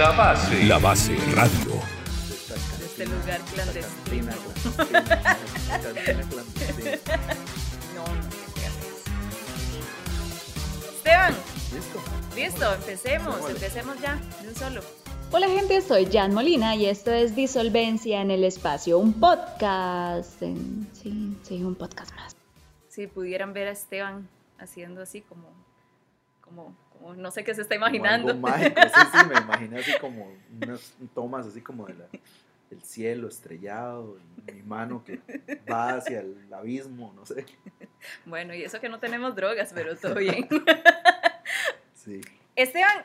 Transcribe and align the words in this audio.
La 0.00 0.12
base. 0.12 0.64
La 0.64 0.78
base 0.78 1.14
radio. 1.34 1.74
de 2.78 2.86
este 2.86 3.04
lugar 3.04 3.38
clandestino. 3.52 4.32
No, 7.94 8.06
no. 8.06 8.30
Esteban, 10.96 11.34
Listo. 11.74 12.00
listo, 12.34 12.74
empecemos, 12.74 13.50
empecemos 13.50 14.00
ya, 14.00 14.18
de 14.40 14.48
un 14.48 14.54
solo. 14.56 14.80
Hola 15.32 15.48
gente, 15.48 15.82
soy 15.82 16.06
Jan 16.10 16.32
Molina 16.32 16.74
y 16.76 16.86
esto 16.86 17.10
es 17.12 17.36
Disolvencia 17.36 18.22
en 18.22 18.30
el 18.30 18.44
Espacio, 18.44 18.98
un 18.98 19.12
podcast. 19.12 20.40
en- 20.40 20.88
Sí, 20.94 21.36
sí, 21.42 21.62
un 21.62 21.74
podcast 21.74 22.14
más. 22.16 22.34
Si 22.88 23.06
pudieran 23.06 23.52
ver 23.52 23.68
a 23.68 23.72
Esteban 23.72 24.26
haciendo 24.58 25.02
así 25.02 25.20
como, 25.20 25.48
como, 26.40 26.74
como 27.00 27.14
no 27.14 27.30
sé 27.30 27.42
qué 27.44 27.54
se 27.54 27.62
está 27.62 27.74
imaginando. 27.74 28.28
algo 28.28 28.40
mágico, 28.48 28.80
sí, 28.82 29.00
sí, 29.12 29.26
me 29.26 29.40
imaginé 29.40 29.78
así 29.80 29.92
como 30.00 30.32
unas 30.62 30.94
tomas 31.14 31.46
así 31.46 31.60
como 31.60 31.86
de 31.86 31.94
la- 31.94 32.06
el 32.70 32.82
cielo 32.82 33.26
estrellado 33.26 34.16
y 34.48 34.52
mi 34.52 34.62
mano 34.62 35.02
que 35.04 35.20
va 35.68 35.94
hacia 35.94 36.20
el 36.20 36.36
abismo, 36.54 37.12
no 37.16 37.26
sé. 37.26 37.44
Bueno, 38.24 38.54
y 38.54 38.62
eso 38.62 38.80
que 38.80 38.88
no 38.88 39.00
tenemos 39.00 39.34
drogas, 39.34 39.72
pero 39.74 39.96
todo 39.96 40.14
bien. 40.20 40.46
Sí. 41.94 42.20
Esteban, 42.54 43.04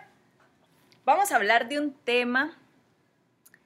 vamos 1.03 1.31
a 1.31 1.37
hablar 1.37 1.67
de 1.67 1.79
un 1.79 1.93
tema 1.93 2.55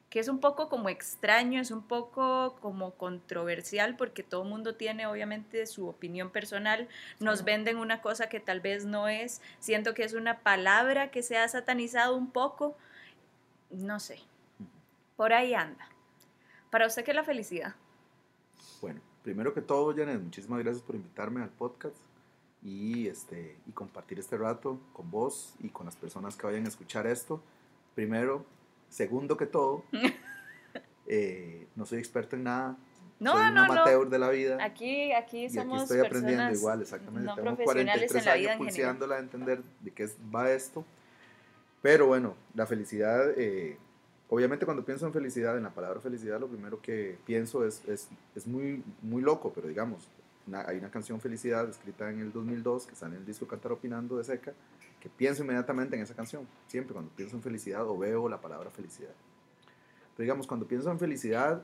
que 0.10 0.20
es 0.20 0.28
un 0.28 0.40
poco 0.40 0.70
como 0.70 0.90
extraño, 0.90 1.62
es 1.62 1.72
un 1.72 1.84
poco 1.84 2.58
como 2.62 2.92
controversial 2.96 3.96
porque 3.96 4.24
todo 4.24 4.44
el 4.44 4.50
mundo 4.50 4.76
tiene 4.76 5.06
obviamente 5.06 5.66
su 5.68 5.88
opinión 5.88 6.32
personal, 6.32 6.88
nos 7.20 7.44
venden 7.44 7.78
una 7.78 8.02
cosa 8.02 8.28
que 8.28 8.40
tal 8.40 8.60
vez 8.60 8.86
no 8.86 9.08
es, 9.08 9.42
siento 9.60 9.94
que 9.94 10.04
es 10.04 10.14
una 10.14 10.40
palabra 10.40 11.12
que 11.12 11.22
se 11.22 11.38
ha 11.38 11.48
satanizado 11.48 12.16
un 12.16 12.32
poco, 12.32 12.76
no 13.70 14.00
sé, 14.00 14.20
por 15.16 15.34
ahí 15.34 15.54
anda. 15.54 15.88
Para 16.72 16.88
usted, 16.88 17.04
¿qué 17.04 17.12
es 17.12 17.16
la 17.16 17.24
felicidad? 17.24 17.76
Bueno, 18.82 19.02
primero 19.24 19.54
que 19.54 19.62
todo, 19.62 19.96
Janet, 19.96 20.22
muchísimas 20.22 20.60
gracias 20.60 20.84
por 20.84 20.96
invitarme 20.96 21.42
al 21.42 21.50
podcast 21.50 21.96
y, 22.64 23.08
este, 23.08 23.58
y 23.68 23.72
compartir 23.72 24.20
este 24.20 24.38
rato 24.38 24.80
con 24.94 25.10
vos 25.10 25.54
y 25.60 25.70
con 25.70 25.86
las 25.86 25.96
personas 25.96 26.36
que 26.36 26.48
vayan 26.48 26.66
a 26.66 26.70
escuchar 26.70 27.08
esto. 27.08 27.42
Primero, 27.96 28.46
segundo 28.90 29.38
que 29.38 29.46
todo, 29.46 29.84
eh, 31.08 31.68
no 31.76 31.86
soy 31.86 32.00
experto 32.00 32.36
en 32.36 32.44
nada. 32.44 32.78
No, 33.20 33.34
soy 33.34 33.48
un 33.48 33.54
no, 33.54 33.68
no. 33.68 33.74
amateur 33.74 34.10
de 34.10 34.20
la 34.20 34.30
vida. 34.30 34.64
Aquí, 34.64 35.12
aquí 35.12 35.40
y 35.40 35.46
aquí 35.46 35.50
somos 35.50 35.84
estoy 35.84 36.00
aprendiendo 36.00 36.52
igual, 36.52 36.82
exactamente. 36.82 37.26
no 37.26 37.36
Tengo 37.36 37.56
profesionales 37.56 38.12
43 38.12 38.22
en 38.22 38.26
la 38.26 38.36
vida 38.36 38.52
años 38.52 38.66
pulseándola 38.66 39.16
a 39.16 39.20
entender 39.20 39.62
de 39.82 39.92
qué 39.92 40.10
va 40.34 40.52
esto. 40.52 40.86
Pero 41.82 42.08
bueno, 42.08 42.36
la 42.56 42.66
felicidad, 42.66 43.32
eh, 43.38 43.78
obviamente 44.30 44.66
cuando 44.66 44.86
pienso 44.86 45.06
en 45.06 45.14
felicidad, 45.14 45.58
en 45.58 45.64
la 45.64 45.70
palabra 45.72 46.00
felicidad, 46.00 46.40
lo 46.40 46.48
primero 46.48 46.82
que 46.82 47.18
pienso 47.26 47.66
es, 47.66 47.84
es, 47.88 48.10
es 48.36 48.48
muy, 48.48 48.84
muy 49.02 49.22
loco, 49.22 49.52
pero 49.54 49.68
digamos, 49.68 50.08
una- 50.50 50.68
hay 50.68 50.78
una 50.78 50.92
canción 50.92 51.22
Felicidad 51.22 51.68
escrita 51.70 52.10
en 52.10 52.20
el 52.20 52.32
2002 52.34 52.86
que 52.88 52.96
sale 52.96 53.16
en 53.16 53.22
el 53.22 53.26
disco 53.26 53.48
Cantar 53.48 53.72
Opinando 53.72 54.18
de 54.18 54.24
Seca, 54.24 54.54
que 55.00 55.10
pienso 55.10 55.44
inmediatamente 55.44 55.96
en 55.96 56.02
esa 56.02 56.14
canción, 56.14 56.46
siempre 56.68 56.94
cuando 56.94 57.12
pienso 57.16 57.36
en 57.36 57.42
felicidad 57.42 57.88
o 57.88 57.98
veo 57.98 58.28
la 58.28 58.42
palabra 58.42 58.70
felicidad. 58.70 59.14
Pero 60.16 60.24
digamos, 60.26 60.46
cuando 60.48 60.68
pienso 60.68 60.92
en 60.92 61.00
felicidad, 61.00 61.62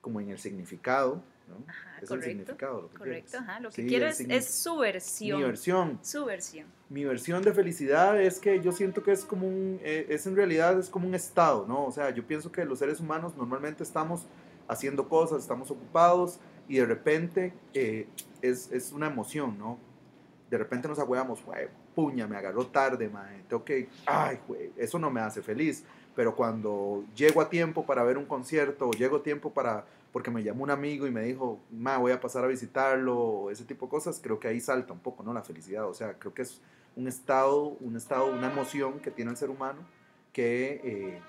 como 0.00 0.20
en 0.20 0.30
el 0.30 0.38
significado, 0.38 1.20
¿no? 1.48 1.56
Ajá, 1.68 1.96
es 1.96 2.02
el 2.02 2.08
correcto, 2.08 2.28
significado 2.28 2.80
lo 2.82 2.88
que 2.90 2.96
Correcto, 2.98 3.30
quieres. 3.30 3.48
ajá. 3.48 3.60
Lo 3.60 3.68
que 3.70 3.74
Sí, 3.82 3.88
quiero 3.88 4.06
el 4.06 4.12
es, 4.12 4.20
es 4.20 4.50
su 4.50 4.76
versión. 4.78 5.38
Mi 5.38 5.44
versión. 5.44 5.98
Su 6.02 6.24
versión. 6.24 6.66
Mi 6.88 7.04
versión 7.04 7.42
de 7.42 7.52
felicidad 7.52 8.20
es 8.20 8.38
que 8.38 8.60
yo 8.62 8.72
siento 8.72 9.02
que 9.02 9.12
es 9.12 9.24
como 9.24 9.46
un, 9.46 9.78
eh, 9.82 10.06
es 10.08 10.26
en 10.26 10.34
realidad 10.36 10.78
es 10.78 10.88
como 10.88 11.06
un 11.06 11.14
estado, 11.14 11.66
¿no? 11.68 11.84
O 11.84 11.92
sea, 11.92 12.10
yo 12.10 12.26
pienso 12.26 12.50
que 12.50 12.64
los 12.64 12.78
seres 12.78 13.00
humanos 13.00 13.36
normalmente 13.36 13.82
estamos 13.82 14.26
haciendo 14.68 15.08
cosas, 15.08 15.42
estamos 15.42 15.70
ocupados 15.70 16.38
y 16.68 16.76
de 16.76 16.86
repente 16.86 17.52
eh, 17.74 18.08
es, 18.42 18.70
es 18.72 18.92
una 18.92 19.06
emoción, 19.06 19.58
¿no? 19.58 19.78
De 20.50 20.58
repente 20.58 20.88
nos 20.88 20.98
agüeamos, 20.98 21.44
güey, 21.44 21.68
puña, 21.94 22.26
me 22.26 22.36
agarró 22.36 22.66
tarde, 22.66 23.08
mae, 23.08 23.42
tengo 23.48 23.64
que, 23.64 23.88
ay, 24.04 24.38
güey, 24.46 24.70
eso 24.76 24.98
no 24.98 25.10
me 25.10 25.20
hace 25.20 25.42
feliz. 25.42 25.84
Pero 26.14 26.34
cuando 26.34 27.04
llego 27.14 27.40
a 27.40 27.50
tiempo 27.50 27.84
para 27.84 28.02
ver 28.02 28.16
un 28.16 28.24
concierto 28.24 28.88
o 28.88 28.92
llego 28.92 29.16
a 29.16 29.22
tiempo 29.22 29.52
para, 29.52 29.84
porque 30.12 30.30
me 30.30 30.42
llamó 30.42 30.64
un 30.64 30.70
amigo 30.70 31.06
y 31.06 31.10
me 31.10 31.22
dijo, 31.22 31.60
ma, 31.70 31.98
voy 31.98 32.12
a 32.12 32.20
pasar 32.20 32.44
a 32.44 32.46
visitarlo, 32.46 33.50
ese 33.50 33.64
tipo 33.64 33.86
de 33.86 33.90
cosas, 33.90 34.20
creo 34.22 34.38
que 34.40 34.48
ahí 34.48 34.60
salta 34.60 34.92
un 34.92 35.00
poco, 35.00 35.22
¿no? 35.22 35.34
La 35.34 35.42
felicidad, 35.42 35.86
o 35.88 35.94
sea, 35.94 36.14
creo 36.18 36.32
que 36.32 36.42
es 36.42 36.60
un 36.96 37.08
estado, 37.08 37.76
un 37.80 37.96
estado, 37.96 38.26
una 38.26 38.50
emoción 38.50 39.00
que 39.00 39.10
tiene 39.10 39.30
el 39.30 39.36
ser 39.36 39.50
humano 39.50 39.80
que, 40.32 40.80
eh, 40.84 41.20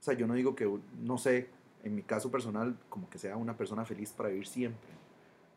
o 0.00 0.02
sea, 0.02 0.14
yo 0.14 0.26
no 0.26 0.34
digo 0.34 0.54
que, 0.54 0.70
no 1.00 1.16
sé, 1.16 1.48
en 1.86 1.94
mi 1.94 2.02
caso 2.02 2.30
personal, 2.32 2.76
como 2.88 3.08
que 3.08 3.16
sea 3.16 3.36
una 3.36 3.56
persona 3.56 3.84
feliz 3.84 4.10
para 4.10 4.28
vivir 4.28 4.48
siempre. 4.48 4.90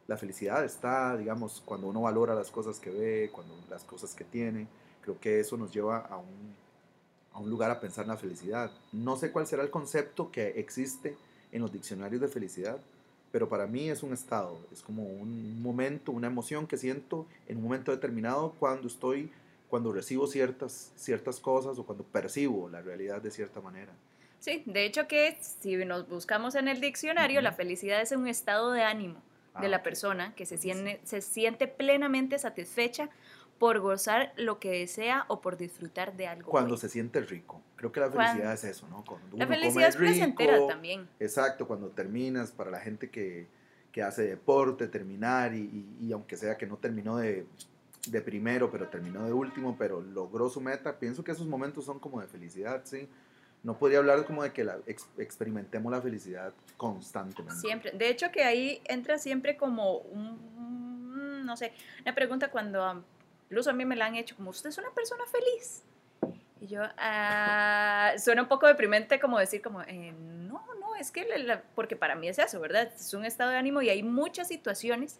La 0.08 0.16
felicidad 0.16 0.64
está, 0.64 1.18
digamos, 1.18 1.62
cuando 1.66 1.88
uno 1.88 2.02
valora 2.02 2.36
las 2.36 2.52
cosas 2.52 2.80
que 2.80 2.92
ve, 2.92 3.32
cuando 3.34 3.56
las 3.68 3.84
cosas 3.84 4.14
que 4.14 4.24
tiene, 4.24 4.68
creo 5.02 5.20
que 5.20 5.40
eso 5.40 5.58
nos 5.58 5.74
lleva 5.74 5.98
a 5.98 6.18
un, 6.18 6.56
a 7.34 7.40
un 7.40 7.50
lugar 7.50 7.72
a 7.72 7.80
pensar 7.80 8.06
en 8.06 8.10
la 8.10 8.18
felicidad. 8.18 8.72
No 8.92 9.18
sé 9.18 9.32
cuál 9.32 9.48
será 9.48 9.64
el 9.64 9.72
concepto 9.72 10.32
que 10.32 10.50
existe 10.60 11.18
en 11.52 11.64
los 11.64 11.72
diccionarios 11.72 12.22
de 12.22 12.28
felicidad, 12.28 12.78
pero 13.32 13.50
para 13.50 13.66
mí 13.66 13.90
es 13.90 14.04
un 14.04 14.14
estado, 14.14 14.60
es 14.72 14.84
como 14.84 15.04
un 15.04 15.62
momento, 15.64 16.12
una 16.12 16.28
emoción 16.28 16.68
que 16.68 16.78
siento 16.78 17.26
en 17.48 17.58
un 17.58 17.64
momento 17.64 17.92
determinado 17.92 18.54
cuando 18.60 18.88
estoy, 18.88 19.32
cuando 19.68 19.92
recibo 19.92 20.28
ciertas, 20.28 20.92
ciertas 20.96 21.40
cosas 21.40 21.80
o 21.80 21.86
cuando 21.86 22.04
percibo 22.04 22.70
la 22.70 22.82
realidad 22.82 23.20
de 23.20 23.32
cierta 23.32 23.62
manera. 23.62 23.94
Sí, 24.40 24.64
de 24.66 24.86
hecho 24.86 25.08
que 25.08 25.38
si 25.42 25.76
nos 25.78 26.08
buscamos 26.08 26.56
en 26.56 26.68
el 26.68 26.80
diccionario, 26.80 27.42
la 27.42 27.52
felicidad 27.52 28.02
es 28.02 28.12
un 28.12 28.28
estado 28.28 28.72
de 28.72 28.84
ánimo 28.84 29.22
de 29.60 29.66
Ah, 29.66 29.70
la 29.70 29.84
persona 29.84 30.34
que 30.36 30.46
se 30.46 30.58
siente, 30.58 31.02
se 31.04 31.22
siente 31.22 31.68
plenamente 31.68 32.40
satisfecha 32.40 33.10
por 33.58 33.80
gozar 33.80 34.32
lo 34.38 34.58
que 34.60 34.72
desea 34.72 35.26
o 35.28 35.42
por 35.42 35.58
disfrutar 35.58 36.16
de 36.16 36.28
algo. 36.28 36.50
Cuando 36.50 36.78
se 36.78 36.88
siente 36.88 37.20
rico. 37.20 37.62
Creo 37.76 37.92
que 37.92 38.00
la 38.00 38.10
Cuando- 38.10 38.32
felicidad 38.34 38.54
es 38.54 38.64
eso, 38.64 38.88
¿no? 38.88 39.04
Cuando 39.04 39.28
La 39.36 39.36
uno 39.36 39.46
come 39.46 39.58
felicidad 39.58 39.90
es 39.90 39.96
placentera 39.98 40.54
rico, 40.54 40.68
también. 40.68 41.10
Exacto, 41.20 41.68
cuando 41.68 41.90
terminas, 41.90 42.52
para 42.52 42.72
la 42.72 42.80
gente 42.80 43.10
que, 43.10 43.48
que 43.92 44.02
hace 44.02 44.22
deporte, 44.24 44.88
terminar 44.88 45.54
y, 45.54 45.60
y- 46.00 46.06
y 46.08 46.14
aunque 46.14 46.38
sea 46.38 46.56
que 46.58 46.66
no 46.68 46.78
terminó 46.78 47.18
de, 47.18 47.46
de 48.08 48.22
primero, 48.22 48.72
pero 48.72 48.88
terminó 48.88 49.26
de 49.26 49.34
último, 49.34 49.76
pero 49.78 50.00
logró 50.00 50.48
su 50.50 50.62
meta, 50.62 50.98
pienso 50.98 51.22
que 51.26 51.32
esos 51.34 51.48
momentos 51.48 51.84
son 51.84 52.00
como 52.00 52.22
de 52.22 52.28
felicidad, 52.28 52.82
¿sí? 52.86 53.10
No 53.64 53.78
podría 53.78 54.00
hablar 54.00 54.26
como 54.26 54.42
de 54.44 54.54
que 54.54 54.64
la, 54.64 54.78
ex- 54.88 55.10
experimentemos 55.18 55.92
la 55.92 56.02
felicidad 56.02 56.54
constantemente. 56.78 57.60
Siempre. 57.60 57.92
De 57.92 58.08
hecho 58.10 58.32
que 58.32 58.44
ahí 58.44 58.82
entra 58.86 59.18
siempre 59.18 59.58
como 59.58 59.98
un, 59.98 61.46
no 61.46 61.58
sé, 61.58 61.74
una 62.02 62.16
pregunta 62.16 62.50
cuando 62.52 63.04
incluso 63.50 63.70
a 63.70 63.74
mí 63.74 63.84
me 63.86 63.96
la 63.98 64.06
han 64.06 64.16
hecho 64.16 64.36
como, 64.36 64.52
¿usted 64.52 64.70
es 64.70 64.78
una 64.78 64.92
persona 64.92 65.24
feliz? 65.26 65.84
Y 66.62 66.68
yo, 66.68 66.82
ah, 66.98 68.14
suena 68.18 68.42
un 68.44 68.48
poco 68.48 68.68
deprimente 68.68 69.20
como 69.20 69.40
decir 69.40 69.62
como, 69.62 69.82
eh, 69.84 70.14
no, 70.14 70.64
no, 70.80 70.96
es 70.96 71.12
que, 71.12 71.26
la- 71.40 71.62
porque 71.76 71.96
para 71.96 72.16
mí 72.16 72.28
es 72.30 72.40
eso, 72.40 72.60
¿verdad? 72.60 72.92
Es 72.96 73.14
un 73.14 73.26
estado 73.26 73.52
de 73.52 73.58
ánimo 73.58 73.82
y 73.82 73.90
hay 73.90 74.04
muchas 74.04 74.48
situaciones 74.50 75.20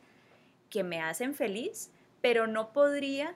que 0.70 0.84
me 0.84 1.02
hacen 1.02 1.34
feliz, 1.36 1.92
pero 2.22 2.46
no 2.48 2.72
podría 2.74 3.36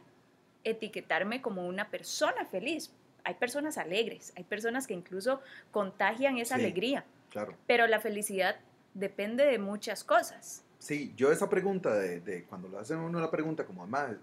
etiquetarme 0.64 1.42
como 1.42 1.66
una 1.68 1.90
persona 1.90 2.46
feliz. 2.46 2.92
Hay 3.24 3.36
personas 3.36 3.78
alegres, 3.78 4.34
hay 4.36 4.44
personas 4.44 4.86
que 4.88 4.94
incluso 4.94 5.40
contagian 5.72 6.38
esa 6.38 6.56
Sí. 6.56 6.62
alegría. 6.62 7.06
Claro. 7.30 7.56
Pero 7.68 7.88
la 7.88 8.00
felicidad 8.00 8.58
depende 8.94 9.46
de 9.46 9.58
muchas 9.60 10.04
cosas. 10.04 10.64
Sí, 10.80 11.14
yo 11.16 11.32
esa 11.32 11.50
pregunta 11.50 11.96
de, 11.96 12.20
de 12.20 12.44
cuando 12.44 12.68
lo 12.68 12.78
hacen 12.80 12.98
a 13.00 13.04
uno 13.04 13.20
la 13.20 13.32
pregunta 13.32 13.66
como, 13.66 13.88
mamá, 13.88 14.18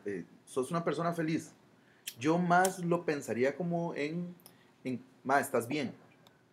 ¿sos 0.45 0.71
una 0.71 0.85
persona 0.85 1.13
feliz? 1.15 1.53
Yo 2.19 2.37
más 2.39 2.79
lo 2.81 3.05
pensaría 3.05 3.57
como 3.57 3.95
en, 3.95 4.35
en 4.85 5.03
ma, 5.25 5.41
¿estás 5.41 5.67
bien? 5.67 5.93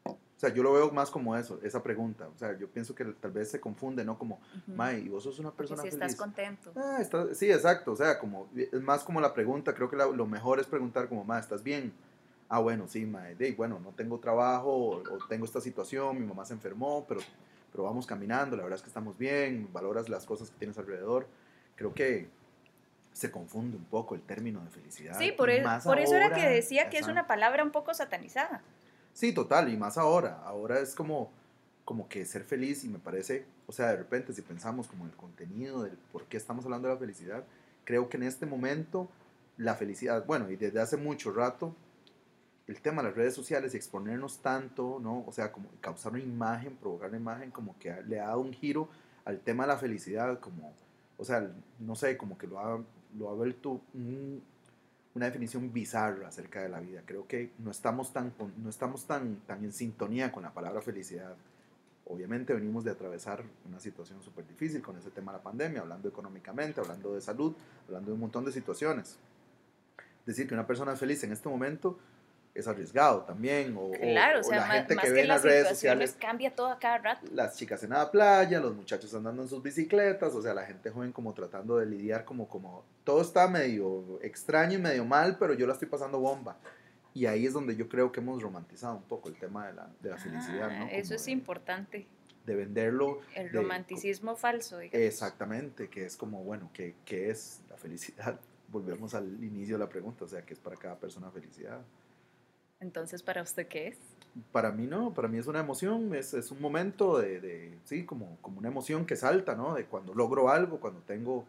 O 0.06 0.40
sea, 0.40 0.54
yo 0.54 0.62
lo 0.64 0.72
veo 0.72 0.92
más 0.92 1.10
como 1.10 1.36
eso, 1.36 1.60
esa 1.64 1.82
pregunta. 1.84 2.28
O 2.34 2.38
sea, 2.38 2.58
yo 2.58 2.68
pienso 2.70 2.94
que 2.96 3.04
tal 3.06 3.32
vez 3.32 3.50
se 3.50 3.60
confunde, 3.60 4.06
¿no? 4.06 4.18
Como, 4.20 4.40
ma, 4.68 4.94
¿y 4.94 5.10
vos 5.10 5.24
sos 5.24 5.40
una 5.40 5.52
persona 5.52 5.82
si 5.82 5.90
feliz? 5.90 6.02
estás 6.06 6.16
contento. 6.16 6.72
Ah, 6.76 7.00
está- 7.02 7.34
sí, 7.34 7.52
exacto. 7.52 7.92
O 7.92 7.96
sea, 7.96 8.20
como, 8.20 8.48
es 8.56 8.72
más 8.82 9.04
como 9.04 9.20
la 9.20 9.34
pregunta. 9.34 9.74
Creo 9.74 9.90
que 9.90 9.96
la- 9.96 10.06
lo 10.06 10.26
mejor 10.28 10.60
es 10.60 10.68
preguntar 10.68 11.10
como, 11.10 11.24
ma, 11.24 11.40
¿estás 11.40 11.64
bien? 11.64 11.92
Ah, 12.50 12.60
bueno, 12.60 12.88
sí, 12.88 13.06
ma. 13.06 13.24
de- 13.26 13.52
bueno, 13.54 13.80
no 13.80 13.92
tengo 13.92 14.20
trabajo 14.20 14.72
o, 14.72 14.96
o 15.16 15.28
tengo 15.28 15.46
esta 15.46 15.60
situación, 15.62 16.20
mi 16.20 16.26
mamá 16.26 16.46
se 16.46 16.54
enfermó, 16.54 17.06
pero, 17.08 17.20
pero 17.72 17.84
vamos 17.84 18.06
caminando, 18.08 18.56
la 18.56 18.64
verdad 18.64 18.78
es 18.78 18.82
que 18.84 18.88
estamos 18.90 19.18
bien, 19.18 19.70
valoras 19.74 20.08
las 20.10 20.26
cosas 20.26 20.50
que 20.50 20.58
tienes 20.58 20.78
alrededor. 20.78 21.28
Creo 21.76 21.94
que 21.94 22.30
se 23.12 23.32
confunde 23.32 23.76
un 23.78 23.86
poco 23.86 24.16
el 24.16 24.22
término 24.22 24.64
de 24.64 24.70
felicidad. 24.70 25.18
Sí, 25.20 25.34
por, 25.36 25.50
e- 25.50 25.62
más 25.64 25.84
por 25.84 26.00
eso 26.00 26.16
era 26.16 26.34
que 26.34 26.48
decía 26.48 26.90
que 26.90 27.00
es 27.00 27.08
una 27.08 27.28
palabra 27.28 27.64
un 27.64 27.72
poco 27.72 27.94
satanizada. 27.94 28.62
Sí, 29.14 29.34
total, 29.34 29.74
y 29.74 29.78
más 29.78 29.98
ahora. 29.98 30.42
Ahora 30.46 30.80
es 30.80 30.94
como, 30.94 31.32
como 31.84 32.08
que 32.08 32.24
ser 32.26 32.44
feliz 32.44 32.84
y 32.84 32.88
me 32.90 33.00
parece, 33.00 33.46
o 33.66 33.72
sea, 33.72 33.88
de 33.88 33.98
repente 33.98 34.34
si 34.34 34.42
pensamos 34.44 34.88
como 34.88 35.06
el 35.06 35.12
contenido 35.12 35.84
del 35.84 35.98
por 36.12 36.26
qué 36.26 36.38
estamos 36.38 36.64
hablando 36.66 36.88
de 36.88 36.94
la 36.94 37.00
felicidad, 37.00 37.44
creo 37.84 38.08
que 38.10 38.18
en 38.18 38.24
este 38.24 38.46
momento 38.46 39.10
la 39.58 39.74
felicidad, 39.74 40.24
bueno, 40.28 40.52
y 40.52 40.56
desde 40.56 40.80
hace 40.80 40.98
mucho 40.98 41.32
rato, 41.32 41.76
el 42.68 42.82
tema 42.82 43.02
de 43.02 43.10
las 43.10 43.18
redes 43.18 43.34
sociales 43.34 43.74
y 43.74 43.78
exponernos 43.78 44.40
tanto, 44.40 45.00
¿no? 45.02 45.24
O 45.26 45.32
sea, 45.32 45.52
como 45.52 45.70
causar 45.80 46.12
una 46.12 46.22
imagen, 46.22 46.76
provocar 46.76 47.10
una 47.10 47.18
imagen, 47.18 47.50
como 47.50 47.78
que 47.80 47.94
le 48.04 48.20
ha 48.20 48.28
dado 48.28 48.42
un 48.42 48.54
giro 48.54 48.90
al 49.24 49.40
tema 49.40 49.64
de 49.64 49.70
la 49.70 49.78
felicidad, 49.78 50.40
como, 50.40 50.74
o 51.18 51.24
sea, 51.24 51.50
no 51.80 51.96
sé, 51.96 52.18
como 52.18 52.38
que 52.38 52.48
lo 52.48 52.60
ha, 52.60 52.84
lo 53.18 53.30
ha 53.30 53.34
vuelto 53.34 53.82
una 53.94 55.26
definición 55.26 55.72
bizarra 55.72 56.28
acerca 56.28 56.62
de 56.62 56.70
la 56.70 56.82
vida. 56.82 57.02
Creo 57.06 57.26
que 57.26 57.52
no 57.60 57.72
estamos 57.72 58.12
tan, 58.12 58.34
no 58.62 58.70
estamos 58.70 59.06
tan, 59.06 59.38
tan 59.48 59.64
en 59.64 59.72
sintonía 59.72 60.32
con 60.32 60.44
la 60.44 60.54
palabra 60.54 60.82
felicidad. 60.82 61.36
Obviamente 62.06 62.54
venimos 62.54 62.84
de 62.84 62.92
atravesar 62.92 63.44
una 63.68 63.80
situación 63.80 64.22
súper 64.22 64.46
difícil 64.48 64.82
con 64.82 64.98
ese 64.98 65.10
tema 65.10 65.32
de 65.32 65.40
la 65.40 65.44
pandemia, 65.44 65.82
hablando 65.82 66.10
económicamente, 66.10 66.82
hablando 66.82 67.14
de 67.14 67.22
salud, 67.22 67.56
hablando 67.88 68.08
de 68.08 68.14
un 68.14 68.20
montón 68.20 68.46
de 68.46 68.52
situaciones. 68.52 69.18
Decir 70.26 70.48
que 70.48 70.54
una 70.54 70.68
persona 70.68 70.94
es 70.94 71.00
feliz 71.00 71.24
en 71.24 71.32
este 71.32 71.48
momento 71.48 71.98
es 72.58 72.68
arriesgado 72.68 73.22
también. 73.22 73.76
O, 73.78 73.92
claro, 73.92 74.40
o, 74.40 74.44
sea, 74.44 74.60
la 74.60 74.68
gente 74.68 74.96
que, 74.96 75.12
ve 75.12 75.22
en 75.22 75.28
las 75.28 75.44
redes 75.44 75.70
sociales 75.70 76.18
cambia 76.20 76.56
todo 76.56 76.68
a 76.68 76.80
cada 76.80 76.98
rato. 76.98 77.28
Las 77.32 77.56
chicas 77.56 77.84
en 77.84 77.92
la 77.92 78.10
playa, 78.10 78.60
los 78.60 78.76
muchachos 78.76 79.14
andando 79.14 79.44
en 79.44 79.48
sus 79.48 79.62
bicicletas, 79.62 80.34
o 80.34 80.42
sea, 80.42 80.54
la 80.54 80.66
gente 80.66 80.90
joven 80.90 81.12
como 81.12 81.34
tratando 81.34 81.78
de 81.78 81.86
lidiar 81.86 82.26
como, 82.26 82.48
como 82.48 82.84
todo 83.04 83.22
está 83.22 83.48
medio 83.48 84.20
extraño 84.22 84.80
y 84.80 84.82
medio 84.82 85.06
mal, 85.06 85.38
pero 85.38 85.54
yo 85.54 85.68
la 85.68 85.74
estoy 85.74 85.88
pasando 85.88 86.20
bomba. 86.20 86.58
Y 87.14 87.26
ahí 87.26 87.46
es 87.46 87.54
donde 87.54 87.76
yo 87.76 87.88
creo 87.90 88.12
que 88.12 88.20
hemos 88.20 88.42
romantizado 88.42 88.96
un 88.96 89.04
poco 89.04 89.30
el 89.30 89.36
tema 89.36 89.68
de 89.68 89.74
la, 89.74 89.90
de 90.02 90.10
la 90.10 90.16
ah, 90.16 90.20
felicidad. 90.20 90.80
¿no? 90.80 90.88
eso 90.88 91.16
es 91.16 91.28
importante. 91.28 92.08
De 92.46 92.56
venderlo. 92.56 93.22
El 93.36 93.52
romanticismo 93.52 94.36
falso. 94.36 94.80
Exactamente, 94.80 95.90
que 95.90 96.06
es 96.06 96.16
como, 96.16 96.44
bueno, 96.44 96.70
¿qué, 96.74 96.96
¿qué 97.06 97.30
es 97.30 97.62
la 97.70 97.78
felicidad? 97.78 98.40
Volvemos 98.70 99.14
al 99.14 99.44
inicio 99.44 99.76
de 99.76 99.80
la 99.80 99.90
pregunta, 99.90 100.26
o 100.26 100.28
sea, 100.28 100.42
¿qué 100.44 100.54
es 100.54 100.60
para 100.60 100.76
cada 100.76 101.00
persona 101.00 101.32
felicidad? 101.32 101.82
Entonces, 102.80 103.24
¿para 103.24 103.42
usted 103.42 103.68
qué 103.68 103.88
es? 103.88 103.98
Para 104.52 104.72
mí 104.72 104.86
no, 104.86 105.14
para 105.14 105.28
mí 105.28 105.38
es 105.38 105.48
una 105.48 105.60
emoción, 105.60 106.14
es, 106.14 106.34
es 106.34 106.52
un 106.52 106.62
momento 106.62 107.18
de, 107.18 107.40
de, 107.40 107.78
sí, 107.86 108.06
como, 108.06 108.38
como 108.42 108.60
una 108.60 108.68
emoción 108.68 109.06
que 109.06 109.16
salta, 109.16 109.56
¿no? 109.56 109.74
De 109.74 109.86
cuando 109.86 110.14
logro 110.14 110.50
algo, 110.50 110.80
cuando 110.80 111.00
tengo, 111.02 111.46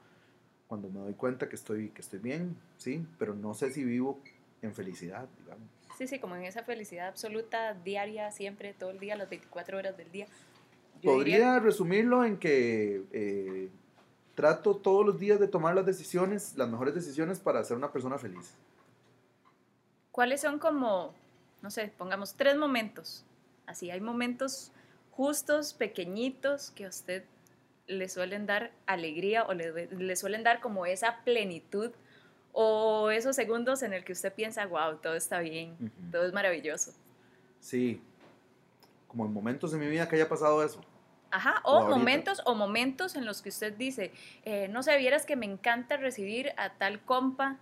cuando 0.66 0.88
me 0.88 1.00
doy 1.00 1.14
cuenta 1.14 1.48
que 1.48 1.56
estoy, 1.56 1.90
que 1.90 2.00
estoy 2.00 2.18
bien, 2.18 2.56
sí, 2.78 3.06
pero 3.18 3.34
no 3.34 3.52
sé 3.52 3.70
si 3.72 3.84
vivo 3.84 4.20
en 4.62 4.74
felicidad, 4.74 5.28
digamos. 5.38 5.68
Sí, 5.98 6.06
sí, 6.06 6.18
como 6.18 6.36
en 6.36 6.44
esa 6.44 6.62
felicidad 6.62 7.08
absoluta, 7.08 7.74
diaria, 7.74 8.30
siempre, 8.30 8.72
todo 8.72 8.90
el 8.90 8.98
día, 8.98 9.16
las 9.16 9.28
24 9.28 9.78
horas 9.78 9.96
del 9.96 10.10
día. 10.10 10.26
Podría 11.02 11.58
resumirlo 11.58 12.24
en 12.24 12.38
que 12.38 13.02
eh, 13.12 13.68
trato 14.34 14.76
todos 14.76 15.04
los 15.04 15.18
días 15.18 15.40
de 15.40 15.48
tomar 15.48 15.74
las 15.74 15.84
decisiones, 15.84 16.56
las 16.56 16.68
mejores 16.68 16.94
decisiones 16.94 17.38
para 17.40 17.62
ser 17.64 17.76
una 17.76 17.92
persona 17.92 18.18
feliz. 18.18 18.54
¿Cuáles 20.10 20.40
son 20.40 20.58
como, 20.58 21.14
no 21.62 21.70
sé, 21.70 21.92
pongamos 21.96 22.34
tres 22.34 22.56
momentos? 22.56 23.24
Así, 23.66 23.90
hay 23.90 24.00
momentos 24.00 24.72
justos, 25.10 25.74
pequeñitos, 25.74 26.70
que 26.70 26.86
a 26.86 26.88
usted 26.88 27.24
le 27.86 28.08
suelen 28.08 28.46
dar 28.46 28.70
alegría 28.86 29.44
o 29.44 29.54
le, 29.54 30.16
suelen 30.16 30.42
dar 30.42 30.60
como 30.60 30.86
esa 30.86 31.18
plenitud 31.24 31.90
o 32.52 33.10
esos 33.10 33.34
segundos 33.36 33.82
en 33.82 33.92
el 33.92 34.04
que 34.04 34.12
usted 34.12 34.32
piensa, 34.32 34.66
wow, 34.66 34.96
todo 34.96 35.14
está 35.14 35.40
bien, 35.40 35.76
todo 36.10 36.26
es 36.26 36.32
maravilloso. 36.32 36.92
Sí, 37.60 38.00
como 39.06 39.26
en 39.26 39.32
momentos 39.32 39.72
de 39.72 39.78
mi 39.78 39.88
vida 39.88 40.08
que 40.08 40.16
haya 40.16 40.28
pasado 40.28 40.62
eso. 40.62 40.80
Ajá, 41.30 41.60
o, 41.64 41.86
momentos 41.86 42.40
o 42.46 42.54
momentos 42.54 43.14
en 43.14 43.26
los 43.26 43.42
que 43.42 43.50
usted 43.50 43.74
dice, 43.74 44.12
eh, 44.44 44.68
no 44.68 44.82
sé, 44.82 44.96
vieras 44.96 45.26
que 45.26 45.36
me 45.36 45.46
encanta 45.46 45.96
recibir 45.96 46.52
a 46.56 46.70
tal 46.74 47.00
compa 47.00 47.58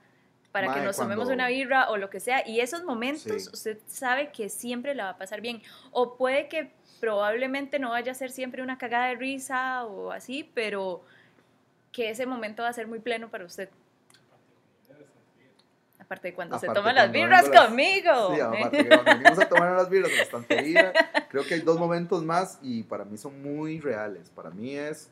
para 0.52 0.72
que 0.72 0.81
nos 0.81 0.96
tomemos 0.96 1.28
una 1.28 1.48
birra 1.48 1.90
o 1.90 1.96
lo 1.96 2.10
que 2.10 2.20
sea. 2.20 2.46
Y 2.46 2.60
esos 2.60 2.84
momentos 2.84 3.50
usted 3.52 3.78
sabe 3.87 4.31
que 4.32 4.48
siempre 4.48 4.94
la 4.94 5.04
va 5.04 5.10
a 5.10 5.19
pasar 5.19 5.40
bien. 5.40 5.62
O 5.90 6.16
puede 6.16 6.48
que 6.48 6.72
probablemente 7.00 7.78
no 7.78 7.90
vaya 7.90 8.12
a 8.12 8.14
ser 8.14 8.31
siempre 8.31 8.62
una 8.62 8.78
cagada 8.78 9.08
de 9.08 9.16
risa 9.16 9.84
o 9.84 10.10
así, 10.12 10.50
pero 10.54 11.02
que 11.93 12.10
ese 12.10 12.26
momento 12.26 12.62
va 12.62 12.69
a 12.69 12.72
ser 12.72 12.87
muy 12.87 13.00
pleno 13.00 13.28
para 13.28 13.44
usted. 13.44 13.69
Aparte 15.98 16.28
de 16.28 16.34
cuando 16.34 16.58
se 16.58 16.69
toman 16.69 16.94
las 16.94 17.10
birras 17.10 17.48
conmigo. 17.48 18.34
Sí, 18.34 18.40
aparte 18.40 18.78
que 18.78 18.88
cuando 18.88 19.12
venimos 19.12 19.38
a 19.40 19.48
tomar 19.48 19.72
las 19.72 19.90
birras 19.90 20.10
en 20.10 20.16
la 20.16 20.22
estantería, 20.22 20.93
creo 21.28 21.44
que 21.44 21.54
hay 21.54 21.60
dos 21.60 21.78
momentos 21.81 22.22
más 22.22 22.58
y 22.62 22.84
para 22.84 23.04
mí 23.04 23.19
son 23.19 23.43
muy 23.43 23.81
reales. 23.81 24.31
Para 24.31 24.50
mí 24.50 24.76
es, 24.76 25.10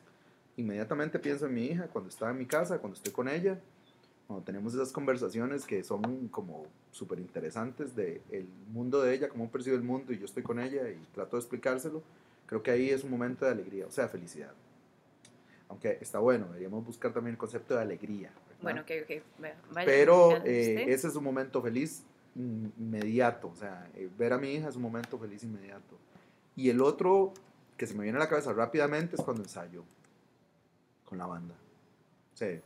inmediatamente 0.55 1.19
pienso 1.19 1.47
en 1.47 1.53
mi 1.53 1.65
hija, 1.65 1.87
cuando 1.91 2.09
está 2.09 2.29
en 2.29 2.37
mi 2.37 2.45
casa, 2.45 2.77
cuando 2.77 2.95
estoy 2.95 3.11
con 3.11 3.27
ella, 3.27 3.59
cuando 4.27 4.43
tenemos 4.43 4.73
esas 4.73 4.91
conversaciones 4.91 5.65
que 5.65 5.83
son 5.83 6.29
como 6.29 6.65
súper 6.91 7.19
interesantes 7.19 7.95
de 7.95 8.21
el 8.31 8.47
mundo 8.71 9.01
de 9.01 9.13
ella, 9.13 9.29
cómo 9.29 9.49
percibe 9.49 9.75
el 9.75 9.83
mundo 9.83 10.13
y 10.13 10.17
yo 10.17 10.25
estoy 10.25 10.41
con 10.41 10.59
ella 10.59 10.89
y 10.89 10.97
trato 11.13 11.35
de 11.35 11.41
explicárselo, 11.41 12.01
creo 12.47 12.63
que 12.63 12.71
ahí 12.71 12.89
es 12.89 13.03
un 13.03 13.11
momento 13.11 13.45
de 13.45 13.51
alegría, 13.51 13.85
o 13.85 13.91
sea, 13.91 14.07
felicidad. 14.07 14.53
Aunque 15.69 15.97
está 16.01 16.19
bueno, 16.19 16.47
deberíamos 16.47 16.85
buscar 16.85 17.13
también 17.13 17.33
el 17.33 17.37
concepto 17.37 17.75
de 17.75 17.81
alegría. 17.81 18.31
Bueno, 18.61 18.81
ok, 18.81 18.91
ok. 19.03 19.23
Pero 19.85 20.43
eh, 20.43 20.85
ese 20.87 21.07
es 21.07 21.15
un 21.15 21.23
momento 21.23 21.61
feliz 21.61 22.03
inmediato, 22.35 23.49
o 23.49 23.55
sea, 23.55 23.87
eh, 23.95 24.09
ver 24.17 24.33
a 24.33 24.37
mi 24.37 24.53
hija 24.53 24.69
es 24.69 24.75
un 24.75 24.81
momento 24.81 25.17
feliz 25.19 25.43
inmediato. 25.43 25.97
Y 26.55 26.69
el 26.69 26.81
otro 26.81 27.33
que 27.77 27.85
se 27.85 27.93
me 27.93 28.03
viene 28.03 28.17
a 28.17 28.21
la 28.21 28.29
cabeza 28.29 28.53
rápidamente 28.53 29.15
es 29.15 29.21
cuando 29.21 29.43
ensayo 29.43 29.83
con 31.05 31.17
la 31.17 31.27
banda. 31.27 31.55
O 32.33 32.37
sea, 32.37 32.59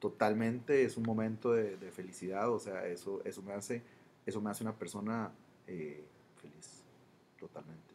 totalmente 0.00 0.84
es 0.84 0.96
un 0.96 1.04
momento 1.04 1.52
de, 1.52 1.76
felicidad, 1.92 2.50
o 2.50 2.58
sea, 2.58 2.86
eso, 2.86 3.22
eso, 3.24 3.42
me 3.42 3.52
hace, 3.52 3.82
eso 4.26 4.40
me 4.40 4.50
hace 4.50 4.64
una 4.64 4.74
persona 4.74 5.30
eh, 5.66 6.02
feliz, 6.40 6.82
totalmente. 7.38 7.94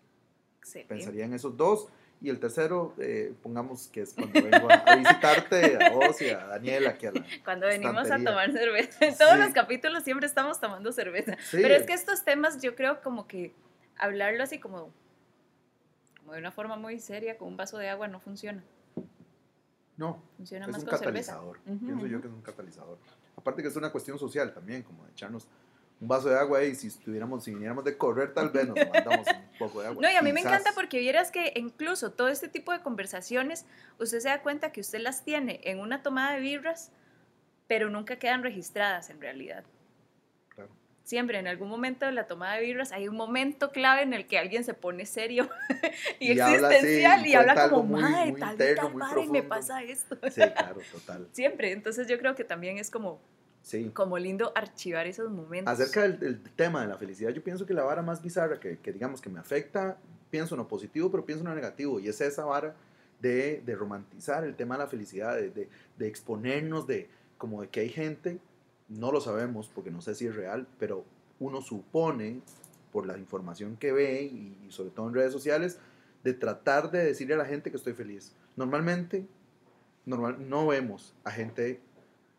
Pensaría 0.87 1.25
en 1.25 1.33
esos 1.33 1.57
dos. 1.57 1.87
Y 2.21 2.29
el 2.29 2.39
tercero, 2.39 2.95
eh, 2.97 3.33
pongamos 3.43 3.87
que 3.87 4.01
es 4.01 4.13
cuando 4.13 4.41
vengo 4.41 4.67
a, 4.71 4.95
visitarte 4.95 5.83
a 5.83 5.89
vos 5.91 6.19
y 6.21 6.29
a 6.29 6.45
Daniela. 6.45 6.97
Que 6.97 7.11
cuando 7.43 7.67
venimos 7.67 8.09
a 8.09 8.17
tomar 8.17 8.51
cerveza. 8.51 9.05
En 9.05 9.17
todos 9.17 9.37
los 9.37 9.53
capítulos 9.53 10.03
siempre 10.03 10.25
estamos 10.25 10.59
tomando 10.59 10.91
cerveza. 10.91 11.37
Pero 11.51 11.75
es 11.75 11.85
que 11.85 11.93
estos 11.93 12.23
temas 12.23 12.61
yo 12.61 12.75
creo 12.75 13.01
como 13.01 13.27
que 13.27 13.53
hablarlo 13.97 14.43
así 14.43 14.59
como, 14.59 14.91
como 16.19 16.33
de 16.33 16.39
una 16.39 16.51
forma 16.51 16.77
muy 16.77 16.99
seria, 16.99 17.37
con 17.37 17.49
un 17.49 17.57
vaso 17.57 17.77
de 17.77 17.89
agua, 17.89 18.07
no 18.07 18.19
funciona. 18.19 18.63
No, 19.97 20.21
es 20.41 20.51
un 20.51 20.85
catalizador. 20.85 21.59
Pienso 21.61 22.05
yo 22.07 22.21
que 22.21 22.27
es 22.27 22.33
un 22.33 22.41
catalizador. 22.41 22.97
Aparte 23.37 23.61
que 23.61 23.69
es 23.69 23.75
una 23.75 23.91
cuestión 23.91 24.19
social 24.19 24.53
también, 24.53 24.83
como 24.83 25.05
de 25.05 25.11
echarnos 25.11 25.47
un 26.01 26.09
vaso 26.09 26.27
de 26.27 26.37
agua 26.37 26.61
y 26.63 26.75
si 26.75 26.87
estuviéramos, 26.87 27.45
si 27.45 27.51
viniéramos 27.51 27.85
de 27.85 27.97
correr 27.97 28.33
tal 28.33 28.49
vez 28.49 28.67
nos 28.67 28.75
mandamos 28.75 29.27
un 29.27 29.57
poco 29.57 29.81
de 29.81 29.87
agua. 29.87 30.01
No, 30.01 30.11
y 30.11 30.15
a 30.15 30.21
mí 30.21 30.33
me 30.33 30.41
encanta 30.41 30.71
porque 30.75 30.99
vieras 30.99 31.31
que 31.31 31.53
incluso 31.55 32.11
todo 32.11 32.27
este 32.27 32.49
tipo 32.49 32.73
de 32.73 32.81
conversaciones, 32.81 33.65
usted 33.97 34.19
se 34.19 34.27
da 34.27 34.41
cuenta 34.41 34.73
que 34.73 34.81
usted 34.81 34.99
las 34.99 35.23
tiene 35.23 35.61
en 35.63 35.79
una 35.79 36.03
tomada 36.03 36.33
de 36.33 36.41
birras, 36.41 36.91
pero 37.67 37.89
nunca 37.89 38.19
quedan 38.19 38.43
registradas 38.43 39.09
en 39.09 39.21
realidad 39.21 39.63
siempre 41.05 41.37
en 41.37 41.47
algún 41.47 41.69
momento 41.69 42.05
de 42.05 42.11
la 42.11 42.27
toma 42.27 42.55
de 42.55 42.61
birras 42.61 42.91
hay 42.91 43.07
un 43.07 43.15
momento 43.15 43.71
clave 43.71 44.01
en 44.01 44.13
el 44.13 44.27
que 44.27 44.39
alguien 44.39 44.63
se 44.63 44.73
pone 44.73 45.05
serio 45.05 45.47
y, 46.19 46.31
existencial 46.31 47.25
y 47.25 47.35
habla 47.35 47.69
como, 47.69 47.83
madre, 47.99 48.33
tal 48.33 48.57
vez 48.57 48.75
tal 48.75 49.29
me 49.29 49.43
pasa 49.43 49.83
esto. 49.83 50.17
Sí, 50.23 50.41
claro, 50.57 50.81
total. 50.91 51.29
Siempre, 51.31 51.71
entonces 51.71 52.07
yo 52.07 52.17
creo 52.17 52.35
que 52.35 52.43
también 52.43 52.79
es 52.79 52.89
como, 52.89 53.21
sí. 53.61 53.91
como 53.93 54.17
lindo 54.17 54.51
archivar 54.55 55.05
esos 55.05 55.31
momentos. 55.31 55.71
Acerca 55.71 56.01
del, 56.01 56.41
tema 56.41 56.81
de 56.81 56.87
la 56.87 56.97
felicidad, 56.97 57.29
yo 57.29 57.43
pienso 57.43 57.67
que 57.67 57.75
la 57.75 57.83
vara 57.83 58.01
más 58.01 58.21
bizarra 58.21 58.59
que, 58.59 58.79
que, 58.79 58.91
digamos 58.91 59.21
que 59.21 59.29
me 59.29 59.39
afecta, 59.39 59.97
pienso 60.31 60.55
en 60.55 60.59
lo 60.59 60.67
positivo, 60.67 61.11
pero 61.11 61.23
pienso 61.23 61.43
en 61.43 61.49
lo 61.49 61.55
negativo, 61.55 61.99
y 61.99 62.07
es 62.07 62.19
esa 62.19 62.45
vara 62.45 62.75
de, 63.21 63.61
de 63.63 63.75
romantizar 63.75 64.43
el 64.43 64.55
tema 64.55 64.75
de 64.75 64.79
la 64.79 64.87
felicidad, 64.87 65.35
de, 65.35 65.51
de, 65.51 65.69
de 65.97 66.07
exponernos 66.07 66.87
de 66.87 67.09
como 67.37 67.61
de 67.61 67.67
que 67.67 67.81
hay 67.81 67.89
gente 67.89 68.39
no 68.87 69.11
lo 69.11 69.21
sabemos 69.21 69.69
porque 69.73 69.91
no 69.91 70.01
sé 70.01 70.15
si 70.15 70.27
es 70.27 70.35
real, 70.35 70.67
pero 70.79 71.05
uno 71.39 71.61
supone 71.61 72.41
por 72.91 73.05
la 73.05 73.17
información 73.17 73.75
que 73.77 73.91
ve 73.91 74.23
y 74.23 74.67
sobre 74.69 74.89
todo 74.89 75.07
en 75.07 75.15
redes 75.15 75.33
sociales, 75.33 75.79
de 76.23 76.33
tratar 76.33 76.91
de 76.91 77.03
decirle 77.03 77.33
a 77.35 77.37
la 77.37 77.45
gente 77.45 77.69
que 77.69 77.77
estoy 77.77 77.93
feliz. 77.93 78.33
Normalmente 78.55 79.27
normal, 80.05 80.37
no 80.49 80.67
vemos 80.67 81.13
a 81.23 81.31
gente 81.31 81.81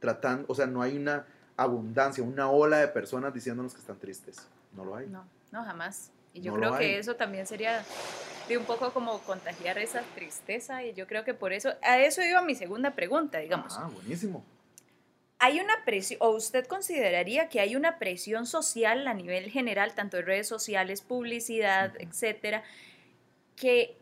tratando, 0.00 0.46
o 0.48 0.54
sea, 0.54 0.66
no 0.66 0.82
hay 0.82 0.96
una 0.96 1.26
abundancia, 1.56 2.24
una 2.24 2.50
ola 2.50 2.78
de 2.78 2.88
personas 2.88 3.34
diciéndonos 3.34 3.74
que 3.74 3.80
están 3.80 3.98
tristes. 3.98 4.48
No 4.72 4.84
lo 4.84 4.96
hay. 4.96 5.06
No, 5.06 5.26
no, 5.52 5.64
jamás. 5.64 6.10
Y 6.32 6.40
yo 6.42 6.54
creo 6.54 6.76
que 6.76 6.98
eso 6.98 7.16
también 7.16 7.46
sería 7.46 7.82
de 8.48 8.58
un 8.58 8.64
poco 8.64 8.92
como 8.92 9.18
contagiar 9.20 9.78
esa 9.78 10.02
tristeza 10.14 10.84
y 10.84 10.92
yo 10.92 11.06
creo 11.06 11.24
que 11.24 11.34
por 11.34 11.52
eso, 11.52 11.70
a 11.82 11.98
eso 11.98 12.22
iba 12.22 12.42
mi 12.42 12.54
segunda 12.54 12.94
pregunta, 12.94 13.38
digamos. 13.38 13.76
Ah, 13.78 13.90
buenísimo 13.92 14.44
hay 15.38 15.60
una 15.60 15.84
presión, 15.84 16.18
o 16.22 16.30
usted 16.30 16.66
consideraría 16.66 17.48
que 17.48 17.60
hay 17.60 17.76
una 17.76 17.98
presión 17.98 18.46
social 18.46 19.06
a 19.06 19.14
nivel 19.14 19.50
general, 19.50 19.94
tanto 19.94 20.16
de 20.16 20.22
redes 20.22 20.48
sociales, 20.48 21.02
publicidad, 21.02 21.92
etcétera, 21.98 22.62
que 23.54 23.96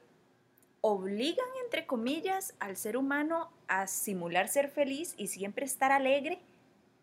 obligan, 0.81 1.47
entre 1.65 1.87
comillas, 1.87 2.55
al 2.61 2.77
ser 2.77 2.97
humano 2.97 3.51
a 3.69 3.87
simular 3.87 4.49
ser 4.49 4.69
feliz 4.69 5.15
y 5.17 5.29
siempre 5.29 5.65
estar 5.65 5.91
alegre? 5.93 6.41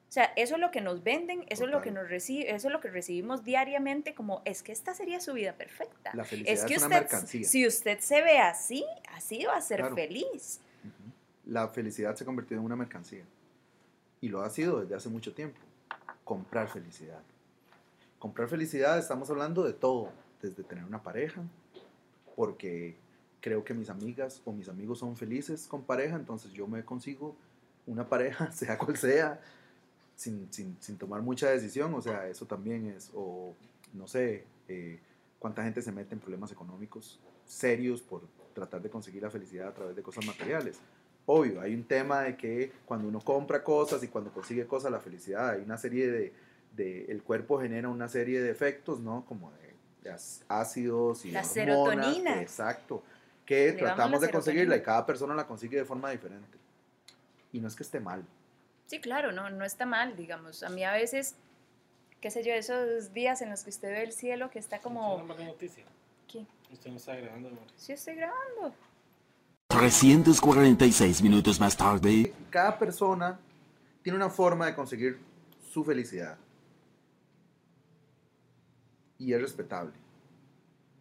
O 0.07 0.13
sea, 0.13 0.25
eso 0.35 0.55
es 0.55 0.61
lo 0.61 0.71
que 0.71 0.81
nos 0.81 1.03
venden, 1.03 1.45
eso 1.47 1.63
es 1.63 1.69
lo 1.71 1.81
que 1.81 1.89
nos 1.89 2.09
recibe, 2.09 2.53
eso 2.53 2.67
es 2.67 2.71
lo 2.73 2.81
que 2.81 2.89
recibimos 2.89 3.45
diariamente 3.45 4.13
como 4.13 4.41
es 4.43 4.61
que 4.61 4.73
esta 4.73 4.93
sería 4.93 5.21
su 5.21 5.31
vida 5.33 5.53
perfecta. 5.53 6.11
La 6.13 6.25
felicidad 6.25 6.53
Es 6.53 6.63
una 6.65 6.75
usted, 6.75 6.89
mercancía. 6.89 7.47
si 7.47 7.65
usted 7.65 7.99
se 7.99 8.21
ve 8.21 8.37
así, 8.37 8.85
así 9.13 9.45
va 9.45 9.55
a 9.55 9.61
ser 9.61 9.79
Claro. 9.79 9.95
feliz. 9.95 10.59
La 11.45 11.69
felicidad 11.69 12.13
se 12.15 12.23
ha 12.23 12.25
convertido 12.25 12.59
en 12.59 12.65
una 12.65 12.75
mercancía. 12.75 13.23
Y 14.21 14.29
lo 14.29 14.41
ha 14.41 14.49
sido 14.49 14.81
desde 14.81 14.95
hace 14.95 15.09
mucho 15.09 15.33
tiempo. 15.33 15.59
Comprar 16.23 16.69
felicidad. 16.69 17.21
Comprar 18.19 18.47
felicidad, 18.47 18.97
estamos 18.99 19.29
hablando 19.29 19.63
de 19.63 19.73
todo. 19.73 20.11
Desde 20.41 20.63
tener 20.63 20.83
una 20.85 21.03
pareja, 21.03 21.41
porque 22.35 22.95
creo 23.41 23.63
que 23.63 23.73
mis 23.73 23.89
amigas 23.89 24.41
o 24.45 24.51
mis 24.51 24.69
amigos 24.69 24.99
son 24.99 25.15
felices 25.15 25.67
con 25.67 25.83
pareja, 25.83 26.15
entonces 26.15 26.51
yo 26.53 26.67
me 26.67 26.83
consigo 26.83 27.35
una 27.87 28.07
pareja, 28.07 28.51
sea 28.51 28.77
cual 28.77 28.97
sea, 28.97 29.39
sin, 30.15 30.51
sin- 30.53 30.77
sin 30.79 30.97
tomar 30.97 31.21
mucha 31.21 31.49
decisión. 31.49 31.93
O 31.93 32.01
sea, 32.01 32.27
eso 32.27 32.45
también 32.45 32.87
es, 32.87 33.11
o 33.13 33.53
no 33.93 34.07
sé, 34.07 34.45
eh, 34.67 34.99
cuánta 35.39 35.63
gente 35.63 35.81
se 35.81 35.91
mete 35.91 36.13
en 36.13 36.19
problemas 36.21 36.51
económicos 36.51 37.19
serios 37.45 38.01
por 38.01 38.21
tratar 38.53 38.81
de 38.81 38.89
conseguir 38.89 39.21
la 39.23 39.29
felicidad 39.31 39.67
a 39.69 39.73
través 39.73 39.95
de 39.95 40.03
cosas 40.03 40.25
materiales. 40.25 40.79
Obvio, 41.33 41.61
hay 41.61 41.73
un 41.73 41.85
tema 41.85 42.23
de 42.23 42.35
que 42.35 42.73
cuando 42.85 43.07
uno 43.07 43.21
compra 43.21 43.63
cosas 43.63 44.03
y 44.03 44.09
cuando 44.09 44.33
consigue 44.33 44.67
cosas, 44.67 44.91
la 44.91 44.99
felicidad, 44.99 45.51
hay 45.51 45.61
una 45.61 45.77
serie 45.77 46.11
de, 46.11 46.33
de- 46.75 47.05
el 47.05 47.23
cuerpo 47.23 47.57
genera 47.61 47.87
una 47.87 48.09
serie 48.09 48.41
de 48.41 48.51
efectos, 48.51 48.99
¿no? 48.99 49.23
Como 49.25 49.49
de, 49.53 50.09
de 50.09 50.17
ácidos 50.49 51.23
y 51.23 51.31
La 51.31 51.39
hormonas, 51.39 51.53
serotonina. 51.53 52.41
Exacto, 52.41 53.01
que 53.45 53.67
Le 53.67 53.73
tratamos 53.77 54.19
de 54.19 54.29
conseguirla 54.29 54.75
y 54.75 54.81
cada 54.81 55.05
persona 55.05 55.33
la 55.33 55.47
consigue 55.47 55.77
de 55.77 55.85
forma 55.85 56.09
diferente. 56.11 56.57
Y 57.53 57.61
no 57.61 57.69
es 57.69 57.77
que 57.77 57.83
esté 57.83 58.01
mal. 58.01 58.25
Sí, 58.87 58.99
claro, 58.99 59.31
no, 59.31 59.49
no 59.49 59.63
está 59.63 59.85
mal, 59.85 60.17
digamos. 60.17 60.63
A 60.63 60.69
mí 60.69 60.83
a 60.83 60.91
veces, 60.91 61.35
qué 62.19 62.29
sé 62.29 62.43
yo, 62.43 62.51
esos 62.51 63.13
días 63.13 63.41
en 63.41 63.51
los 63.51 63.63
que 63.63 63.69
usted 63.69 63.87
ve 63.87 64.03
el 64.03 64.11
cielo 64.11 64.49
que 64.49 64.59
está 64.59 64.79
como... 64.79 65.17
mala 65.23 65.45
noticia. 65.45 65.85
¿Qué? 66.27 66.45
Usted 66.73 66.89
no 66.91 66.97
está 66.97 67.15
grabando, 67.15 67.47
amor. 67.47 67.63
Sí, 67.77 67.93
estoy 67.93 68.15
grabando. 68.15 68.73
346 69.71 71.21
minutos 71.21 71.59
más 71.59 71.77
tarde. 71.77 72.33
Cada 72.49 72.77
persona 72.77 73.39
tiene 74.03 74.17
una 74.17 74.29
forma 74.29 74.65
de 74.65 74.75
conseguir 74.75 75.17
su 75.71 75.83
felicidad. 75.83 76.37
Y 79.17 79.33
es 79.33 79.41
respetable. 79.41 79.93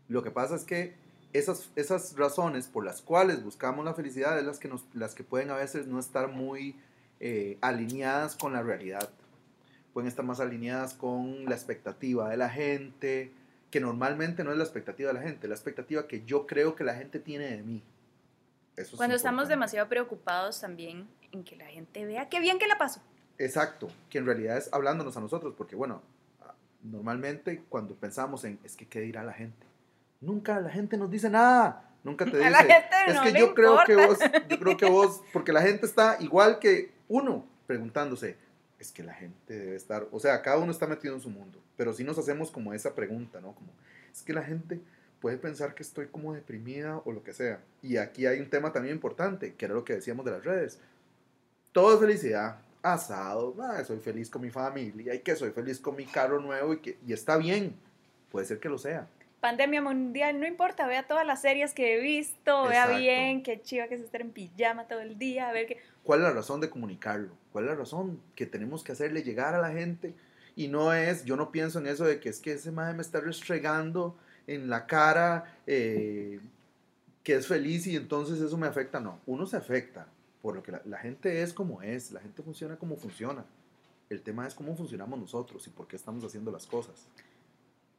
Lo 0.08 0.22
que 0.22 0.30
pasa 0.30 0.54
es 0.54 0.64
que 0.64 0.94
esas, 1.32 1.70
esas 1.74 2.16
razones 2.16 2.68
por 2.68 2.84
las 2.84 3.02
cuales 3.02 3.42
buscamos 3.42 3.84
la 3.84 3.94
felicidad 3.94 4.38
es 4.38 4.44
las 4.44 4.58
que, 4.58 4.70
las 4.94 5.14
que 5.14 5.24
pueden 5.24 5.50
a 5.50 5.56
veces 5.56 5.86
no 5.86 5.98
estar 5.98 6.28
muy 6.28 6.76
eh, 7.18 7.58
alineadas 7.60 8.36
con 8.36 8.52
la 8.52 8.62
realidad. 8.62 9.10
Pueden 9.92 10.08
estar 10.08 10.24
más 10.24 10.38
alineadas 10.38 10.94
con 10.94 11.44
la 11.46 11.54
expectativa 11.54 12.30
de 12.30 12.36
la 12.36 12.48
gente, 12.48 13.32
que 13.70 13.80
normalmente 13.80 14.44
no 14.44 14.52
es 14.52 14.58
la 14.58 14.64
expectativa 14.64 15.08
de 15.08 15.14
la 15.14 15.22
gente, 15.22 15.48
la 15.48 15.54
expectativa 15.54 16.06
que 16.06 16.24
yo 16.24 16.46
creo 16.46 16.76
que 16.76 16.84
la 16.84 16.94
gente 16.94 17.18
tiene 17.18 17.46
de 17.50 17.62
mí. 17.62 17.82
Eso 18.76 18.90
es 18.92 18.96
Cuando 18.96 19.16
estamos 19.16 19.42
importante. 19.42 19.52
demasiado 19.54 19.88
preocupados 19.88 20.60
también 20.60 21.08
en 21.32 21.44
que 21.44 21.56
la 21.56 21.66
gente 21.66 22.04
vea 22.04 22.28
qué 22.28 22.40
bien 22.40 22.58
que 22.58 22.66
la 22.66 22.78
paso. 22.78 23.00
Exacto, 23.38 23.88
que 24.08 24.18
en 24.18 24.26
realidad 24.26 24.58
es 24.58 24.68
hablándonos 24.72 25.16
a 25.16 25.20
nosotros, 25.20 25.54
porque 25.56 25.74
bueno, 25.76 26.02
ah, 26.40 26.54
normalmente 26.82 27.62
cuando 27.68 27.94
pensamos 27.94 28.44
en, 28.44 28.58
es 28.64 28.76
que 28.76 28.86
qué 28.86 29.00
dirá 29.00 29.22
la 29.22 29.32
gente, 29.32 29.66
nunca 30.20 30.60
la 30.60 30.70
gente 30.70 30.96
nos 30.96 31.10
dice 31.10 31.30
nada, 31.30 31.90
nunca 32.04 32.24
te 32.26 32.32
dice, 32.32 32.44
A 32.46 32.50
la 32.50 32.58
gente 32.58 32.96
es 33.06 33.14
no 33.14 33.22
que 33.22 33.32
yo 33.32 33.54
creo 33.54 33.78
que 33.86 33.92
importa". 33.92 34.28
vos, 34.28 34.42
yo 34.48 34.58
creo 34.58 34.76
que 34.76 34.86
vos, 34.86 35.22
porque 35.32 35.52
la 35.52 35.62
gente 35.62 35.86
está 35.86 36.16
igual 36.20 36.58
que 36.58 36.92
uno, 37.08 37.46
preguntándose, 37.66 38.36
es 38.78 38.92
que 38.92 39.02
la 39.02 39.14
gente 39.14 39.58
debe 39.58 39.76
estar, 39.76 40.06
o 40.10 40.18
sea, 40.20 40.40
cada 40.42 40.58
uno 40.58 40.70
está 40.70 40.86
metido 40.86 41.14
en 41.14 41.20
su 41.20 41.30
mundo, 41.30 41.62
pero 41.76 41.92
si 41.92 42.04
nos 42.04 42.18
hacemos 42.18 42.50
como 42.50 42.72
esa 42.74 42.94
pregunta, 42.94 43.40
¿no? 43.40 43.54
Como, 43.54 43.72
es 44.12 44.22
que 44.22 44.32
la 44.32 44.42
gente 44.42 44.80
puede 45.20 45.36
pensar 45.36 45.74
que 45.74 45.82
estoy 45.82 46.06
como 46.06 46.34
deprimida 46.34 47.00
o 47.04 47.12
lo 47.12 47.22
que 47.22 47.32
sea. 47.32 47.60
Y 47.82 47.98
aquí 47.98 48.26
hay 48.26 48.40
un 48.40 48.48
tema 48.48 48.72
también 48.72 48.94
importante, 48.94 49.54
que 49.54 49.66
era 49.66 49.74
lo 49.74 49.84
que 49.84 49.94
decíamos 49.94 50.24
de 50.24 50.32
las 50.32 50.44
redes. 50.44 50.80
Todo 51.72 51.94
es 51.94 52.00
felicidad, 52.00 52.58
asado, 52.82 53.54
ah, 53.60 53.84
soy 53.84 53.98
feliz 53.98 54.30
con 54.30 54.42
mi 54.42 54.50
familia, 54.50 55.14
y 55.14 55.20
que 55.20 55.36
soy 55.36 55.50
feliz 55.50 55.78
con 55.78 55.94
mi 55.96 56.06
carro 56.06 56.40
nuevo 56.40 56.72
y, 56.72 56.78
que, 56.78 56.98
y 57.06 57.12
está 57.12 57.36
bien, 57.36 57.74
puede 58.30 58.46
ser 58.46 58.58
que 58.58 58.68
lo 58.68 58.78
sea. 58.78 59.06
Pandemia 59.40 59.80
mundial, 59.80 60.38
no 60.38 60.46
importa, 60.46 60.86
vea 60.86 61.06
todas 61.06 61.26
las 61.26 61.40
series 61.40 61.72
que 61.72 61.94
he 61.94 62.00
visto, 62.00 62.64
vea 62.64 62.82
Exacto. 62.82 62.98
bien, 62.98 63.42
qué 63.42 63.60
chiva 63.60 63.88
que 63.88 63.94
es 63.94 64.02
estar 64.02 64.20
en 64.20 64.32
pijama 64.32 64.86
todo 64.86 65.00
el 65.00 65.18
día, 65.18 65.48
a 65.48 65.52
ver 65.52 65.66
qué... 65.66 65.78
¿Cuál 66.02 66.20
es 66.20 66.24
la 66.24 66.32
razón 66.32 66.60
de 66.60 66.68
comunicarlo? 66.68 67.30
¿Cuál 67.52 67.64
es 67.64 67.70
la 67.70 67.76
razón 67.76 68.20
que 68.34 68.46
tenemos 68.46 68.82
que 68.82 68.92
hacerle 68.92 69.22
llegar 69.22 69.54
a 69.54 69.60
la 69.60 69.70
gente? 69.70 70.14
Y 70.56 70.68
no 70.68 70.92
es, 70.92 71.24
yo 71.24 71.36
no 71.36 71.52
pienso 71.52 71.78
en 71.78 71.86
eso 71.86 72.04
de 72.04 72.20
que 72.20 72.28
es 72.28 72.40
que 72.40 72.52
ese 72.52 72.70
madre 72.70 72.94
me 72.94 73.02
está 73.02 73.20
restregando 73.20 74.16
en 74.54 74.68
la 74.68 74.86
cara 74.86 75.58
eh, 75.66 76.40
que 77.22 77.34
es 77.34 77.46
feliz 77.46 77.86
y 77.86 77.96
entonces 77.96 78.40
eso 78.40 78.56
me 78.56 78.66
afecta. 78.66 79.00
No, 79.00 79.20
uno 79.26 79.46
se 79.46 79.56
afecta 79.56 80.06
por 80.42 80.54
lo 80.54 80.62
que 80.62 80.72
la, 80.72 80.82
la 80.84 80.98
gente 80.98 81.42
es 81.42 81.52
como 81.52 81.82
es, 81.82 82.12
la 82.12 82.20
gente 82.20 82.42
funciona 82.42 82.76
como 82.76 82.96
funciona. 82.96 83.44
El 84.08 84.22
tema 84.22 84.46
es 84.46 84.54
cómo 84.54 84.74
funcionamos 84.74 85.18
nosotros 85.18 85.66
y 85.66 85.70
por 85.70 85.86
qué 85.86 85.96
estamos 85.96 86.24
haciendo 86.24 86.50
las 86.50 86.66
cosas. 86.66 87.06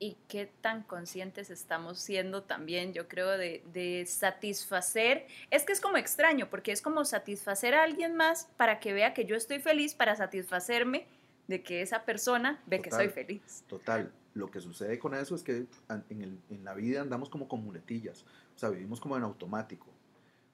y 0.03 0.17
qué 0.27 0.49
tan 0.61 0.81
conscientes 0.81 1.51
estamos 1.51 1.99
siendo 1.99 2.41
también, 2.41 2.91
yo 2.91 3.07
creo, 3.07 3.37
de, 3.37 3.63
de 3.71 4.03
satisfacer. 4.07 5.27
Es 5.51 5.63
que 5.63 5.73
es 5.73 5.79
como 5.79 5.95
extraño, 5.97 6.49
porque 6.49 6.71
es 6.71 6.81
como 6.81 7.05
satisfacer 7.05 7.75
a 7.75 7.83
alguien 7.83 8.15
más 8.15 8.49
para 8.57 8.79
que 8.79 8.93
vea 8.93 9.13
que 9.13 9.25
yo 9.25 9.35
estoy 9.35 9.59
feliz, 9.59 9.93
para 9.93 10.15
satisfacerme 10.15 11.05
de 11.47 11.61
que 11.61 11.83
esa 11.83 12.03
persona 12.03 12.59
ve 12.65 12.81
que 12.81 12.89
Total. 12.89 13.05
soy 13.05 13.13
feliz. 13.13 13.63
Total, 13.67 14.11
lo 14.33 14.49
que 14.49 14.61
sucede 14.61 14.97
con 14.99 15.13
eso 15.13 15.35
es 15.35 15.43
que 15.43 15.65
en, 16.09 16.21
el- 16.21 16.39
en 16.49 16.63
la 16.63 16.73
vida 16.73 17.01
andamos 17.01 17.29
como 17.29 17.47
con 17.47 17.63
muletillas, 17.63 18.23
o 18.55 18.59
sea, 18.59 18.69
vivimos 18.69 18.99
como 19.01 19.17
en 19.17 19.23
automático. 19.23 19.87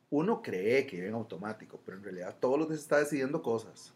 Uno 0.10 0.42
cree 0.42 0.88
que 0.88 0.96
vive 0.98 1.10
en 1.10 1.14
automático, 1.16 1.80
pero 1.86 1.98
en 1.98 2.04
realidad 2.04 2.36
todos 2.40 2.58
los 2.58 2.70
días 2.70 2.82
está 2.82 2.98
decidiendo 2.98 3.42
cosas. 3.42 3.94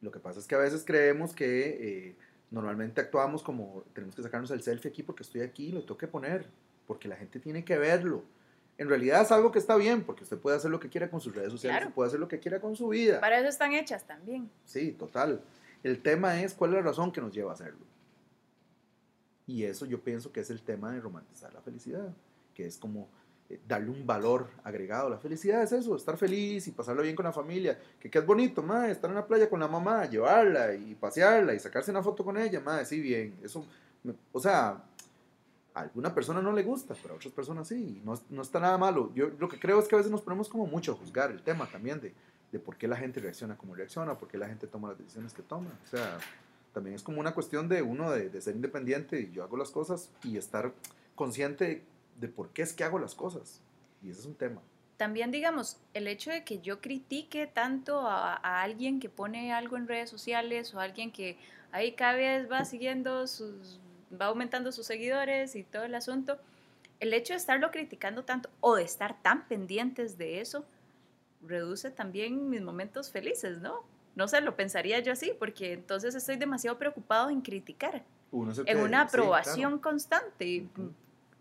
Lo 0.00 0.10
que 0.10 0.18
pasa 0.20 0.38
es 0.38 0.46
que 0.46 0.54
a 0.54 0.58
veces 0.58 0.84
creemos 0.84 1.34
que 1.34 2.08
eh, 2.08 2.16
normalmente 2.50 3.00
actuamos 3.00 3.42
como 3.42 3.82
tenemos 3.94 4.14
que 4.14 4.22
sacarnos 4.22 4.50
el 4.50 4.62
selfie 4.62 4.90
aquí 4.90 5.02
porque 5.02 5.22
estoy 5.22 5.40
aquí, 5.40 5.72
lo 5.72 5.80
tengo 5.82 5.96
que 5.98 6.08
poner, 6.08 6.46
porque 6.86 7.08
la 7.08 7.16
gente 7.16 7.40
tiene 7.40 7.64
que 7.64 7.78
verlo. 7.78 8.22
En 8.78 8.88
realidad 8.88 9.22
es 9.22 9.30
algo 9.32 9.50
que 9.52 9.58
está 9.58 9.76
bien, 9.76 10.04
porque 10.04 10.22
usted 10.24 10.38
puede 10.38 10.56
hacer 10.56 10.70
lo 10.70 10.80
que 10.80 10.88
quiera 10.88 11.10
con 11.10 11.20
sus 11.20 11.34
redes 11.34 11.52
sociales, 11.52 11.80
Claro. 11.80 11.94
puede 11.94 12.08
hacer 12.08 12.20
lo 12.20 12.28
que 12.28 12.38
quiera 12.38 12.60
con 12.60 12.76
su 12.76 12.88
vida. 12.88 13.20
Para 13.20 13.38
eso 13.38 13.48
están 13.48 13.72
hechas 13.74 14.06
también. 14.06 14.50
Sí, 14.64 14.92
total. 14.92 15.42
El 15.82 16.00
tema 16.02 16.40
es 16.42 16.54
cuál 16.54 16.70
es 16.70 16.76
la 16.76 16.82
razón 16.82 17.12
que 17.12 17.20
nos 17.20 17.32
lleva 17.34 17.50
a 17.50 17.54
hacerlo. 17.54 17.84
Y 19.50 19.64
eso 19.64 19.84
yo 19.84 20.00
pienso 20.00 20.30
que 20.30 20.38
es 20.38 20.50
el 20.50 20.62
tema 20.62 20.92
de 20.92 21.00
romantizar 21.00 21.52
la 21.52 21.60
felicidad, 21.60 22.14
que 22.54 22.66
es 22.66 22.78
como 22.78 23.08
eh, 23.48 23.60
darle 23.66 23.90
un 23.90 24.06
valor 24.06 24.48
agregado. 24.62 25.10
La 25.10 25.18
felicidad 25.18 25.60
es 25.64 25.72
eso, 25.72 25.96
estar 25.96 26.16
feliz 26.16 26.68
y 26.68 26.70
pasarlo 26.70 27.02
bien 27.02 27.16
con 27.16 27.24
la 27.24 27.32
familia. 27.32 27.76
Que, 27.98 28.08
que 28.08 28.20
es 28.20 28.24
bonito, 28.24 28.62
ma, 28.62 28.88
estar 28.88 29.10
en 29.10 29.16
la 29.16 29.26
playa 29.26 29.50
con 29.50 29.58
la 29.58 29.66
mamá, 29.66 30.06
llevarla 30.06 30.72
y 30.72 30.94
pasearla 30.94 31.52
y 31.52 31.58
sacarse 31.58 31.90
una 31.90 32.00
foto 32.00 32.24
con 32.24 32.36
ella, 32.38 32.60
ma, 32.60 32.84
sí, 32.84 33.00
bien. 33.00 33.40
Eso, 33.42 33.66
o 34.30 34.38
sea, 34.38 34.84
a 35.74 35.80
alguna 35.80 36.14
persona 36.14 36.40
no 36.40 36.52
le 36.52 36.62
gusta, 36.62 36.94
pero 37.02 37.14
a 37.14 37.16
otras 37.16 37.34
personas 37.34 37.66
sí. 37.66 38.00
No, 38.04 38.14
no 38.30 38.42
está 38.42 38.60
nada 38.60 38.78
malo. 38.78 39.10
Yo 39.16 39.30
lo 39.36 39.48
que 39.48 39.58
creo 39.58 39.80
es 39.80 39.88
que 39.88 39.96
a 39.96 39.98
veces 39.98 40.12
nos 40.12 40.22
ponemos 40.22 40.48
como 40.48 40.66
mucho 40.66 40.92
a 40.92 40.94
juzgar 40.94 41.32
el 41.32 41.42
tema 41.42 41.66
también 41.66 42.00
de, 42.00 42.14
de 42.52 42.60
por 42.60 42.76
qué 42.76 42.86
la 42.86 42.96
gente 42.96 43.18
reacciona 43.18 43.58
como 43.58 43.74
reacciona, 43.74 44.16
por 44.16 44.28
qué 44.28 44.38
la 44.38 44.46
gente 44.46 44.68
toma 44.68 44.90
las 44.90 44.98
decisiones 44.98 45.34
que 45.34 45.42
toma. 45.42 45.70
O 45.82 45.88
sea, 45.88 46.18
también 46.72 46.96
es 46.96 47.02
como 47.02 47.20
una 47.20 47.34
cuestión 47.34 47.68
de 47.68 47.82
uno 47.82 48.10
de, 48.10 48.30
de 48.30 48.40
ser 48.40 48.54
independiente 48.54 49.20
y 49.20 49.32
yo 49.32 49.42
hago 49.42 49.56
las 49.56 49.70
cosas 49.70 50.10
y 50.24 50.36
estar 50.36 50.72
consciente 51.14 51.82
de 52.20 52.28
por 52.28 52.50
qué 52.50 52.62
es 52.62 52.72
que 52.72 52.84
hago 52.84 52.98
las 52.98 53.14
cosas. 53.14 53.60
Y 54.02 54.10
ese 54.10 54.20
es 54.20 54.26
un 54.26 54.34
tema. 54.34 54.62
También, 54.96 55.30
digamos, 55.30 55.78
el 55.94 56.06
hecho 56.06 56.30
de 56.30 56.44
que 56.44 56.60
yo 56.60 56.80
critique 56.80 57.46
tanto 57.46 58.00
a, 58.00 58.34
a 58.36 58.62
alguien 58.62 59.00
que 59.00 59.08
pone 59.08 59.52
algo 59.52 59.76
en 59.76 59.88
redes 59.88 60.10
sociales 60.10 60.74
o 60.74 60.80
alguien 60.80 61.10
que 61.10 61.38
ahí 61.72 61.92
cada 61.92 62.14
vez 62.14 62.50
va 62.50 62.64
siguiendo 62.64 63.26
sus, 63.26 63.80
va 64.20 64.26
aumentando 64.26 64.72
sus 64.72 64.86
seguidores 64.86 65.56
y 65.56 65.62
todo 65.62 65.84
el 65.84 65.94
asunto, 65.94 66.38
el 66.98 67.14
hecho 67.14 67.32
de 67.32 67.38
estarlo 67.38 67.70
criticando 67.70 68.24
tanto 68.24 68.50
o 68.60 68.76
de 68.76 68.82
estar 68.82 69.20
tan 69.22 69.46
pendientes 69.48 70.18
de 70.18 70.40
eso, 70.40 70.64
reduce 71.42 71.90
también 71.90 72.50
mis 72.50 72.60
momentos 72.60 73.10
felices, 73.10 73.58
¿no? 73.58 73.82
No 74.20 74.28
sé, 74.28 74.42
lo 74.42 74.54
pensaría 74.54 74.98
yo 74.98 75.12
así, 75.14 75.32
porque 75.38 75.72
entonces 75.72 76.14
estoy 76.14 76.36
demasiado 76.36 76.76
preocupado 76.76 77.30
en 77.30 77.40
criticar, 77.40 78.02
Uno 78.30 78.54
se 78.54 78.60
en 78.66 78.76
una 78.76 78.84
sí, 78.84 78.90
claro. 78.90 79.08
aprobación 79.08 79.78
constante. 79.78 80.66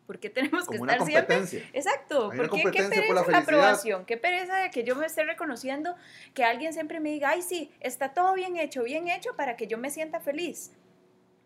¿Por 0.08 0.18
qué 0.18 0.30
tenemos 0.30 0.66
que 0.66 0.78
una 0.80 0.94
estar 0.94 1.06
siempre. 1.06 1.70
Exacto, 1.74 2.32
Hay 2.32 2.38
porque 2.38 2.56
qué 2.56 2.64
competencia 2.64 3.02
pereza 3.02 3.24
por 3.26 3.32
la 3.34 3.38
aprobación, 3.40 4.06
qué 4.06 4.16
pereza 4.16 4.56
de 4.60 4.72
que 4.72 4.86
yo 4.86 4.96
me 4.96 5.06
esté 5.08 5.26
reconociendo, 5.26 5.98
que 6.34 6.46
alguien 6.46 6.72
siempre 6.72 7.02
me 7.02 7.10
diga, 7.10 7.32
ay 7.32 7.42
sí, 7.42 7.70
está 7.82 8.14
todo 8.14 8.34
bien 8.34 8.56
hecho, 8.56 8.82
bien 8.84 9.10
hecho 9.10 9.36
para 9.36 9.58
que 9.58 9.68
yo 9.68 9.78
me 9.78 9.92
sienta 9.92 10.22
feliz. 10.22 10.72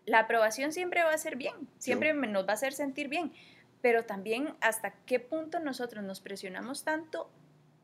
La 0.06 0.20
aprobación 0.20 0.70
siempre 0.72 1.02
va 1.02 1.12
a 1.12 1.18
ser 1.18 1.34
bien, 1.34 1.54
siempre 1.78 2.14
me- 2.14 2.28
nos 2.28 2.46
va 2.46 2.50
a 2.52 2.54
hacer 2.54 2.74
sentir 2.74 3.08
bien, 3.08 3.32
pero 3.82 4.04
también 4.04 4.54
hasta 4.60 4.92
qué 5.04 5.18
punto 5.18 5.58
nosotros 5.58 6.04
nos 6.04 6.20
presionamos 6.20 6.84
tanto 6.84 7.28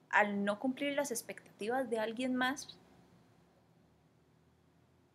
al 0.09 0.45
no 0.45 0.61
cumplir 0.61 0.95
las 0.95 1.11
expectativas 1.11 1.90
de 1.90 1.99
alguien 1.99 2.37
más 2.37 2.78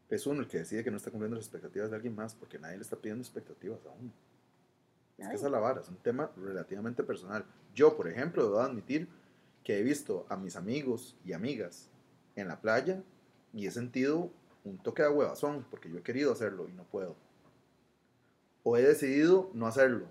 es 0.09 0.27
uno 0.27 0.41
el 0.41 0.47
que 0.47 0.59
decide 0.59 0.83
que 0.83 0.91
no 0.91 0.97
está 0.97 1.09
cumpliendo 1.09 1.35
las 1.35 1.45
expectativas 1.45 1.89
de 1.89 1.95
alguien 1.95 2.15
más, 2.15 2.35
porque 2.35 2.59
nadie 2.59 2.77
le 2.77 2.83
está 2.83 2.95
pidiendo 2.95 3.23
expectativas 3.23 3.85
a 3.85 3.89
uno. 3.89 4.11
Es 5.17 5.27
que 5.27 5.35
esa 5.35 5.45
es 5.45 5.51
la 5.51 5.59
vara, 5.59 5.81
es 5.81 5.89
un 5.89 5.97
tema 5.97 6.31
relativamente 6.35 7.03
personal. 7.03 7.45
Yo, 7.73 7.95
por 7.95 8.07
ejemplo, 8.07 8.43
debo 8.43 8.59
admitir 8.59 9.07
que 9.63 9.79
he 9.79 9.83
visto 9.83 10.25
a 10.29 10.35
mis 10.35 10.55
amigos 10.55 11.15
y 11.25 11.33
amigas 11.33 11.89
en 12.35 12.47
la 12.47 12.61
playa 12.61 13.01
y 13.53 13.65
he 13.65 13.71
sentido 13.71 14.29
un 14.63 14.77
toque 14.77 15.03
de 15.03 15.09
huevazón, 15.09 15.65
porque 15.69 15.89
yo 15.89 15.97
he 15.97 16.03
querido 16.03 16.31
hacerlo 16.31 16.67
y 16.67 16.73
no 16.73 16.83
puedo. 16.83 17.15
O 18.63 18.77
he 18.77 18.81
decidido 18.81 19.49
no 19.53 19.67
hacerlo, 19.67 20.07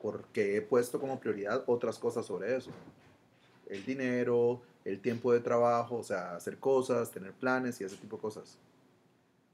porque 0.00 0.56
he 0.56 0.62
puesto 0.62 1.00
como 1.00 1.18
prioridad 1.18 1.64
otras 1.66 1.98
cosas 1.98 2.26
sobre 2.26 2.56
eso. 2.56 2.70
El 3.68 3.84
dinero, 3.84 4.62
el 4.84 5.00
tiempo 5.00 5.32
de 5.32 5.40
trabajo, 5.40 5.96
o 5.96 6.02
sea, 6.02 6.36
hacer 6.36 6.58
cosas, 6.58 7.10
tener 7.10 7.32
planes 7.32 7.80
y 7.80 7.84
ese 7.84 7.96
tipo 7.96 8.16
de 8.16 8.22
cosas. 8.22 8.58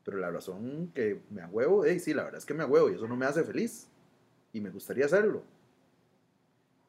Pero 0.05 0.19
la 0.19 0.31
razón 0.31 0.91
que 0.95 1.21
me 1.31 1.41
agüevo, 1.41 1.85
hey, 1.85 1.99
sí, 1.99 2.13
la 2.13 2.25
verdad 2.25 2.39
es 2.39 2.45
que 2.45 2.55
me 2.55 2.63
agüevo 2.63 2.91
y 2.91 2.95
eso 2.95 3.09
no 3.09 3.17
me 3.17 3.27
hace 3.27 3.43
feliz. 3.43 3.89
Y 4.53 4.61
me 4.61 4.71
gustaría 4.71 5.07
hacerlo. 5.07 5.43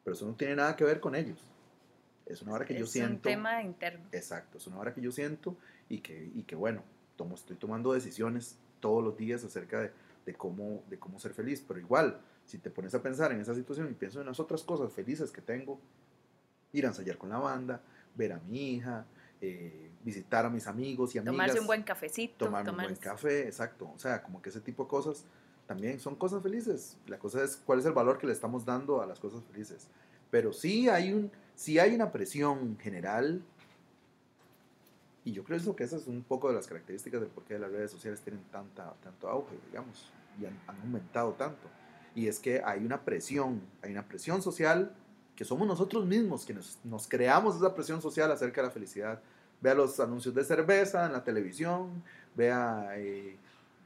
Pero 0.04 0.16
eso 0.16 0.28
no 0.28 0.36
tiene 0.36 0.56
nada 0.56 0.76
que 0.76 0.84
ver 0.84 1.00
con 1.00 1.16
ellos. 1.16 1.40
Es 2.26 2.42
una 2.42 2.54
hora 2.54 2.66
que 2.66 2.74
yo 2.74 2.82
es 2.82 2.90
un 2.90 2.92
siento. 2.92 3.30
tema 3.30 3.62
interno. 3.64 4.06
Exacto, 4.12 4.58
es 4.58 4.68
una 4.68 4.80
hora 4.80 4.94
que 4.94 5.02
yo 5.02 5.12
siento 5.12 5.56
y 5.90 6.00
que, 6.00 6.32
y 6.34 6.44
que 6.44 6.56
bueno, 6.56 6.84
tomo, 7.16 7.36
estoy 7.36 7.56
tomando 7.56 7.94
decisiones 7.94 8.58
todos 8.80 9.04
los 9.04 9.18
días 9.18 9.44
acerca 9.44 9.82
de, 9.82 9.92
de 10.26 10.34
cómo, 10.34 10.84
de 10.90 11.00
cómo 11.00 11.20
ser 11.20 11.34
feliz. 11.34 11.64
Pero 11.68 11.80
igual, 11.80 12.20
si 12.46 12.58
te 12.58 12.70
pones 12.70 12.94
a 12.96 13.02
pensar 13.02 13.32
en 13.32 13.42
esa 13.42 13.56
situación 13.56 13.90
y 13.90 13.94
pienso 13.94 14.20
en 14.20 14.28
las 14.28 14.40
otras 14.40 14.64
cosas 14.64 14.92
felices 14.92 15.32
que 15.32 15.42
tengo, 15.42 15.80
ir 16.74 16.86
a 16.86 16.90
ensayar 16.90 17.18
con 17.18 17.30
la 17.30 17.40
banda, 17.40 17.82
ver 18.16 18.34
a 18.34 18.40
mi 18.40 18.76
hija, 18.76 19.06
eh, 19.42 19.90
visitar 20.06 20.46
a 20.46 20.50
mis 20.50 20.68
amigos 20.68 21.16
y 21.16 21.18
amigas. 21.18 21.34
Tomarse 21.34 21.60
un 21.60 21.68
buen 21.68 21.84
cafecito. 21.84 22.46
tomarme 22.46 22.70
un 22.70 22.76
buen 22.78 22.90
tomarse- 22.96 23.00
café, 23.00 23.48
exacto. 23.48 23.92
O 23.94 24.00
sea, 24.00 24.22
como 24.22 24.42
que 24.42 24.50
ese 24.50 24.62
tipo 24.62 24.84
de 24.84 24.90
cosas 24.90 25.26
también 25.66 26.00
son 26.00 26.16
cosas 26.16 26.44
felices. 26.44 26.96
La 27.08 27.18
cosa 27.18 27.44
es 27.44 27.58
cuál 27.66 27.80
es 27.80 27.86
el 27.86 27.94
valor 27.94 28.20
que 28.20 28.28
le 28.28 28.34
estamos 28.34 28.64
dando 28.64 29.02
a 29.02 29.08
las 29.08 29.20
cosas 29.20 29.42
felices. 29.52 29.88
Pero 30.30 30.54
sí 30.54 30.88
hay, 30.90 31.12
un, 31.12 31.32
sí 31.56 31.80
hay 31.80 31.96
una 31.96 32.12
presión 32.12 32.78
general, 32.78 33.42
y 35.24 35.32
yo 35.32 35.44
creo 35.44 35.58
eso 35.58 35.76
que 35.76 35.84
esa 35.84 35.98
es 35.98 36.06
un 36.06 36.22
poco 36.22 36.50
de 36.50 36.54
las 36.56 36.68
características 36.68 37.20
del 37.20 37.30
por 37.32 37.44
qué 37.46 37.58
las 37.58 37.72
redes 37.72 37.90
sociales 37.90 38.22
tienen 38.22 38.44
tanta, 38.52 38.94
tanto 39.02 39.28
auge, 39.28 39.56
digamos, 39.68 40.12
y 40.40 40.46
han, 40.46 40.60
han 40.68 40.80
aumentado 40.82 41.34
tanto. 41.34 41.68
Y 42.14 42.28
es 42.28 42.40
que 42.40 42.62
hay 42.64 42.86
una 42.86 43.02
presión, 43.02 43.60
hay 43.82 43.92
una 43.92 44.08
presión 44.08 44.44
social 44.44 44.96
que 45.36 45.44
somos 45.44 45.68
nosotros 45.68 46.06
mismos 46.06 46.46
quienes 46.46 46.78
nos 46.84 47.08
creamos 47.08 47.56
esa 47.56 47.74
presión 47.74 48.02
social 48.02 48.32
acerca 48.32 48.62
de 48.62 48.68
la 48.68 48.72
felicidad. 48.74 49.20
Vea 49.62 49.74
los 49.74 50.00
anuncios 50.00 50.36
de 50.36 50.44
cerveza 50.44 51.06
en 51.06 51.14
la 51.14 51.24
televisión, 51.24 52.04
vea, 52.36 52.90
eh, 52.96 53.36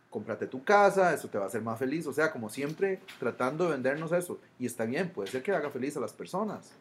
cómprate 0.10 0.48
tu 0.48 0.64
casa, 0.64 1.14
eso 1.14 1.28
te 1.30 1.38
va 1.38 1.46
a 1.46 1.48
hacer 1.48 1.62
más 1.62 1.78
feliz. 1.80 2.06
O 2.08 2.14
sea, 2.14 2.32
como 2.32 2.50
siempre, 2.50 3.00
tratando 3.20 3.66
de 3.66 3.72
vendernos 3.72 4.12
eso. 4.12 4.40
Y 4.58 4.66
está 4.66 4.86
bien, 4.86 5.10
puede 5.10 5.30
ser 5.30 5.44
que 5.44 5.52
haga 5.52 5.70
feliz 5.70 5.96
a 5.98 6.00
las 6.00 6.14
personas, 6.14 6.72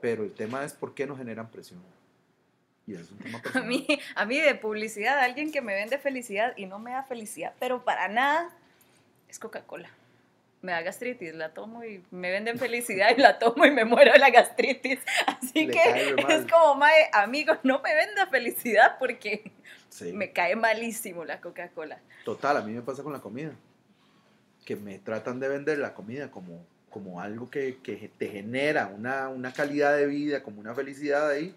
pero 0.00 0.24
el 0.24 0.32
tema 0.32 0.64
es 0.64 0.72
por 0.72 0.94
qué 0.94 1.06
nos 1.06 1.18
generan 1.18 1.48
presión. 1.48 1.80
Y 2.86 2.94
ese 2.94 3.02
es 3.04 3.12
un 3.12 3.18
tema 3.18 3.38
A 3.38 3.42
personal. 3.42 3.68
mí, 3.68 3.86
a 4.16 4.24
mí 4.26 4.40
de 4.40 4.54
publicidad, 4.56 5.18
alguien 5.20 5.52
que 5.52 5.62
me 5.62 5.74
vende 5.74 5.98
felicidad 5.98 6.52
y 6.56 6.66
no 6.66 6.78
me 6.80 6.90
da 6.90 7.04
felicidad, 7.04 7.54
pero 7.60 7.84
para 7.84 8.08
nada, 8.08 8.50
es 9.28 9.38
Coca-Cola. 9.38 9.88
Me 10.62 10.72
da 10.72 10.80
gastritis, 10.82 11.34
la 11.34 11.54
tomo 11.54 11.84
y 11.84 12.02
me 12.12 12.30
venden 12.30 12.56
felicidad 12.58 13.16
y 13.16 13.20
la 13.20 13.38
tomo 13.40 13.64
y 13.66 13.70
me 13.72 13.84
muero 13.84 14.12
de 14.12 14.18
la 14.18 14.30
gastritis. 14.30 15.00
Así 15.42 15.66
Le 15.66 15.72
que 15.72 16.14
es 16.28 16.50
como, 16.50 16.76
mae, 16.76 17.08
amigo, 17.12 17.54
no 17.62 17.80
me 17.80 17.94
venda 17.94 18.26
felicidad 18.26 18.96
porque 18.98 19.50
Sí. 19.88 20.12
me 20.12 20.32
cae 20.32 20.56
malísimo 20.56 21.24
la 21.24 21.40
Coca-Cola. 21.40 22.00
Total, 22.24 22.56
a 22.56 22.62
mí 22.62 22.72
me 22.72 22.80
pasa 22.82 23.02
con 23.02 23.12
la 23.12 23.20
comida. 23.20 23.52
Que 24.64 24.76
me 24.76 24.98
tratan 24.98 25.38
de 25.40 25.48
vender 25.48 25.78
la 25.78 25.92
comida 25.92 26.30
como, 26.30 26.64
como 26.88 27.20
algo 27.20 27.50
que, 27.50 27.78
que 27.82 28.10
te 28.16 28.28
genera 28.28 28.86
una, 28.86 29.28
una 29.28 29.52
calidad 29.52 29.94
de 29.96 30.06
vida, 30.06 30.42
como 30.42 30.60
una 30.60 30.74
felicidad 30.74 31.28
ahí. 31.28 31.54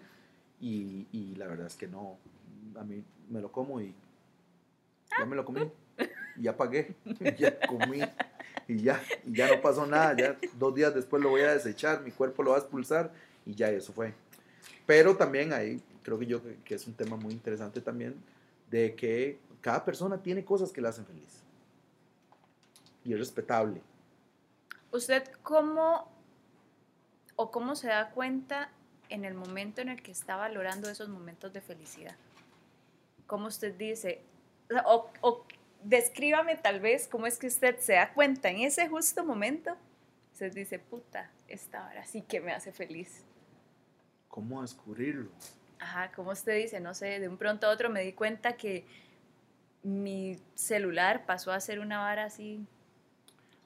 Y, 0.60 1.06
y 1.12 1.34
la 1.36 1.46
verdad 1.46 1.66
es 1.66 1.76
que 1.76 1.86
no. 1.86 2.18
A 2.78 2.84
mí 2.84 3.02
me 3.30 3.40
lo 3.40 3.50
como 3.50 3.80
y 3.80 3.94
ya 5.18 5.24
me 5.24 5.36
lo 5.36 5.44
comí. 5.44 5.70
Y 6.36 6.42
ya 6.42 6.56
pagué. 6.56 6.94
y 7.20 7.34
ya 7.36 7.58
comí. 7.60 8.02
Y 8.68 8.82
ya, 8.82 9.00
y 9.24 9.34
ya 9.34 9.48
no 9.48 9.62
pasó 9.62 9.86
nada. 9.86 10.14
Ya 10.14 10.36
dos 10.58 10.74
días 10.74 10.94
después 10.94 11.22
lo 11.22 11.30
voy 11.30 11.42
a 11.42 11.54
desechar, 11.54 12.02
mi 12.02 12.10
cuerpo 12.10 12.42
lo 12.42 12.50
va 12.50 12.56
a 12.56 12.60
expulsar 12.60 13.12
y 13.46 13.54
ya 13.54 13.70
eso 13.70 13.92
fue. 13.92 14.12
Pero 14.84 15.16
también 15.16 15.52
ahí 15.52 15.80
creo 16.02 16.18
que 16.18 16.26
yo 16.26 16.40
que- 16.64 16.74
es 16.74 16.86
un 16.86 16.94
tema 16.94 17.16
muy 17.16 17.32
interesante 17.32 17.80
también 17.80 18.14
de 18.70 18.94
que 18.94 19.38
cada 19.60 19.84
persona 19.84 20.22
tiene 20.22 20.44
cosas 20.44 20.70
que 20.72 20.80
le 20.80 20.88
hacen 20.88 21.06
feliz. 21.06 21.42
Y 23.04 23.12
es 23.12 23.18
respetable. 23.18 23.80
¿Usted 24.92 25.24
cómo 25.42 26.10
o 27.36 27.50
cómo 27.50 27.76
se 27.76 27.88
da 27.88 28.10
cuenta 28.10 28.70
en 29.08 29.24
el 29.24 29.34
momento 29.34 29.80
en 29.80 29.88
el 29.88 30.02
que 30.02 30.10
está 30.10 30.36
valorando 30.36 30.90
esos 30.90 31.08
momentos 31.08 31.52
de 31.52 31.60
felicidad? 31.60 32.16
¿Cómo 33.26 33.46
usted 33.46 33.74
dice? 33.74 34.22
O, 34.84 35.10
o 35.20 35.44
descríbame 35.84 36.56
tal 36.56 36.80
vez 36.80 37.06
cómo 37.06 37.26
es 37.26 37.38
que 37.38 37.46
usted 37.46 37.78
se 37.78 37.94
da 37.94 38.12
cuenta 38.12 38.48
en 38.50 38.60
ese 38.60 38.88
justo 38.88 39.24
momento. 39.24 39.76
Usted 40.32 40.52
dice, 40.52 40.78
puta, 40.78 41.30
esta 41.48 41.86
hora 41.88 42.04
sí 42.04 42.22
que 42.22 42.40
me 42.40 42.52
hace 42.52 42.72
feliz. 42.72 43.22
¿Cómo 44.36 44.60
descubrirlo? 44.60 45.30
Ajá, 45.78 46.12
como 46.12 46.32
usted 46.32 46.56
dice, 46.58 46.78
no 46.78 46.92
sé, 46.92 47.20
de 47.20 47.26
un 47.26 47.38
pronto 47.38 47.66
a 47.66 47.70
otro 47.70 47.88
me 47.88 48.02
di 48.02 48.12
cuenta 48.12 48.52
que 48.52 48.84
mi 49.82 50.38
celular 50.54 51.24
pasó 51.24 51.52
a 51.52 51.60
ser 51.60 51.80
una 51.80 52.00
vara 52.00 52.24
así 52.24 52.60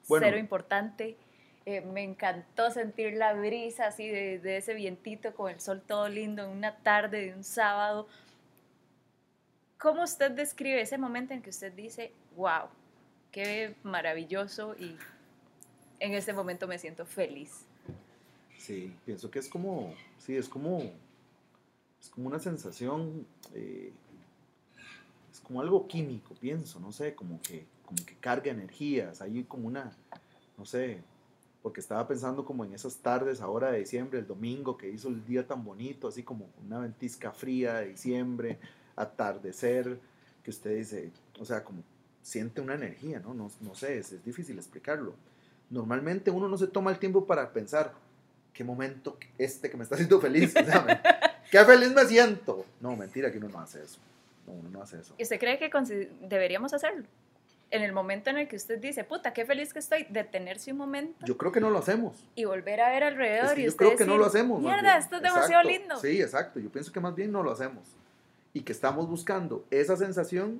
Bueno. 0.07 0.25
cero 0.25 0.37
importante. 0.37 1.17
Eh, 1.65 1.81
me 1.81 2.03
encantó 2.05 2.71
sentir 2.71 3.15
la 3.17 3.33
brisa 3.33 3.87
así 3.87 4.07
de, 4.07 4.39
de 4.39 4.55
ese 4.55 4.73
vientito 4.73 5.33
con 5.33 5.51
el 5.51 5.59
sol 5.59 5.81
todo 5.85 6.07
lindo 6.07 6.45
en 6.45 6.51
una 6.51 6.77
tarde 6.77 7.25
de 7.25 7.33
un 7.33 7.43
sábado. 7.43 8.07
¿Cómo 9.77 10.03
usted 10.03 10.31
describe 10.31 10.79
ese 10.79 10.97
momento 10.97 11.33
en 11.33 11.41
que 11.41 11.49
usted 11.49 11.73
dice, 11.73 12.13
wow, 12.37 12.69
qué 13.33 13.75
maravilloso 13.83 14.73
y 14.79 14.95
en 15.99 16.13
este 16.13 16.31
momento 16.31 16.65
me 16.65 16.79
siento 16.79 17.05
feliz? 17.05 17.65
Sí, 18.61 18.93
pienso 19.05 19.31
que 19.31 19.39
es 19.39 19.49
como, 19.49 19.91
sí, 20.19 20.37
es 20.37 20.47
como, 20.47 20.83
es 21.99 22.09
como 22.11 22.27
una 22.27 22.37
sensación, 22.37 23.25
eh, 23.55 23.91
es 25.31 25.39
como 25.39 25.61
algo 25.61 25.87
químico, 25.87 26.35
pienso, 26.39 26.79
no 26.79 26.91
sé, 26.91 27.15
como 27.15 27.41
que, 27.41 27.65
como 27.83 28.05
que 28.05 28.15
carga 28.17 28.51
energías, 28.51 29.19
hay 29.19 29.45
como 29.45 29.67
una, 29.67 29.91
no 30.59 30.65
sé, 30.65 31.01
porque 31.63 31.79
estaba 31.79 32.07
pensando 32.07 32.45
como 32.45 32.63
en 32.63 32.75
esas 32.75 32.97
tardes 32.97 33.41
ahora 33.41 33.71
de 33.71 33.79
diciembre, 33.79 34.19
el 34.19 34.27
domingo 34.27 34.77
que 34.77 34.91
hizo 34.91 35.07
el 35.07 35.25
día 35.25 35.47
tan 35.47 35.65
bonito, 35.65 36.07
así 36.07 36.21
como 36.21 36.47
una 36.63 36.77
ventisca 36.77 37.31
fría 37.31 37.79
de 37.79 37.87
diciembre, 37.87 38.59
atardecer, 38.95 39.99
que 40.43 40.51
usted 40.51 40.77
dice, 40.77 41.11
o 41.39 41.45
sea, 41.45 41.63
como 41.63 41.81
siente 42.21 42.61
una 42.61 42.75
energía, 42.75 43.21
¿no? 43.21 43.33
No, 43.33 43.49
no 43.61 43.73
sé, 43.73 43.97
es, 43.97 44.11
es 44.11 44.23
difícil 44.23 44.59
explicarlo. 44.59 45.15
Normalmente 45.71 46.29
uno 46.29 46.47
no 46.47 46.59
se 46.59 46.67
toma 46.67 46.91
el 46.91 46.99
tiempo 46.99 47.25
para 47.25 47.53
pensar, 47.53 47.95
qué 48.53 48.63
momento 48.63 49.17
este 49.37 49.69
que 49.69 49.77
me 49.77 49.83
está 49.83 49.95
haciendo 49.95 50.19
feliz, 50.19 50.53
qué 51.51 51.65
feliz 51.65 51.93
me 51.93 52.05
siento. 52.05 52.65
No, 52.79 52.95
mentira 52.95 53.31
que 53.31 53.37
uno 53.37 53.49
no 53.49 53.59
hace 53.59 53.83
eso. 53.83 53.99
No, 54.45 54.53
uno 54.53 54.69
no 54.69 54.81
hace 54.81 54.99
eso. 54.99 55.13
¿Y 55.17 55.23
usted 55.23 55.39
cree 55.39 55.57
que 55.57 55.69
deberíamos 56.21 56.73
hacerlo? 56.73 57.05
En 57.69 57.83
el 57.83 57.93
momento 57.93 58.29
en 58.29 58.37
el 58.37 58.49
que 58.49 58.57
usted 58.57 58.79
dice, 58.79 59.05
puta, 59.05 59.31
qué 59.31 59.45
feliz 59.45 59.71
que 59.71 59.79
estoy, 59.79 60.05
detenerse 60.09 60.73
un 60.73 60.77
momento 60.77 61.25
Yo 61.25 61.37
creo 61.37 61.53
que 61.53 61.61
no 61.61 61.69
lo 61.69 61.79
hacemos. 61.79 62.27
y 62.35 62.43
volver 62.43 62.81
a 62.81 62.89
ver 62.89 63.03
alrededor 63.05 63.45
Es 63.45 63.53
que 63.53 63.61
y 63.61 63.63
yo 63.63 63.69
usted 63.69 63.85
creo 63.85 63.97
que 63.97 64.03
no 64.05 64.11
decir, 64.13 64.19
lo 64.19 64.25
hacemos. 64.25 64.61
Mierda, 64.61 64.97
esto 64.97 65.15
es 65.15 65.21
demasiado 65.21 65.61
Exacto. 65.63 65.69
lindo. 65.69 65.99
Sí, 65.99 66.21
exacto. 66.21 66.59
Yo 66.59 66.69
pienso 66.69 66.91
que 66.91 66.99
más 66.99 67.15
bien 67.15 67.31
no 67.31 67.43
lo 67.43 67.51
hacemos. 67.51 67.87
Y 68.53 68.61
que 68.63 68.73
estamos 68.73 69.07
buscando 69.07 69.65
esa 69.71 69.95
sensación 69.95 70.59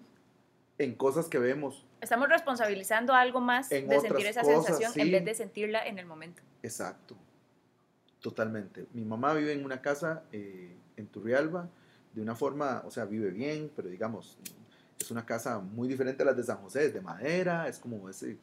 en 0.78 0.96
cosas 0.96 1.28
que 1.28 1.38
vemos. 1.38 1.86
Estamos 2.00 2.30
responsabilizando 2.30 3.14
algo 3.14 3.42
más 3.42 3.70
En 3.74 3.90
de 3.90 4.00
sentir 4.00 4.28
esa 4.28 4.42
cosas, 4.42 4.64
sensación 4.66 4.94
sí. 4.94 5.02
en 5.02 5.12
vez 5.12 5.26
de 5.26 5.36
sentirla 5.36 5.86
en 5.86 6.00
el 6.00 6.06
momento. 6.06 6.42
Exacto. 6.64 7.18
Totalmente. 8.22 8.88
Mi 8.94 9.04
mamá 9.04 9.34
vive 9.34 9.52
en 9.52 9.66
una 9.66 9.82
casa 9.82 10.24
eh, 10.32 10.76
en 10.96 11.08
Turrialba 11.08 11.70
de 12.14 12.22
una 12.22 12.36
forma, 12.36 12.84
o 12.86 12.92
sea, 12.92 13.06
vive 13.06 13.32
bien, 13.32 13.72
pero 13.76 13.90
digamos, 13.90 14.38
es 15.00 15.10
una 15.12 15.26
casa 15.26 15.60
muy 15.60 15.88
diferente 15.88 16.24
a 16.24 16.28
las 16.28 16.38
de 16.38 16.44
San 16.44 16.58
José, 16.58 16.86
es 16.86 16.94
de 16.94 17.02
madera, 17.02 17.68
es 17.68 17.80
como 17.80 18.10
ese, 18.10 18.38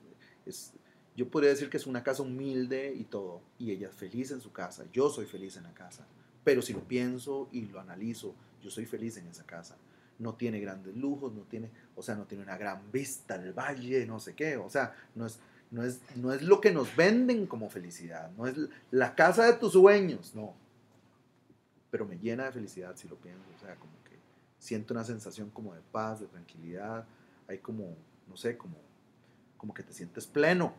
es, 0.47 0.73
yo 1.14 1.29
podría 1.29 1.51
decir 1.51 1.69
que 1.71 1.77
es 1.77 1.87
una 1.87 2.03
casa 2.03 2.23
humilde 2.23 2.95
y 2.97 3.05
todo, 3.05 3.41
y 3.59 3.71
ella 3.71 3.88
es 3.88 3.95
feliz 3.95 4.31
en 4.31 4.41
su 4.41 4.53
casa, 4.53 4.85
yo 4.93 5.11
soy 5.11 5.27
feliz 5.27 5.57
en 5.57 5.64
la 5.64 5.75
casa, 5.75 6.07
pero 6.43 6.62
si 6.62 6.73
lo 6.73 6.81
pienso 6.81 7.49
y 7.53 7.67
lo 7.67 7.79
analizo, 7.79 8.35
yo 8.62 8.71
soy 8.71 8.87
feliz 8.87 9.17
en 9.19 9.27
esa 9.27 9.45
casa. 9.45 9.77
No 10.19 10.35
tiene 10.35 10.59
grandes 10.59 10.97
lujos, 10.97 11.33
no 11.33 11.43
tiene, 11.43 11.71
o 11.95 12.03
sea, 12.03 12.17
no 12.17 12.25
tiene 12.25 12.43
una 12.43 12.57
gran 12.57 12.91
vista 12.91 13.38
del 13.38 13.53
valle, 13.53 14.05
no 14.05 14.19
sé 14.19 14.35
qué, 14.35 14.57
o 14.57 14.69
sea, 14.69 14.93
no 15.14 15.27
es, 15.27 15.38
no 15.70 15.85
es, 15.85 16.00
no 16.16 16.33
es 16.33 16.42
lo 16.42 16.61
que 16.61 16.72
nos 16.72 16.94
venden 16.96 17.46
como 17.46 17.68
felicidad, 17.68 18.31
no 18.37 18.46
es 18.46 18.57
la 18.90 19.14
casa 19.14 19.46
de 19.46 19.54
tus 19.54 19.72
sueños, 19.72 20.35
no. 20.35 20.54
Pero 21.90 22.07
me 22.07 22.18
llena 22.18 22.44
de 22.44 22.52
felicidad 22.52 22.96
si 22.96 23.09
lo 23.09 23.16
pienso, 23.16 23.44
o 23.57 23.61
sea, 23.61 23.74
como 23.76 23.92
que 24.04 24.18
siento 24.59 24.94
una 24.94 25.04
sensación 25.04 25.50
como 25.50 25.74
de 25.74 25.81
paz, 25.92 26.20
de 26.20 26.26
tranquilidad, 26.26 27.07
hay 27.46 27.59
como, 27.59 27.96
no 28.28 28.37
sé, 28.37 28.57
como, 28.57 28.76
como 29.57 29.74
que 29.74 29.83
te 29.83 29.92
sientes 29.92 30.26
pleno. 30.26 30.74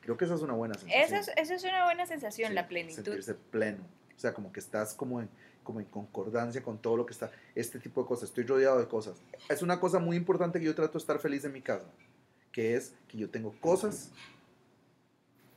Creo 0.00 0.16
que 0.16 0.24
esa 0.24 0.34
es 0.34 0.42
una 0.42 0.52
buena 0.52 0.74
sensación. 0.74 1.02
Esa 1.02 1.18
es, 1.18 1.28
esa 1.36 1.54
es 1.54 1.64
una 1.64 1.84
buena 1.84 2.06
sensación, 2.06 2.50
Sí, 2.50 2.54
la 2.54 2.68
plenitud. 2.68 3.02
Sentirse 3.02 3.34
pleno. 3.34 3.84
O 4.16 4.18
sea, 4.18 4.34
como 4.34 4.52
que 4.52 4.60
estás 4.60 4.94
como 4.94 5.20
en, 5.20 5.28
como 5.62 5.80
en 5.80 5.86
concordancia 5.86 6.62
con 6.62 6.78
todo 6.78 6.96
lo 6.96 7.06
que 7.06 7.12
está, 7.12 7.32
este 7.54 7.80
tipo 7.80 8.02
de 8.02 8.06
cosas, 8.06 8.28
estoy 8.28 8.44
rodeado 8.44 8.78
de 8.78 8.86
cosas. 8.86 9.16
Es 9.48 9.62
una 9.62 9.80
cosa 9.80 9.98
muy 9.98 10.16
importante 10.16 10.60
que 10.60 10.66
yo 10.66 10.74
trato 10.74 10.92
de 10.92 10.98
estar 10.98 11.18
feliz 11.18 11.44
en 11.44 11.52
mi 11.52 11.62
casa, 11.62 11.86
que 12.54 12.76
es 12.76 12.94
que 13.08 13.18
yo 13.18 13.28
tengo 13.28 13.52
cosas, 13.60 14.12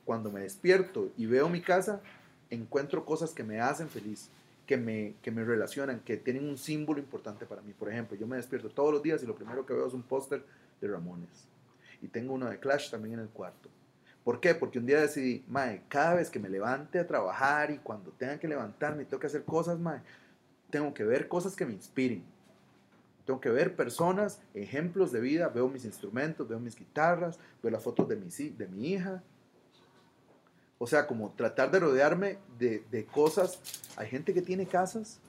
cuando 0.04 0.32
me 0.32 0.42
despierto 0.42 1.12
y 1.16 1.28
veo 1.28 1.48
mi 1.48 1.62
casa, 1.62 2.02
encuentro 2.50 3.06
cosas 3.06 3.36
que 3.36 3.44
me 3.44 3.62
hacen 3.62 3.88
feliz, 3.88 4.30
que 4.66 4.78
me, 4.78 5.14
que 5.22 5.30
me 5.30 5.44
relacionan, 5.44 6.00
que 6.00 6.18
tienen 6.18 6.50
un 6.50 6.58
símbolo 6.58 7.00
importante 7.00 7.46
para 7.46 7.62
mí. 7.62 7.72
Por 7.72 7.92
ejemplo, 7.92 8.18
yo 8.18 8.26
me 8.26 8.38
despierto 8.38 8.70
todos 8.70 8.92
los 8.92 9.04
días 9.04 9.22
y 9.22 9.28
lo 9.28 9.36
primero 9.36 9.64
que 9.64 9.76
veo 9.76 9.86
es 9.86 9.94
un 9.94 10.02
póster 10.02 10.44
de 10.82 10.88
Ramones. 10.88 11.48
Y 12.02 12.08
tengo 12.08 12.34
uno 12.34 12.50
de 12.50 12.58
Clash 12.58 12.90
también 12.90 13.14
en 13.14 13.20
el 13.20 13.30
cuarto. 13.30 13.70
¿Por 14.24 14.40
qué? 14.40 14.56
Porque 14.56 14.80
un 14.80 14.88
día 14.88 15.00
decidí, 15.00 15.46
mae, 15.48 15.84
cada 15.90 16.16
vez 16.16 16.32
que 16.32 16.40
me 16.40 16.50
levante 16.50 16.98
a 16.98 17.06
trabajar 17.06 17.70
y 17.70 17.78
cuando 17.78 18.10
tenga 18.10 18.40
que 18.40 18.48
levantarme 18.48 19.04
y 19.04 19.06
tengo 19.06 19.20
que 19.20 19.28
hacer 19.28 19.44
cosas, 19.44 19.78
mae, 19.78 20.02
tengo 20.72 20.92
que 20.96 21.04
ver 21.04 21.28
cosas 21.28 21.56
que 21.56 21.66
me 21.66 21.74
inspiren. 21.74 22.24
Tengo 23.28 23.42
que 23.42 23.50
ver 23.50 23.76
personas, 23.76 24.40
ejemplos 24.54 25.12
de 25.12 25.20
vida, 25.20 25.50
veo 25.50 25.68
mis 25.68 25.84
instrumentos, 25.86 26.48
veo 26.48 26.60
mis 26.60 26.76
guitarras, 26.78 27.38
veo 27.62 27.72
las 27.72 27.84
fotos 27.84 28.08
de 28.08 28.16
mi, 28.16 28.30
de 28.30 28.68
mi 28.70 28.94
hija. 28.94 29.22
O 30.80 30.88
sea, 30.88 31.06
como 31.06 31.32
tratar 31.34 31.70
de 31.70 31.80
rodearme 31.80 32.40
de, 32.58 32.86
de 32.90 33.06
cosas. 33.06 33.60
Hay 33.98 34.08
gente 34.10 34.34
que 34.34 34.42
tiene 34.42 34.66
casas 34.66 35.20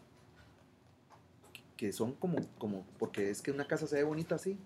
que 1.76 1.92
son 1.92 2.12
como, 2.14 2.36
como, 2.58 2.86
porque 2.98 3.30
es 3.30 3.42
que 3.42 3.50
una 3.50 3.66
casa 3.66 3.86
se 3.88 3.96
ve 3.96 4.04
bonita 4.04 4.36
así. 4.36 4.56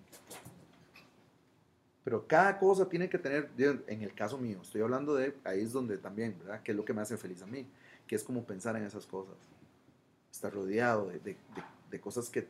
Pero 2.05 2.27
cada 2.27 2.59
cosa 2.59 2.87
tiene 2.89 3.09
que 3.09 3.17
tener, 3.19 3.49
en 3.87 4.03
el 4.03 4.13
caso 4.15 4.37
mío, 4.37 4.59
estoy 4.61 4.83
hablando 4.83 5.15
de, 5.15 5.35
ahí 5.45 5.61
es 5.63 5.73
donde 5.73 5.97
también, 5.99 6.37
¿verdad? 6.39 6.63
Que 6.63 6.73
es 6.73 6.77
lo 6.77 6.85
que 6.85 6.93
me 6.93 7.01
hace 7.01 7.17
feliz 7.17 7.41
a 7.43 7.47
mí, 7.47 7.67
que 8.07 8.15
es 8.17 8.25
como 8.25 8.45
pensar 8.45 8.77
en 8.77 8.83
esas 8.85 9.07
cosas. 9.07 9.37
Estar 10.31 10.53
rodeado 10.53 11.07
de, 11.09 11.19
de- 11.21 11.31
de- 11.33 11.39
de 11.91 12.01
cosas 12.01 12.29
que, 12.29 12.49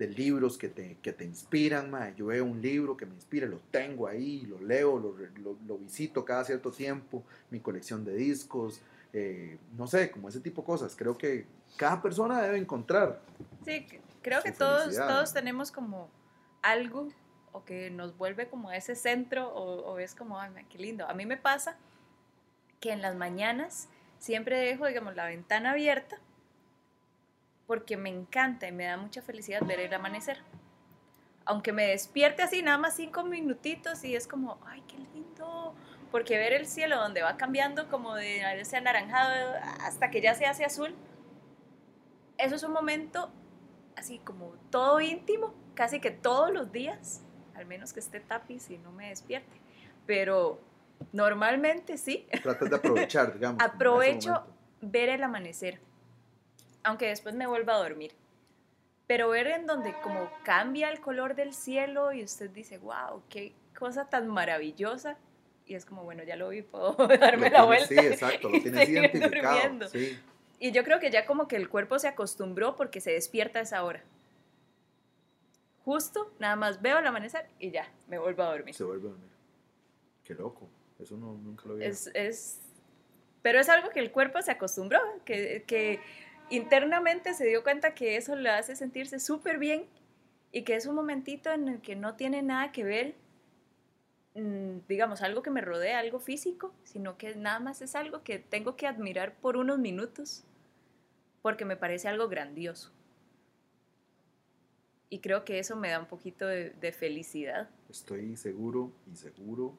de 0.00 0.08
libros 0.08 0.56
que 0.56 0.70
te, 0.70 0.96
que 1.02 1.12
te 1.12 1.26
inspiran, 1.26 1.90
mae. 1.90 2.14
Yo 2.16 2.26
veo 2.26 2.46
un 2.46 2.62
libro 2.62 2.96
que 2.96 3.04
me 3.04 3.14
inspira, 3.14 3.46
lo 3.46 3.58
tengo 3.70 4.06
ahí, 4.06 4.46
lo 4.46 4.58
leo, 4.58 4.98
lo, 4.98 5.14
lo- 5.42 5.58
lo 5.68 5.76
visito 5.76 6.24
cada 6.24 6.42
cierto 6.42 6.70
tiempo, 6.72 7.22
mi 7.50 7.60
colección 7.60 8.02
de 8.02 8.14
discos, 8.14 8.80
eh, 9.12 9.58
no 9.76 9.86
sé, 9.86 10.10
como 10.10 10.30
ese 10.30 10.40
tipo 10.40 10.62
de 10.62 10.66
cosas. 10.66 10.96
Creo 10.96 11.18
que 11.18 11.44
cada 11.76 12.00
persona 12.00 12.40
debe 12.40 12.56
encontrar. 12.56 13.20
Sí, 13.62 13.86
creo 14.22 14.42
que 14.42 14.52
todos, 14.52 14.84
todos 15.06 15.34
tenemos 15.34 15.70
como 15.70 16.08
algo 16.62 17.08
o 17.52 17.62
que 17.66 17.90
nos 17.90 18.16
vuelve 18.16 18.48
como 18.48 18.70
a 18.70 18.78
ese 18.78 18.94
centro 18.94 19.50
o, 19.50 19.82
o 19.92 19.98
es 19.98 20.14
como, 20.14 20.40
ay, 20.40 20.50
qué 20.70 20.78
lindo. 20.78 21.06
A 21.10 21.12
mí 21.12 21.26
me 21.26 21.36
pasa 21.36 21.76
que 22.80 22.90
en 22.92 23.02
las 23.02 23.16
mañanas 23.16 23.90
siempre 24.18 24.56
dejo, 24.56 24.86
digamos, 24.86 25.14
la 25.14 25.26
ventana 25.26 25.72
abierta 25.72 26.18
porque 27.70 27.96
me 27.96 28.08
encanta 28.08 28.66
y 28.66 28.72
me 28.72 28.86
da 28.86 28.96
mucha 28.96 29.22
felicidad 29.22 29.62
ver 29.64 29.78
el 29.78 29.94
amanecer. 29.94 30.38
Aunque 31.44 31.72
me 31.72 31.86
despierte 31.86 32.42
así, 32.42 32.64
nada 32.64 32.78
más 32.78 32.96
cinco 32.96 33.22
minutitos 33.22 34.02
y 34.02 34.16
es 34.16 34.26
como, 34.26 34.58
ay, 34.66 34.82
qué 34.88 34.96
lindo. 35.14 35.72
Porque 36.10 36.36
ver 36.36 36.52
el 36.52 36.66
cielo 36.66 36.96
donde 36.96 37.22
va 37.22 37.36
cambiando 37.36 37.88
como 37.88 38.16
de 38.16 38.40
ese 38.60 38.76
anaranjado 38.76 39.54
hasta 39.82 40.10
que 40.10 40.20
ya 40.20 40.34
se 40.34 40.46
hace 40.46 40.64
azul, 40.64 40.96
eso 42.38 42.56
es 42.56 42.64
un 42.64 42.72
momento 42.72 43.30
así 43.94 44.18
como 44.18 44.48
todo 44.70 45.00
íntimo, 45.00 45.54
casi 45.74 46.00
que 46.00 46.10
todos 46.10 46.52
los 46.52 46.72
días, 46.72 47.22
al 47.54 47.66
menos 47.66 47.92
que 47.92 48.00
esté 48.00 48.18
tapiz 48.18 48.68
y 48.70 48.78
no 48.78 48.90
me 48.90 49.10
despierte. 49.10 49.60
Pero 50.06 50.60
normalmente 51.12 51.98
sí, 51.98 52.26
Tratas 52.42 52.68
de 52.68 52.74
aprovechar, 52.74 53.32
digamos. 53.32 53.62
Aprovecho 53.62 54.44
ver 54.80 55.08
el 55.08 55.22
amanecer, 55.22 55.80
aunque 56.82 57.06
después 57.08 57.34
me 57.34 57.46
vuelva 57.46 57.74
a 57.74 57.78
dormir. 57.78 58.12
Pero 59.06 59.28
ver 59.30 59.48
en 59.48 59.66
donde 59.66 59.92
como 60.02 60.30
cambia 60.44 60.88
el 60.90 61.00
color 61.00 61.34
del 61.34 61.52
cielo 61.52 62.12
y 62.12 62.22
usted 62.22 62.50
dice, 62.50 62.78
wow, 62.78 63.22
qué 63.28 63.52
cosa 63.78 64.08
tan 64.08 64.28
maravillosa. 64.28 65.16
Y 65.66 65.74
es 65.74 65.84
como, 65.84 66.04
bueno, 66.04 66.22
ya 66.22 66.36
lo 66.36 66.48
vi, 66.50 66.62
puedo 66.62 66.92
darme 67.20 67.50
Lo 67.50 67.58
la 67.58 67.58
tienes- 67.58 67.66
vuelta. 67.66 67.86
Sí, 67.88 67.98
exacto, 67.98 68.48
lo 68.48 68.60
tienes 68.60 68.88
identificado. 68.88 69.88
Sí. 69.88 70.18
Y 70.58 70.72
yo 70.72 70.84
creo 70.84 71.00
que 71.00 71.10
ya 71.10 71.26
como 71.26 71.48
que 71.48 71.56
el 71.56 71.68
cuerpo 71.68 71.98
se 71.98 72.06
acostumbró 72.08 72.76
porque 72.76 73.00
se 73.00 73.12
despierta 73.12 73.58
a 73.60 73.62
esa 73.62 73.82
hora. 73.82 74.02
Justo, 75.84 76.30
nada 76.38 76.56
más 76.56 76.82
veo 76.82 76.98
el 76.98 77.06
amanecer 77.06 77.46
y 77.58 77.70
ya, 77.70 77.88
me 78.08 78.18
vuelvo 78.18 78.42
a 78.42 78.52
dormir. 78.52 78.74
Se 78.74 78.84
vuelve 78.84 79.08
a 79.08 79.10
dormir. 79.12 79.30
Qué 80.24 80.34
loco. 80.34 80.68
Eso 80.98 81.16
no, 81.16 81.32
nunca 81.32 81.64
lo 81.66 81.74
había 81.74 81.86
Es, 81.88 82.10
es, 82.14 82.60
pero 83.42 83.58
es 83.58 83.68
algo 83.70 83.88
que 83.90 84.00
el 84.00 84.12
cuerpo 84.12 84.42
se 84.42 84.50
acostumbró, 84.50 85.00
que, 85.24 85.64
que 85.66 86.00
internamente 86.50 87.34
se 87.34 87.46
dio 87.46 87.62
cuenta 87.62 87.94
que 87.94 88.16
eso 88.16 88.36
le 88.36 88.50
hace 88.50 88.76
sentirse 88.76 89.20
súper 89.20 89.58
bien 89.58 89.86
y 90.52 90.62
que 90.62 90.74
es 90.74 90.86
un 90.86 90.94
momentito 90.94 91.50
en 91.52 91.68
el 91.68 91.80
que 91.80 91.96
no 91.96 92.16
tiene 92.16 92.42
nada 92.42 92.72
que 92.72 92.84
ver, 92.84 93.14
mm, 94.34 94.86
digamos, 94.88 95.22
algo 95.22 95.42
que 95.42 95.50
me 95.50 95.60
rodea, 95.60 95.98
algo 95.98 96.18
físico, 96.18 96.74
sino 96.84 97.16
que 97.16 97.34
nada 97.36 97.60
más 97.60 97.82
es 97.82 97.94
algo 97.94 98.22
que 98.22 98.38
tengo 98.38 98.76
que 98.76 98.86
admirar 98.86 99.34
por 99.36 99.56
unos 99.56 99.78
minutos 99.78 100.44
porque 101.42 101.64
me 101.64 101.76
parece 101.76 102.08
algo 102.08 102.28
grandioso. 102.28 102.92
Y 105.08 105.20
creo 105.20 105.44
que 105.44 105.58
eso 105.58 105.74
me 105.76 105.90
da 105.90 105.98
un 105.98 106.06
poquito 106.06 106.46
de, 106.46 106.70
de 106.70 106.92
felicidad. 106.92 107.68
Estoy 107.88 108.36
seguro 108.36 108.92
y 109.12 109.16
seguro 109.16 109.76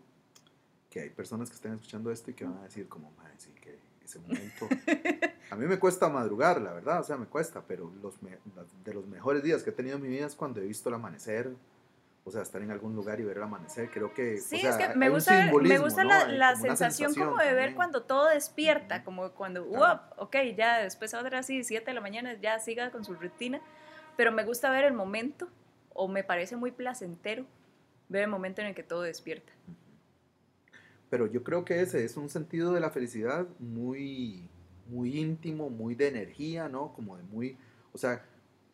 que 0.89 0.99
hay 1.01 1.09
personas 1.09 1.49
que 1.49 1.55
están 1.55 1.73
escuchando 1.73 2.11
esto 2.11 2.31
y 2.31 2.33
que 2.33 2.43
van 2.43 2.57
a 2.57 2.63
decir 2.63 2.87
como, 2.89 3.11
madre, 3.11 3.33
sí, 3.37 3.51
que 3.61 3.79
ese 4.03 4.19
momento... 4.19 4.67
A 5.51 5.55
mí 5.55 5.65
me 5.67 5.77
cuesta 5.79 6.07
madrugar, 6.09 6.61
la 6.61 6.71
verdad, 6.73 7.01
o 7.01 7.03
sea, 7.03 7.17
me 7.17 7.25
cuesta, 7.25 7.61
pero 7.67 7.91
los 8.01 8.21
me- 8.23 8.37
de 8.85 8.93
los 8.93 9.05
mejores 9.05 9.43
días 9.43 9.63
que 9.63 9.69
he 9.71 9.73
tenido 9.73 9.97
en 9.97 10.01
mi 10.01 10.07
vida 10.07 10.25
es 10.25 10.33
cuando 10.35 10.61
he 10.61 10.65
visto 10.65 10.87
el 10.89 10.95
amanecer, 10.95 11.53
o 12.23 12.31
sea, 12.31 12.41
estar 12.41 12.61
en 12.61 12.71
algún 12.71 12.95
lugar 12.95 13.19
y 13.19 13.23
ver 13.23 13.35
el 13.37 13.43
amanecer, 13.43 13.89
creo 13.89 14.13
que... 14.13 14.35
o 14.35 14.37
Sí, 14.41 14.61
sea, 14.61 14.69
es 14.69 14.77
que 14.77 14.95
me 14.95 15.09
gusta, 15.09 15.51
me 15.51 15.77
gusta 15.77 16.03
¿no? 16.03 16.09
la, 16.09 16.27
la 16.29 16.51
como 16.53 16.67
sensación 16.67 17.13
como 17.13 17.35
de 17.37 17.47
ver 17.47 17.55
también. 17.55 17.75
cuando 17.75 18.03
todo 18.03 18.29
despierta, 18.29 19.03
como 19.03 19.31
cuando, 19.31 19.65
Claro. 19.67 19.81
"Uap, 19.81 20.13
ok, 20.21 20.35
ya 20.55 20.77
después 20.79 21.13
ahora 21.13 21.43
sí, 21.43 21.63
7 21.65 21.87
de 21.87 21.95
la 21.95 22.01
mañana, 22.01 22.33
ya 22.39 22.57
siga 22.59 22.89
con 22.91 23.03
su 23.03 23.15
rutina, 23.15 23.59
pero 24.15 24.31
me 24.31 24.45
gusta 24.45 24.69
ver 24.71 24.85
el 24.85 24.93
momento, 24.93 25.49
o 25.93 26.07
me 26.07 26.23
parece 26.23 26.55
muy 26.55 26.71
placentero 26.71 27.45
ver 28.07 28.23
el 28.23 28.29
momento 28.29 28.61
en 28.61 28.67
el 28.67 28.75
que 28.75 28.83
todo 28.83 29.01
despierta. 29.01 29.51
Pero 31.09 31.27
yo 31.27 31.43
creo 31.43 31.65
que 31.65 31.81
ese 31.81 32.05
es 32.05 32.15
un 32.15 32.29
sentido 32.29 32.71
de 32.71 32.79
la 32.79 32.89
felicidad 32.89 33.45
muy, 33.59 34.47
muy 34.91 35.17
íntimo, 35.17 35.69
muy 35.69 35.95
de 35.95 36.09
energía, 36.09 36.67
¿no? 36.67 36.93
Como 36.93 37.17
de 37.17 37.23
muy, 37.23 37.57
o 37.93 37.97
sea, 37.97 38.23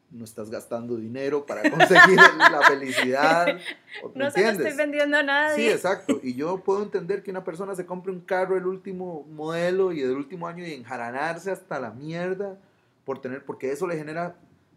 no 0.09 0.23
estás 0.23 0.49
gastando 0.49 0.95
dinero 0.95 1.45
para 1.45 1.61
conseguir 1.69 2.17
la 2.17 2.61
felicidad. 2.67 3.45
¿me 3.45 3.53
No 4.15 4.31
se 4.31 4.41
lo 4.41 4.47
entiendes? 4.47 4.67
estoy 4.67 4.77
vendiendo 4.77 5.17
a 5.17 5.23
nadie. 5.23 5.55
Sí, 5.55 5.69
exacto. 5.69 6.19
Y 6.23 6.33
yo 6.33 6.63
puedo 6.63 6.81
entender 6.81 7.23
que 7.23 7.31
una 7.31 7.43
persona 7.43 7.75
se 7.75 7.85
compre 7.85 8.11
un 8.11 8.21
carro 8.21 8.57
el 8.57 8.65
último 8.65 9.25
modelo 9.29 9.91
y 9.91 10.01
del 10.01 10.15
último 10.15 10.47
año 10.47 10.65
y 10.65 10.73
enjaranarse 10.73 11.51
hasta 11.51 11.79
la 11.79 11.91
mierda 11.91 12.57
por 13.05 13.21
tener, 13.21 13.45
porque 13.45 13.71
eso 13.71 13.87
le 13.87 13.97
genera 13.97 14.35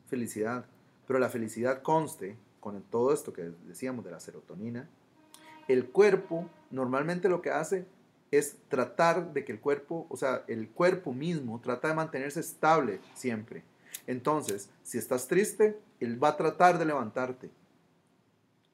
felicidad. 0.09 0.67
Pero 1.07 1.19
la 1.19 1.29
felicidad 1.29 1.83
conste 1.83 2.37
con 2.61 2.83
todo 2.83 3.13
esto 3.13 3.33
que 3.33 3.51
decíamos 3.67 4.05
de 4.05 4.11
la 4.11 4.21
serotonina. 4.21 4.89
El 5.69 5.87
cuerpo 5.87 6.49
normalmente 6.71 7.29
lo 7.29 7.41
que 7.41 7.51
hace 7.51 7.87
es 8.31 8.57
tratar 8.69 9.33
de 9.33 9.45
que 9.45 9.53
el 9.53 9.61
cuerpo, 9.61 10.07
o 10.09 10.17
sea, 10.17 10.45
el 10.47 10.69
cuerpo 10.69 11.13
mismo 11.13 11.61
trata 11.61 11.89
de 11.89 11.95
mantenerse 11.95 12.41
estable 12.41 13.01
siempre. 13.15 13.65
Entonces, 14.07 14.71
si 14.83 14.99
estás 14.99 15.27
triste, 15.27 15.79
él 15.99 16.23
va 16.23 16.29
a 16.29 16.37
tratar 16.37 16.79
de 16.79 16.85
levantarte. 16.85 17.51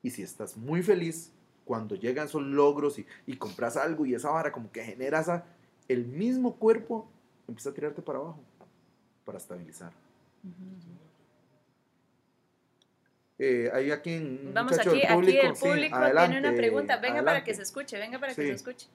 Y 0.03 0.11
si 0.11 0.23
estás 0.23 0.57
muy 0.57 0.83
feliz, 0.83 1.33
cuando 1.65 1.95
llegan 1.97 2.27
esos 2.27 2.43
logros 2.43 2.99
y, 2.99 3.07
y 3.27 3.37
compras 3.37 3.77
algo 3.77 4.07
y 4.07 4.15
esa 4.15 4.31
vara 4.31 4.53
como 4.53 4.71
que 4.71 4.85
genera 4.85 5.21
esa, 5.21 5.45
el 5.89 6.05
mismo 6.07 6.57
cuerpo 6.57 7.09
empieza 7.49 7.71
a 7.71 7.75
tirarte 7.75 8.03
para 8.03 8.19
abajo, 8.19 8.41
para 9.25 9.39
estabilizar. 9.39 9.93
Eh, 13.39 13.71
hay 13.73 13.91
aquí 13.91 14.17
un 14.17 14.53
Vamos 14.55 14.73
muchacho 14.73 14.91
aquí, 14.91 15.01
del 15.01 15.07
aquí 15.11 15.37
el 15.39 15.57
sí, 15.57 15.61
público 15.67 15.97
tiene 15.97 16.05
adelante, 16.05 16.39
una 16.39 16.55
pregunta. 16.55 16.97
Venga 16.97 17.23
para 17.23 17.45
que 17.45 17.51
adelante. 17.51 17.55
se 17.55 17.63
escuche, 17.63 17.99
venga 17.99 18.19
para 18.19 18.35
que 18.35 18.43
Sí. 18.43 18.49
se 18.49 18.55
escuche. 18.55 18.87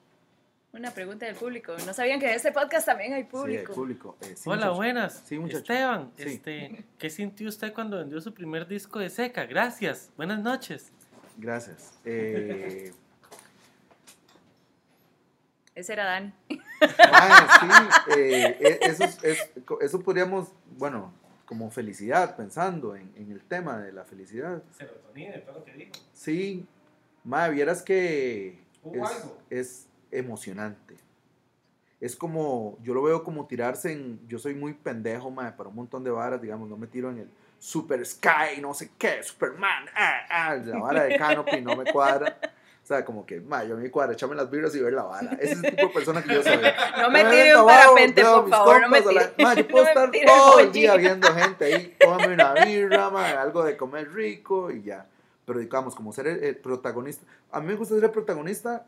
Una 0.72 0.90
pregunta 0.90 1.26
del 1.26 1.34
público. 1.34 1.76
No 1.84 1.92
sabían 1.92 2.18
que 2.18 2.26
en 2.30 2.34
este 2.36 2.50
podcast 2.50 2.86
también 2.86 3.12
hay 3.12 3.20
Sí, 3.22 3.26
hay 3.26 3.30
público. 3.30 3.74
público. 3.74 4.16
Eh, 4.22 4.34
sí, 4.36 4.42
Hola, 4.48 4.56
muchacho. 4.66 4.76
buenas. 4.76 5.22
Sí. 5.26 5.40
Esteban, 5.50 6.10
Sí. 6.16 6.22
este, 6.26 6.84
¿qué 6.98 7.10
sintió 7.10 7.48
usted 7.48 7.74
cuando 7.74 7.98
vendió 7.98 8.20
su 8.22 8.32
primer 8.32 8.66
disco 8.66 8.98
de 8.98 9.10
Seca? 9.10 9.44
Gracias. 9.44 10.10
Buenas 10.16 10.40
noches. 10.40 10.90
Gracias. 11.36 11.98
Eh, 12.06 12.92
Ese 15.74 15.92
era 15.94 16.04
Dani. 16.04 16.32
mae, 16.80 16.88
sí, 17.60 17.68
eh, 18.18 18.56
eh, 18.60 18.78
eso, 18.82 19.04
es- 19.04 19.24
es- 19.24 19.50
eso 19.80 20.00
podríamos, 20.02 20.52
bueno, 20.78 21.12
como 21.46 21.70
felicidad, 21.70 22.34
pensando 22.36 22.94
en, 22.96 23.10
en 23.16 23.30
el 23.30 23.42
tema 23.42 23.78
de 23.78 23.92
la 23.92 24.04
felicidad. 24.04 24.62
Serotonina, 24.76 25.40
todo 25.44 25.58
lo 25.60 25.64
que 25.64 25.72
dijo. 25.72 25.92
Sí, 26.14 26.66
madre, 27.24 27.54
vieras 27.54 27.82
que 27.82 28.58
Hubo 28.82 29.04
es, 29.06 29.10
algo. 29.16 29.38
es 29.48 29.86
emocionante. 30.12 30.96
Es 32.00 32.16
como, 32.16 32.78
yo 32.82 32.94
lo 32.94 33.02
veo 33.02 33.22
como 33.22 33.46
tirarse 33.46 33.92
en, 33.92 34.20
yo 34.28 34.38
soy 34.38 34.54
muy 34.54 34.74
pendejo, 34.74 35.30
madre, 35.30 35.54
para 35.56 35.68
un 35.68 35.76
montón 35.76 36.02
de 36.02 36.10
varas, 36.10 36.42
digamos, 36.42 36.68
no 36.68 36.76
me 36.76 36.88
tiro 36.88 37.10
en 37.10 37.18
el 37.18 37.30
Super 37.58 38.04
Sky, 38.04 38.60
no 38.60 38.74
sé 38.74 38.90
qué, 38.98 39.22
Superman, 39.22 39.86
ah, 39.94 40.26
ah, 40.28 40.56
la 40.56 40.78
vara 40.80 41.04
de 41.04 41.16
Canopy 41.16 41.60
no 41.60 41.76
me 41.76 41.90
cuadra. 41.92 42.36
O 42.82 42.84
sea, 42.84 43.04
como 43.04 43.24
que, 43.24 43.40
madre, 43.40 43.68
yo 43.68 43.76
me 43.76 43.88
cuadra, 43.88 44.14
echarme 44.14 44.34
las 44.34 44.50
vibras 44.50 44.74
y 44.74 44.80
ver 44.80 44.92
la 44.92 45.04
vara. 45.04 45.34
Ese 45.34 45.52
es 45.52 45.62
el 45.62 45.70
tipo 45.70 45.86
de 45.86 45.94
persona 45.94 46.20
que 46.20 46.34
yo 46.34 46.42
soy. 46.42 46.56
No 46.98 47.10
me 47.10 47.24
tire 47.26 47.54
un 47.54 47.60
no, 47.60 47.66
parapente, 47.66 48.24
por 48.24 48.50
favor, 48.50 48.80
no 48.80 48.88
me 48.88 49.02
tire. 49.02 49.32
Ma, 49.38 49.54
yo 49.54 49.62
no 49.62 49.68
puedo 49.68 49.84
me 49.84 49.90
estar 49.90 50.10
todo 50.26 50.58
el 50.58 50.72
día 50.72 50.96
viendo 50.96 51.28
gente 51.34 51.64
ahí, 51.64 51.96
tómame 52.00 52.34
una 52.34 52.52
birra, 52.64 53.10
ma, 53.10 53.28
algo 53.40 53.62
de 53.62 53.76
comer 53.76 54.12
rico 54.12 54.72
y 54.72 54.82
ya. 54.82 55.06
Pero 55.44 55.60
digamos, 55.60 55.94
como 55.94 56.12
ser 56.12 56.26
el, 56.26 56.42
el 56.42 56.56
protagonista. 56.56 57.24
A 57.52 57.60
mí 57.60 57.68
me 57.68 57.74
gusta 57.76 57.94
ser 57.94 58.02
el 58.02 58.10
protagonista 58.10 58.86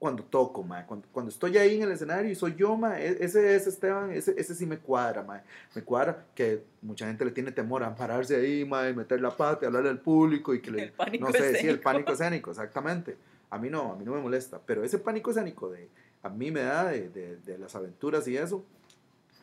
cuando 0.00 0.24
toco, 0.24 0.64
ma. 0.64 0.84
Cuando, 0.86 1.06
cuando 1.12 1.30
estoy 1.30 1.56
ahí 1.58 1.76
en 1.76 1.82
el 1.82 1.92
escenario 1.92 2.28
y 2.30 2.34
soy 2.34 2.56
yo, 2.56 2.76
ma. 2.76 2.98
e- 3.00 3.22
Ese 3.22 3.54
es 3.54 3.66
Esteban, 3.68 4.10
ese, 4.10 4.34
ese 4.36 4.54
sí 4.56 4.66
me 4.66 4.78
cuadra, 4.78 5.22
ma. 5.22 5.42
Me 5.76 5.82
cuadra 5.82 6.26
que 6.34 6.64
mucha 6.82 7.06
gente 7.06 7.24
le 7.24 7.30
tiene 7.30 7.52
temor 7.52 7.84
a 7.84 7.94
pararse 7.94 8.34
ahí, 8.34 8.64
ma, 8.64 8.88
y 8.88 8.94
meter 8.94 9.20
la 9.20 9.30
pata 9.36 9.60
y 9.62 9.66
hablarle 9.66 9.90
al 9.90 10.00
público 10.00 10.52
y 10.54 10.60
que 10.60 10.70
le... 10.72 10.82
El 10.84 10.92
pánico 10.92 11.26
no 11.26 11.30
sé, 11.32 11.38
sí, 11.38 11.44
el 11.44 11.54
escénico. 11.56 11.82
pánico 11.84 12.12
escénico, 12.14 12.50
exactamente. 12.50 13.16
A 13.50 13.58
mí 13.58 13.68
no, 13.70 13.92
a 13.92 13.96
mí 13.96 14.04
no 14.04 14.12
me 14.14 14.20
molesta. 14.20 14.58
Pero 14.64 14.82
ese 14.82 14.98
pánico 14.98 15.30
escénico 15.30 15.70
de, 15.70 15.88
a 16.22 16.30
mí 16.30 16.50
me 16.50 16.62
da 16.62 16.86
de, 16.86 17.10
de- 17.10 17.36
de 17.36 17.58
las 17.58 17.76
aventuras 17.76 18.26
y 18.26 18.36
eso. 18.38 18.64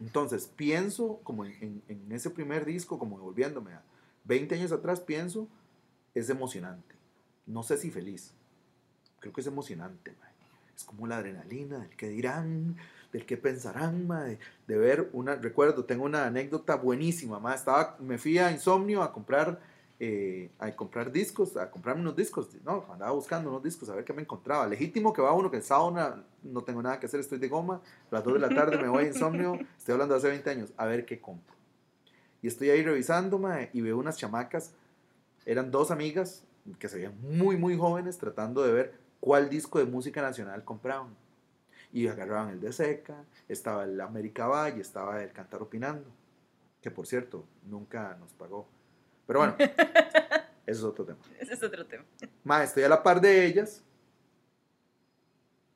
Entonces, 0.02 0.50
pienso 0.56 1.20
como 1.24 1.46
en, 1.46 1.54
en- 1.62 1.82
en 1.88 2.12
ese 2.12 2.30
primer 2.32 2.66
disco, 2.66 2.98
como 3.00 3.18
devolviéndome 3.18 3.74
a 3.74 3.82
20 4.26 4.56
años 4.56 4.72
atrás, 4.72 5.00
pienso, 5.02 5.48
es 6.16 6.30
emocionante. 6.32 6.96
No 7.46 7.62
sé 7.64 7.78
si 7.78 7.92
feliz. 7.92 8.34
Creo 9.20 9.34
que 9.34 9.42
es 9.42 9.48
emocionante, 9.48 10.16
mae. 10.20 10.27
Es 10.78 10.84
como 10.84 11.08
la 11.08 11.18
adrenalina 11.18 11.80
del 11.80 11.90
que 11.90 12.08
dirán, 12.08 12.78
del 13.12 13.26
que 13.26 13.36
pensarán, 13.36 14.06
mae, 14.06 14.38
de 14.68 14.78
ver 14.78 15.10
una, 15.12 15.34
recuerdo, 15.34 15.86
tengo 15.86 16.06
una 16.06 16.28
anécdota 16.28 16.76
buenísima, 16.76 17.40
mae. 17.40 17.56
Estaba, 17.56 17.98
me 18.00 18.20
fui 18.20 18.38
a 18.38 18.52
Insomnio 18.52 19.02
a 19.02 19.12
comprar, 19.12 19.60
eh, 20.00 20.52
a 20.60 20.72
comprar 20.76 21.12
discos, 21.12 21.58
a 21.58 21.72
comprarme 21.72 22.02
unos 22.02 22.16
discos, 22.16 22.50
no, 22.64 22.86
andaba 22.94 23.10
buscando 23.10 23.50
unos 23.50 23.64
discos, 23.64 23.90
a 23.90 23.96
ver 23.96 24.06
qué 24.06 24.14
me 24.14 24.22
encontraba. 24.22 24.68
Legítimo 24.68 25.12
que 25.12 25.20
va 25.20 25.34
uno 25.34 25.50
que 25.50 25.58
el 25.58 25.64
no 26.44 26.64
tengo 26.64 26.84
nada 26.84 27.00
que 27.00 27.08
hacer, 27.08 27.22
estoy 27.22 27.40
de 27.40 27.48
goma, 27.48 27.82
a 28.12 28.16
las 28.16 28.24
2 28.24 28.36
de 28.36 28.40
la 28.40 28.50
tarde 28.50 28.78
me 28.78 28.88
voy 28.88 29.06
a 29.06 29.08
Insomnio, 29.08 29.58
estoy 29.80 29.94
hablando 29.94 30.14
de 30.14 30.20
hace 30.20 30.30
20 30.30 30.48
años, 30.52 30.74
a 30.78 30.86
ver 30.86 31.08
qué 31.08 31.20
compro. 31.20 31.56
Y 32.44 32.48
estoy 32.48 32.70
ahí 32.70 32.84
revisando, 32.84 33.40
mae, 33.40 33.72
y 33.74 33.82
veo 33.82 33.98
unas 33.98 34.16
chamacas, 34.16 34.74
eran 35.44 35.72
dos 35.72 35.90
amigas 35.90 36.44
que 36.78 36.88
se 36.88 36.98
veían 36.98 37.16
muy, 37.20 37.58
muy 37.58 37.76
jóvenes 37.76 38.20
tratando 38.20 38.62
de 38.62 38.74
ver 38.74 39.07
cuál 39.20 39.50
disco 39.50 39.80
de 39.80 39.86
música 39.86 40.22
nacional 40.22 40.64
compraban. 40.64 41.16
Y 41.94 42.08
agarraban 42.08 42.50
el 42.50 42.60
de 42.60 42.74
Seca, 42.74 43.24
estaba 43.48 43.86
el 43.86 44.00
América 44.02 44.48
Valle, 44.48 44.82
estaba 44.82 45.24
el 45.24 45.32
Cantar 45.32 45.62
Opinando, 45.62 46.10
que 46.82 46.92
por 46.92 47.08
cierto, 47.08 47.46
nunca 47.64 48.16
nos 48.20 48.34
pagó. 48.34 48.68
Pero 49.26 49.40
bueno, 49.40 49.56
eso 50.66 50.80
es 50.80 50.84
otro 50.84 51.06
tema. 51.06 51.20
Ese 51.40 51.54
es 51.54 51.64
otro 51.64 51.86
tema. 51.86 52.04
Ma, 52.44 52.64
estoy 52.64 52.84
a 52.84 52.90
la 52.90 53.02
par 53.02 53.22
de 53.22 53.46
ellas 53.46 53.84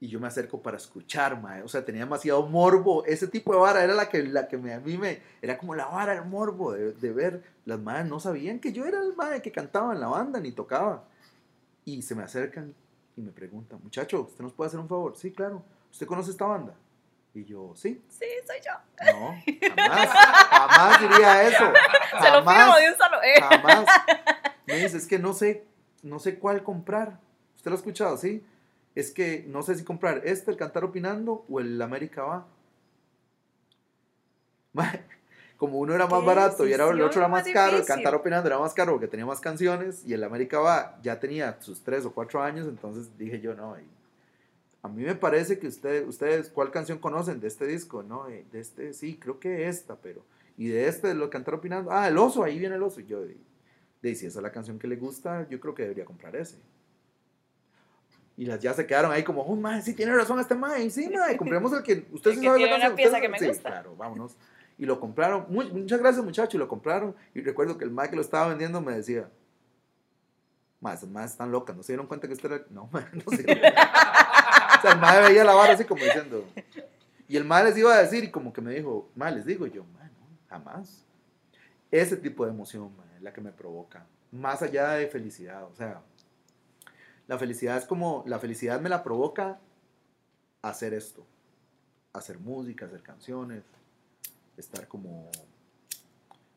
y 0.02 0.08
yo 0.08 0.20
me 0.20 0.28
acerco 0.28 0.60
para 0.60 0.78
escuchar, 0.78 1.40
ma. 1.40 1.62
O 1.64 1.68
sea, 1.68 1.86
tenía 1.86 2.02
demasiado 2.02 2.48
morbo. 2.48 3.06
Ese 3.06 3.28
tipo 3.28 3.54
de 3.54 3.60
vara 3.60 3.84
era 3.84 3.94
la 3.94 4.10
que, 4.10 4.24
la 4.24 4.48
que 4.48 4.58
me, 4.58 4.74
a 4.74 4.80
mí 4.80 4.98
me... 4.98 5.22
Era 5.44 5.60
como 5.60 5.76
la 5.76 5.86
vara, 5.86 6.14
el 6.16 6.26
morbo 6.26 6.74
de, 6.74 6.94
de 6.94 7.12
ver. 7.14 7.44
Las 7.66 7.80
madres 7.80 8.08
no 8.08 8.20
sabían 8.20 8.60
que 8.60 8.74
yo 8.74 8.86
era 8.86 9.00
el 9.00 9.16
madre 9.16 9.44
que 9.44 9.52
cantaba 9.52 9.94
en 9.94 10.00
la 10.00 10.08
banda 10.08 10.40
ni 10.40 10.52
tocaba. 10.54 11.08
Y 11.86 12.02
se 12.02 12.16
me 12.16 12.24
acercan 12.24 12.74
y 13.16 13.22
me 13.22 13.32
preguntan, 13.32 13.80
muchacho, 13.84 14.22
¿usted 14.22 14.44
nos 14.44 14.54
puede 14.54 14.68
hacer 14.68 14.80
un 14.80 14.88
favor? 14.88 15.16
Sí, 15.16 15.32
claro. 15.32 15.64
¿Usted 15.92 16.08
conoce 16.08 16.32
esta 16.32 16.46
banda? 16.46 16.76
Y 17.34 17.46
yo, 17.46 17.74
sí. 17.76 18.02
Sí, 18.10 18.26
soy 18.46 18.58
yo. 18.66 18.74
No, 19.14 19.36
jamás. 19.76 20.10
Jamás 20.10 21.02
diría 21.02 21.44
eso. 21.44 21.66
Se 22.22 22.32
lo 22.32 22.44
firmo 22.44 22.76
de 22.76 22.92
un 22.92 22.98
solo. 22.98 23.24
Eh. 23.24 23.42
Jamás. 23.42 23.86
Me 24.68 24.76
dice, 24.76 24.98
es 24.98 25.08
que 25.08 25.18
no 25.18 25.34
sé, 25.34 25.66
no 26.04 26.20
sé 26.20 26.38
cuál 26.40 26.64
comprar. 26.64 27.20
¿Usted 27.56 27.72
lo 27.72 27.76
ha 27.76 27.80
escuchado, 27.80 28.18
sí? 28.18 28.44
Es 28.96 29.12
que 29.12 29.46
no 29.48 29.64
sé 29.64 29.76
si 29.76 29.84
comprar 29.84 30.22
este, 30.26 30.52
el 30.52 30.58
Cantar 30.58 30.84
Opinando, 30.84 31.46
o 31.50 31.60
el 31.60 31.82
América 31.82 32.46
Va. 34.78 35.00
Como 35.62 35.78
uno 35.78 35.94
era 35.94 36.08
más 36.08 36.26
barato 36.26 36.66
y 36.66 36.74
era, 36.74 36.90
el 36.90 37.00
otro 37.04 37.20
era 37.22 37.28
más 37.28 37.44
más 37.46 37.54
caro, 37.54 37.78
el. 37.78 37.86
Cantar 37.86 38.16
Opinando 38.16 38.48
era 38.48 38.58
más 38.58 38.74
caro 38.74 38.94
porque 38.94 39.08
tenía 39.08 39.28
más 39.28 39.40
canciones, 39.40 40.02
y 40.08 40.14
el 40.16 40.24
América 40.24 40.58
Va 40.58 40.98
ya 41.04 41.20
tenía 41.20 41.56
sus 41.62 41.84
tres 41.84 42.04
o 42.04 42.12
cuatro 42.12 42.42
años, 42.42 42.68
entonces 42.68 43.16
dije 43.16 43.40
yo, 43.40 43.54
no, 43.54 43.78
y 43.80 43.84
a 44.82 44.88
mí 44.88 45.04
me 45.04 45.14
parece 45.14 45.60
que 45.60 45.68
ustedes, 45.68 46.08
ustedes, 46.08 46.50
¿cuál 46.50 46.72
canción 46.72 46.98
conocen 46.98 47.40
de 47.40 47.48
este 47.48 47.68
disco? 47.68 48.02
No, 48.02 48.28
Eh, 48.28 48.44
de 48.52 48.60
este, 48.60 48.92
sí, 48.94 49.20
creo 49.22 49.40
que 49.40 49.68
esta, 49.68 49.96
pero, 49.98 50.24
y 50.58 50.70
de 50.70 50.88
este, 50.88 51.10
de 51.10 51.14
lo 51.14 51.26
que 51.30 51.34
Cantar 51.34 51.54
Opinando, 51.54 51.92
ah, 51.92 52.08
el 52.08 52.18
oso, 52.18 52.44
ahí 52.44 52.58
viene 52.58 52.78
el 52.78 52.82
oso, 52.82 53.00
y 53.00 53.06
yo, 53.06 53.22
de, 53.22 53.38
de 54.02 54.16
si 54.16 54.26
esa 54.26 54.40
es 54.40 54.44
la 54.44 54.52
canción 54.52 54.80
que 54.80 54.88
le 54.88 54.96
gusta, 54.96 55.48
yo 55.48 55.60
creo 55.60 55.76
que 55.76 55.84
debería 55.84 56.06
comprar 56.06 56.36
ese. 56.36 56.58
Y 58.36 58.46
las 58.46 58.60
ya 58.60 58.74
se 58.74 58.88
quedaron 58.88 59.12
ahí 59.12 59.22
como, 59.24 59.44
oh, 59.44 59.56
mae, 59.56 59.84
sí 59.84 59.94
tiene 59.94 60.16
razón 60.16 60.40
este 60.40 60.56
mae, 60.56 60.90
sí, 60.90 61.08
mae, 61.08 61.38
compremos 61.38 61.72
el 61.74 61.84
que 61.84 62.08
usted 62.12 62.32
El 62.32 62.38
sí 62.38 62.42
que 62.42 62.48
sabe 62.48 62.58
tiene 62.58 62.72
la 62.72 62.78
una 62.78 62.86
canción, 62.88 62.96
pieza 62.96 63.10
usted 63.18 63.22
que 63.22 63.30
me 63.30 63.38
sí, 63.38 63.48
gusta. 63.48 63.70
claro, 63.70 63.96
vámonos. 63.96 64.36
Y 64.78 64.86
lo 64.86 65.00
compraron, 65.00 65.46
Mu- 65.50 65.64
muchas 65.70 66.00
gracias 66.00 66.24
muchachos, 66.26 66.56
y 66.56 66.58
lo 66.58 66.68
compraron. 66.68 67.16
Y 67.34 67.42
recuerdo 67.42 67.78
que 67.78 67.86
el 67.86 67.92
mae 67.92 68.10
que 68.10 68.16
lo 68.16 68.22
estaba 68.22 68.48
vendiendo 68.48 68.82
me 68.82 68.94
decía, 68.96 69.30
esas 70.94 71.08
maes 71.10 71.32
están 71.32 71.52
locas, 71.52 71.76
¿no 71.76 71.84
se 71.84 71.92
dieron 71.94 72.08
cuenta 72.08 72.28
que 72.28 72.34
este 72.34 72.48
era? 72.48 72.64
No, 72.72 72.88
mae, 72.92 73.06
no 73.14 73.36
se 73.36 73.44
dieron. 73.44 73.64
O 73.66 74.82
sea, 74.82 74.94
el 74.94 75.00
mae 75.00 75.22
veía 75.22 75.44
la 75.44 75.54
vara 75.54 75.74
así 75.74 75.86
como 75.86 76.04
diciendo, 76.04 76.44
y 77.28 77.38
el 77.38 77.46
mae 77.46 77.64
les 77.66 77.78
iba 77.78 77.94
a 77.94 78.02
decir 78.02 78.24
y 78.24 78.32
como 78.32 78.52
que 78.52 78.62
me 78.62 78.74
dijo, 78.74 79.10
mae, 79.16 79.34
les 79.36 79.46
digo 79.46 79.68
yo, 79.68 79.84
mae, 79.94 80.08
no, 80.08 80.28
jamás. 80.50 81.06
Ese 81.92 82.18
tipo 82.18 82.46
de 82.46 82.52
emoción, 82.52 82.96
mae, 82.98 83.18
es 83.18 83.22
la 83.22 83.32
que 83.34 83.42
me 83.42 83.52
provoca, 83.52 84.08
más 84.32 84.62
allá 84.64 84.92
de 84.94 85.08
felicidad, 85.08 85.64
o 85.66 85.76
sea, 85.76 86.02
la 87.28 87.38
felicidad 87.38 87.78
es 87.78 87.86
como, 87.86 88.24
la 88.26 88.40
felicidad 88.40 88.82
me 88.82 88.90
la 88.90 89.04
provoca 89.04 89.60
hacer 90.64 90.94
esto, 90.96 91.26
hacer 92.14 92.40
música, 92.40 92.86
hacer 92.86 93.04
canciones, 93.04 93.64
estar 94.58 94.88
como, 94.88 95.30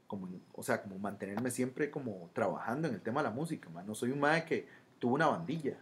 como 0.06 0.28
o 0.52 0.62
sea, 0.62 0.82
como 0.82 0.98
mantenerme 0.98 1.50
siempre 1.50 1.90
como 1.90 2.30
trabajando 2.32 2.88
en 2.88 2.94
el 2.94 3.00
tema 3.00 3.22
de 3.22 3.28
la 3.28 3.34
música, 3.34 3.68
man. 3.70 3.86
no 3.86 3.94
soy 3.94 4.10
un 4.10 4.20
mae 4.20 4.44
que 4.44 4.66
tuvo 4.98 5.14
una 5.14 5.26
bandilla, 5.26 5.78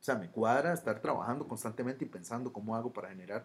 o 0.00 0.04
sea, 0.04 0.14
me 0.14 0.30
cuadra 0.30 0.72
estar 0.72 1.00
trabajando 1.00 1.46
constantemente 1.46 2.04
y 2.04 2.08
pensando 2.08 2.52
cómo 2.52 2.76
hago 2.76 2.92
para 2.92 3.08
generar 3.08 3.44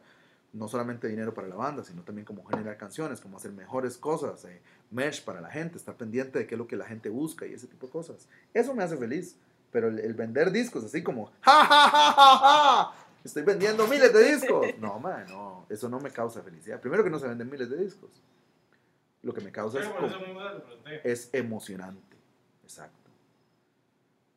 no 0.53 0.67
solamente 0.67 1.07
dinero 1.07 1.33
para 1.33 1.47
la 1.47 1.55
banda, 1.55 1.83
sino 1.83 2.03
también 2.03 2.25
cómo 2.25 2.45
generar 2.45 2.77
canciones, 2.77 3.19
cómo 3.19 3.37
hacer 3.37 3.51
mejores 3.51 3.97
cosas, 3.97 4.45
eh, 4.45 4.61
merch 4.91 5.25
para 5.25 5.41
la 5.41 5.49
gente, 5.49 5.77
estar 5.77 5.95
pendiente 5.95 6.37
de 6.37 6.45
qué 6.45 6.53
es 6.53 6.59
lo 6.59 6.67
que 6.67 6.75
la 6.75 6.85
gente 6.85 7.09
busca 7.09 7.47
y 7.47 7.53
ese 7.53 7.65
tipo 7.65 7.87
de 7.87 7.91
cosas. 7.91 8.27
Eso 8.53 8.75
me 8.75 8.83
hace 8.83 8.95
feliz. 8.95 9.35
Pero 9.71 9.87
el, 9.87 9.97
el 9.97 10.13
vender 10.13 10.51
discos 10.51 10.83
así 10.83 11.01
como, 11.01 11.31
¡ja, 11.41 11.65
ja, 11.65 11.89
ja, 11.89 12.11
ja, 12.11 12.37
ja! 12.37 12.93
Estoy 13.23 13.43
vendiendo 13.43 13.87
miles 13.87 14.13
de 14.13 14.23
discos. 14.35 14.67
No, 14.79 14.99
man, 14.99 15.25
no. 15.29 15.65
Eso 15.69 15.89
no 15.89 15.99
me 15.99 16.11
causa 16.11 16.41
felicidad. 16.41 16.79
Primero 16.79 17.03
que 17.03 17.09
no 17.09 17.19
se 17.19 17.27
venden 17.27 17.49
miles 17.49 17.69
de 17.69 17.77
discos. 17.77 18.09
Lo 19.21 19.33
que 19.33 19.41
me 19.41 19.51
causa 19.51 19.79
es, 19.79 19.87
es 21.03 21.29
emocionante. 21.33 22.17
Exacto. 22.63 23.03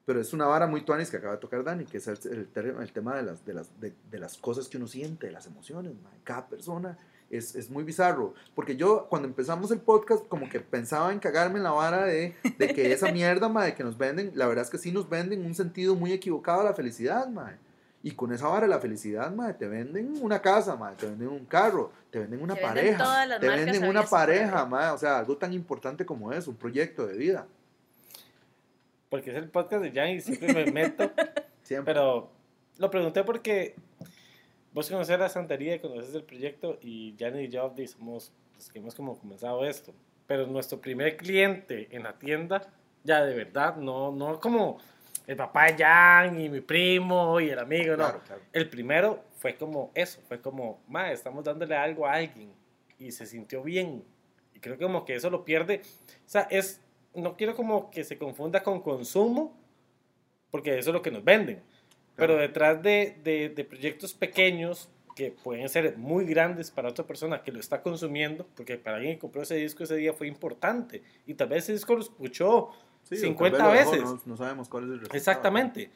Pero 0.05 0.21
es 0.21 0.33
una 0.33 0.47
vara 0.47 0.69
muy 0.69 0.83
tuanis 0.83 1.11
que 1.11 1.17
acaba 1.17 1.35
de 1.35 1.41
tocar 1.41 1.65
Dani, 1.65 1.85
que 1.85 1.99
es 1.99 2.07
el, 2.07 2.17
el 2.55 2.77
el 2.81 2.93
tema 2.93 3.17
de 3.17 3.25
las, 3.25 3.45
de, 3.45 3.55
las, 3.55 3.81
de, 3.81 3.93
de 4.09 4.19
las 4.21 4.39
cosas 4.39 4.69
que 4.69 4.77
uno 4.77 4.87
siente, 4.87 5.27
de 5.27 5.33
las 5.33 5.47
emociones. 5.47 5.95
man. 6.01 6.13
Cada 6.23 6.47
persona 6.47 6.97
es, 7.29 7.57
es 7.57 7.71
muy 7.71 7.83
bizarro. 7.83 8.35
Porque 8.55 8.77
yo, 8.77 9.09
cuando 9.09 9.27
empezamos 9.27 9.73
el 9.73 9.81
podcast, 9.81 10.25
como 10.29 10.49
que 10.49 10.61
pensaba 10.61 11.13
en 11.13 11.19
cagarme 11.19 11.59
en 11.59 11.65
la 11.65 11.73
vara 11.73 12.05
de, 12.05 12.37
de 12.57 12.73
que 12.73 12.93
esa 12.93 13.11
mierda, 13.13 13.49
ma, 13.49 13.65
de 13.65 13.75
que 13.75 13.83
nos 13.83 13.99
venden, 13.99 14.31
la 14.37 14.47
verdad 14.47 14.65
es 14.65 14.71
que 14.71 14.79
sí 14.79 14.93
nos 14.93 15.09
venden 15.09 15.45
un 15.45 15.57
sentido 15.57 15.97
muy 15.97 16.13
equivocado 16.13 16.61
a 16.61 16.65
la 16.65 16.75
felicidad, 16.75 17.27
ma. 17.29 17.59
Y 18.07 18.13
con 18.13 18.33
esa 18.33 18.47
vara 18.47 18.61
de 18.61 18.69
la 18.69 18.79
felicidad, 18.79 19.33
ma, 19.33 19.53
te 19.53 19.67
venden 19.67 20.15
una 20.23 20.41
casa, 20.41 20.77
ma, 20.77 20.93
te 20.93 21.07
venden 21.07 21.27
un 21.27 21.45
carro, 21.45 21.91
te 22.09 22.21
venden 22.21 22.41
una 22.41 22.55
Te 22.55 22.61
venden 22.61 22.77
pareja, 22.77 23.03
todas 23.03 23.29
las 23.29 23.41
te 23.41 23.49
venden 23.49 23.85
una 23.85 24.05
pareja, 24.05 24.61
haber. 24.61 24.71
ma, 24.71 24.93
o 24.93 24.99
sea, 24.99 25.19
algo 25.19 25.37
tan 25.37 25.53
importante 25.53 26.07
como 26.07 26.33
es, 26.33 26.47
un 26.47 26.55
proyecto 26.55 27.05
de 27.05 27.17
vida. 27.17 27.49
Porque 29.09 29.31
es 29.31 29.37
el 29.37 29.49
podcast 29.49 29.83
de 29.83 29.91
Jan 29.91 30.11
y 30.11 30.21
siempre 30.21 30.55
me 30.55 30.71
meto. 30.71 31.11
Siempre. 31.65 31.93
Pero 31.93 32.31
lo 32.79 32.91
pregunté 32.93 33.25
porque 33.25 33.75
vos 34.73 34.89
conoces 34.89 35.19
la 35.19 35.29
santería, 35.29 35.83
conoces 35.83 36.15
el 36.15 36.23
proyecto 36.23 36.79
y 36.81 37.17
Jan 37.19 37.41
y 37.41 37.49
yo 37.49 37.75
somos 37.89 38.31
los 38.55 38.71
que 38.71 38.79
hemos 38.79 38.95
como 38.95 39.19
comenzado 39.19 39.67
esto. 39.67 39.93
Pero 40.29 40.47
nuestro 40.47 40.81
primer 40.81 41.17
cliente 41.17 41.89
en 41.91 42.05
la 42.05 42.13
tienda, 42.13 42.73
ya 43.03 43.25
de 43.25 43.35
verdad, 43.35 43.75
no, 43.75 44.13
no 44.13 44.39
como 44.39 44.79
el 45.27 45.37
papá 45.37 45.73
de 45.73 45.85
Jan 45.85 46.41
y 46.41 46.49
mi 46.49 46.61
primo 46.61 47.41
y 47.41 47.51
el 47.51 47.59
amigo, 47.59 47.93
no. 47.93 48.05
Claro, 48.05 48.21
claro. 48.25 48.43
El 48.53 48.69
primero 48.69 49.25
fue 49.39 49.57
como 49.57 49.91
eso, 49.95 50.21
fue 50.29 50.41
como, 50.41 50.83
ma, 50.89 51.11
estamos 51.11 51.45
dándole 51.45 51.75
algo 51.77 52.07
a 52.07 52.15
alguien 52.15 52.53
y 52.99 53.11
se 53.11 53.27
sintió 53.27 53.63
bien. 53.63 54.05
Y 54.55 54.61
creo 54.61 54.79
que 54.79 54.85
como 54.85 55.05
que 55.05 55.15
eso 55.15 55.29
lo 55.31 55.45
pierde. 55.45 55.83
O 56.25 56.29
sea, 56.29 56.43
es, 56.51 56.81
no 57.15 57.37
quiero 57.37 57.57
como 57.57 57.91
que 57.91 58.05
se 58.05 58.19
confunda 58.19 58.63
con 58.63 58.81
consumo, 58.81 59.57
porque 60.51 60.79
eso 60.79 60.91
es 60.91 60.95
lo 60.95 61.03
que 61.03 61.11
nos 61.11 61.25
venden. 61.25 61.63
Pero 62.15 62.37
detrás 62.37 62.83
de, 62.83 63.19
de, 63.23 63.51
de 63.51 63.65
proyectos 63.65 64.15
pequeños 64.15 64.89
que 65.17 65.31
pueden 65.31 65.69
ser 65.69 65.97
muy 65.97 66.25
grandes 66.27 66.71
para 66.71 66.89
otra 66.89 67.07
persona 67.07 67.43
que 67.43 67.51
lo 67.51 67.59
está 67.59 67.83
consumiendo, 67.83 68.47
porque 68.55 68.77
para 68.77 68.97
alguien 68.99 69.15
que 69.15 69.21
compró 69.21 69.43
ese 69.43 69.57
disco 69.57 69.83
ese 69.83 69.97
día 69.97 70.13
fue 70.13 70.29
importante. 70.29 71.03
Y 71.27 71.35
tal 71.35 71.49
vez 71.49 71.65
ese 71.65 71.73
disco 71.73 71.95
lo 71.95 72.03
escuchó 72.03 72.71
Sí, 73.09 73.15
o 73.17 73.19
tal 73.19 73.29
50 73.29 73.57
vez 73.57 73.63
lo 73.63 73.73
dejó, 73.73 73.91
veces. 73.91 74.05
No, 74.27 74.33
no 74.33 74.37
sabemos 74.37 74.69
cuál 74.69 74.85
es 74.85 74.89
el 74.91 74.95
resultado. 75.01 75.17
Exactamente. 75.19 75.91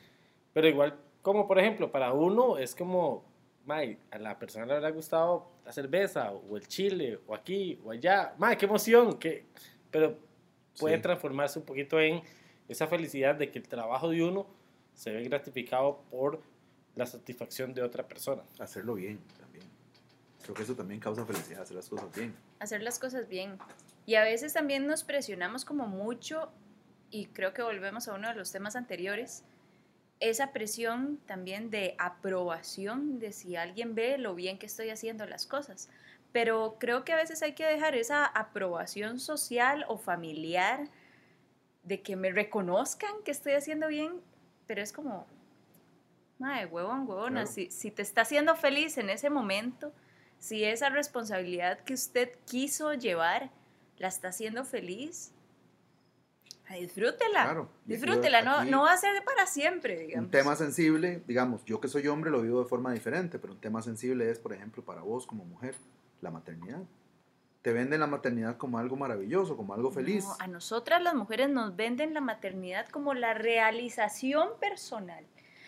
Pero 0.52 0.68
igual, 0.68 0.96
como 1.22 1.46
por 1.46 1.58
ejemplo, 1.58 1.90
para 1.90 2.12
uno 2.12 2.56
es 2.58 2.74
como, 2.74 3.24
May, 3.66 3.98
a 4.10 4.18
la 4.18 4.38
persona 4.38 4.66
le 4.66 4.74
habrá 4.74 4.90
gustado 4.90 5.50
la 5.64 5.72
cerveza, 5.72 6.32
o 6.32 6.56
el 6.56 6.66
chile, 6.66 7.18
o 7.26 7.34
aquí, 7.34 7.80
o 7.84 7.90
allá. 7.90 8.34
May, 8.38 8.56
qué 8.56 8.66
emoción. 8.66 9.18
Que... 9.18 9.46
Pero 9.90 10.18
puede 10.78 10.96
Sí. 10.96 11.02
transformarse 11.02 11.58
un 11.58 11.64
poquito 11.64 12.00
en 12.00 12.22
esa 12.68 12.86
felicidad 12.86 13.34
de 13.34 13.50
que 13.50 13.58
el 13.58 13.68
trabajo 13.68 14.08
de 14.08 14.22
uno 14.22 14.46
se 14.94 15.10
ve 15.12 15.22
gratificado 15.24 16.02
por 16.10 16.40
la 16.96 17.06
satisfacción 17.06 17.74
de 17.74 17.82
otra 17.82 18.06
persona. 18.06 18.42
Hacerlo 18.58 18.94
bien 18.94 19.18
también. 19.38 19.64
Creo 20.42 20.54
que 20.54 20.62
eso 20.62 20.74
también 20.74 21.00
causa 21.00 21.24
felicidad, 21.26 21.62
hacer 21.62 21.76
las 21.76 21.88
cosas 21.88 22.14
bien. 22.14 22.34
hacer 22.60 22.82
las 22.82 22.98
cosas 22.98 23.28
bien. 23.28 23.58
Y 24.06 24.14
a 24.16 24.22
veces 24.22 24.52
también 24.52 24.86
nos 24.86 25.04
presionamos 25.04 25.64
como 25.64 25.86
mucho, 25.86 26.50
y 27.10 27.26
creo 27.26 27.52
que 27.52 27.62
volvemos 27.62 28.08
a 28.08 28.14
uno 28.14 28.28
de 28.28 28.34
los 28.34 28.52
temas 28.52 28.76
anteriores, 28.76 29.44
esa 30.20 30.52
presión 30.52 31.18
también 31.26 31.70
de 31.70 31.94
aprobación 31.98 33.18
de 33.18 33.32
si 33.32 33.56
alguien 33.56 33.94
ve 33.94 34.18
lo 34.18 34.34
bien 34.34 34.58
que 34.58 34.66
estoy 34.66 34.90
haciendo 34.90 35.26
las 35.26 35.46
cosas. 35.46 35.88
Pero 36.32 36.76
creo 36.78 37.04
que 37.04 37.12
a 37.12 37.16
veces 37.16 37.42
hay 37.42 37.54
que 37.54 37.64
dejar 37.66 37.94
esa 37.94 38.26
aprobación 38.26 39.18
social 39.18 39.84
o 39.88 39.96
familiar 39.98 40.88
de 41.82 42.02
que 42.02 42.16
me 42.16 42.30
reconozcan 42.30 43.10
que 43.24 43.30
estoy 43.30 43.54
haciendo 43.54 43.88
bien, 43.88 44.20
pero 44.66 44.82
es 44.82 44.92
como, 44.92 45.26
madre, 46.38 46.66
huevón, 46.66 47.08
huevona, 47.08 47.42
Claro. 47.42 47.46
si, 47.50 47.70
si 47.70 47.90
te 47.90 48.02
está 48.02 48.20
haciendo 48.20 48.54
feliz 48.54 48.98
en 48.98 49.10
ese 49.10 49.30
momento, 49.30 49.92
si 50.38 50.64
esa 50.64 50.90
responsabilidad 50.90 51.80
que 51.80 51.94
usted 51.94 52.30
quiso 52.46 52.92
llevar 52.94 53.50
la 53.98 54.08
está 54.08 54.28
haciendo 54.28 54.64
feliz, 54.64 55.32
disfrútela. 56.74 57.44
Claro. 57.44 57.68
Disfrútela, 57.84 58.42
no, 58.42 58.64
no 58.64 58.82
va 58.82 58.92
a 58.92 58.96
ser 58.96 59.22
para 59.24 59.46
siempre, 59.46 59.98
digamos. 59.98 60.26
Un 60.26 60.30
tema 60.30 60.56
sensible, 60.56 61.22
digamos, 61.26 61.64
yo 61.64 61.80
que 61.80 61.88
soy 61.88 62.06
hombre 62.08 62.30
lo 62.30 62.42
vivo 62.42 62.62
de 62.62 62.68
forma 62.68 62.92
diferente, 62.92 63.38
pero 63.38 63.52
un 63.52 63.60
tema 63.60 63.82
sensible 63.82 64.30
es, 64.30 64.38
por 64.38 64.52
ejemplo, 64.52 64.84
para 64.84 65.02
vos 65.02 65.26
como 65.26 65.44
mujer, 65.44 65.74
la 66.20 66.30
maternidad. 66.30 66.82
Te 67.62 67.72
venden 67.72 68.00
la 68.00 68.06
maternidad 68.06 68.56
como 68.56 68.78
algo 68.78 68.96
maravilloso, 68.96 69.56
como 69.56 69.74
algo 69.74 69.90
feliz. 69.90 70.24
No, 70.24 70.36
a 70.38 70.46
nosotras 70.46 71.02
las 71.02 71.14
mujeres 71.14 71.50
nos 71.50 71.76
venden 71.76 72.14
la 72.14 72.22
maternidad 72.22 72.88
como 72.88 73.12
la 73.12 73.34
realización 73.34 74.48
personal, 74.58 75.26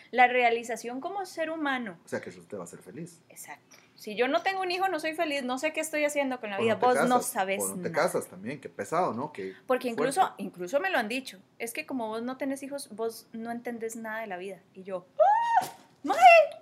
la 0.09 0.27
realización 0.27 1.01
como 1.01 1.25
ser 1.25 1.51
humano. 1.51 1.99
O 2.03 2.07
sea, 2.07 2.19
que 2.19 2.29
eso 2.29 2.41
te 2.41 2.55
va 2.55 2.63
a 2.63 2.65
hacer 2.65 2.81
feliz. 2.81 3.21
Exacto. 3.29 3.82
Si 3.95 4.15
yo 4.15 4.27
no 4.27 4.41
tengo 4.41 4.61
un 4.61 4.71
hijo, 4.71 4.87
no 4.89 4.99
soy 4.99 5.13
feliz, 5.13 5.43
no 5.43 5.57
sé 5.59 5.71
qué 5.71 5.79
estoy 5.79 6.03
haciendo 6.03 6.39
con 6.39 6.49
la 6.49 6.57
vida. 6.59 6.77
te 6.79 6.85
Vos 6.85 6.95
no 7.07 7.17
casas, 7.17 7.25
sabes 7.27 7.61
O 7.63 7.67
no 7.69 7.75
te 7.75 7.89
nada. 7.89 7.93
casas 8.03 8.27
también, 8.27 8.59
qué 8.59 8.67
pesado, 8.69 9.13
¿no? 9.13 9.31
Que 9.31 9.53
Porque 9.67 9.87
incluso, 9.87 10.21
fuerte. 10.21 10.43
incluso 10.43 10.79
me 10.79 10.89
lo 10.89 10.97
han 10.97 11.07
dicho. 11.07 11.39
Es 11.59 11.73
que 11.73 11.85
como 11.85 12.07
vos 12.07 12.21
no 12.23 12.35
tenés 12.37 12.63
hijos, 12.63 12.89
vos 12.95 13.27
no 13.33 13.51
entendés 13.51 13.95
nada 13.95 14.21
de 14.21 14.27
la 14.27 14.37
vida. 14.37 14.59
Y 14.73 14.83
yo, 14.83 15.05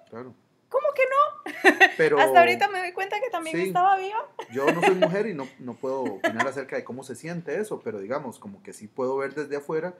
Claro. 0.09 0.33
¿cómo 0.69 0.87
que 0.93 1.01
no? 1.09 1.87
Pero 1.97 2.19
Hasta 2.19 2.39
ahorita 2.39 2.67
me 2.67 2.79
doy 2.79 2.91
cuenta 2.91 3.19
que 3.21 3.29
también 3.29 3.55
Sí. 3.55 3.63
estaba 3.67 3.97
viva. 3.97 4.27
yo 4.51 4.71
no 4.73 4.81
soy 4.81 4.95
mujer 4.95 5.25
y 5.27 5.33
no, 5.33 5.47
no 5.59 5.73
puedo 5.75 6.03
opinar 6.03 6.45
acerca 6.47 6.75
de 6.75 6.83
cómo 6.83 7.03
se 7.03 7.15
siente 7.15 7.59
eso, 7.59 7.79
pero 7.81 7.99
digamos, 7.99 8.39
como 8.39 8.61
que 8.61 8.73
sí 8.73 8.87
puedo 8.87 9.15
ver 9.17 9.33
desde 9.33 9.55
afuera, 9.55 9.93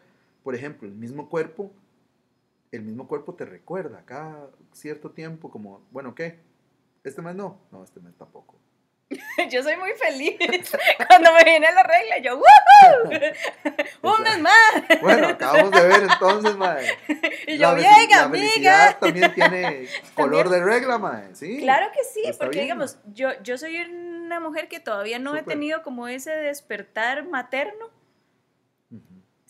por 0.44 0.54
ejemplo, 0.54 0.88
el 0.88 0.96
mismo 0.96 1.30
cuerpo, 1.30 1.72
el 2.72 2.82
mismo 2.84 3.08
cuerpo 3.08 3.34
te 3.36 3.46
recuerda 3.46 4.04
cada 4.06 4.50
cierto 4.74 5.12
tiempo 5.12 5.50
como, 5.50 5.82
bueno, 5.92 6.14
¿qué? 6.14 6.40
¿Este 7.04 7.22
mes 7.22 7.36
no? 7.36 7.62
No, 7.72 7.84
este 7.84 8.00
mes 8.00 8.16
tampoco. 8.18 8.60
Yo 9.52 9.64
soy 9.64 9.76
muy 9.78 9.92
feliz. 9.92 10.38
Cuando 11.08 11.34
me 11.34 11.44
viene 11.44 11.72
la 11.72 11.84
regla, 11.84 12.20
yo, 12.20 12.38
¡woohoo! 12.38 13.20
¡Un 14.02 14.24
mes 14.24 14.40
más! 14.40 15.02
Bueno, 15.02 15.28
acabamos 15.28 15.72
de 15.72 15.88
ver 15.88 16.04
entonces, 16.04 16.56
mae. 16.56 16.86
Y 17.48 17.58
yo, 17.58 17.76
bien, 17.76 18.10
la 18.10 18.24
amiga. 18.24 18.98
también 19.00 19.34
tiene 19.34 19.88
color 20.16 20.50
de 20.50 20.64
regla, 20.64 20.98
mae, 20.98 21.36
¿sí? 21.36 21.60
Claro 21.60 21.92
que 21.92 22.04
sí, 22.04 22.24
porque 22.38 22.60
bien. 22.60 22.66
digamos, 22.66 22.98
yo, 23.14 23.30
yo 23.44 23.58
soy 23.58 23.78
una 23.82 24.40
mujer 24.40 24.68
que 24.68 24.80
todavía 24.80 25.20
no 25.20 25.36
he 25.36 25.40
Súper. 25.40 25.54
tenido 25.54 25.84
como 25.84 26.08
ese 26.08 26.32
despertar 26.32 27.28
materno. 27.28 27.90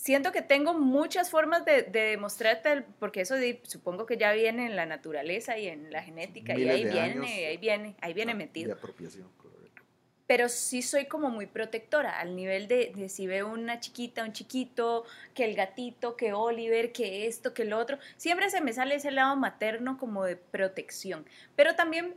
Siento 0.02 0.32
que 0.32 0.42
tengo 0.42 0.74
muchas 0.74 1.30
formas 1.30 1.64
de, 1.64 1.84
de 1.84 2.00
demostrarte, 2.02 2.84
porque 2.98 3.22
eso 3.22 3.36
di- 3.36 3.60
supongo 3.62 4.08
que 4.08 4.18
ya 4.18 4.32
viene 4.34 4.66
en 4.66 4.76
la 4.76 4.88
naturaleza 4.88 5.60
y 5.60 5.68
en 5.68 5.92
la 5.92 6.02
genética, 6.02 6.54
y 6.54 6.58
Miles 6.58 6.74
ahí 6.74 6.84
de 6.86 6.92
viene, 6.92 7.46
ahí 7.46 7.58
viene, 7.58 7.96
ahí 8.02 8.14
viene 8.16 8.34
metido. 8.34 8.70
De 8.70 8.74
apropiación, 8.74 9.30
correcto. 9.38 9.84
pero 10.26 10.50
sí 10.50 10.82
soy 10.82 11.06
como 11.06 11.30
muy 11.30 11.46
protectora 11.46 12.20
al 12.20 12.36
nivel 12.36 12.68
de, 12.68 12.92
de 12.96 13.10
si 13.10 13.28
veo 13.28 13.48
una 13.48 13.80
chiquita, 13.80 14.24
un 14.24 14.34
chiquito, 14.34 15.06
que 15.36 15.46
el 15.46 15.56
gatito, 15.56 16.16
que 16.16 16.34
Oliver, 16.34 16.92
que 16.92 17.28
esto, 17.28 17.54
que 17.54 17.64
lo 17.66 17.78
otro, 17.78 18.00
siempre 18.18 18.50
se 18.50 18.60
me 18.60 18.74
sale 18.74 18.96
ese 18.96 19.12
lado 19.12 19.36
materno 19.36 20.00
como 20.00 20.24
de 20.24 20.36
protección. 20.36 21.28
Pero 21.56 21.76
también 21.76 22.16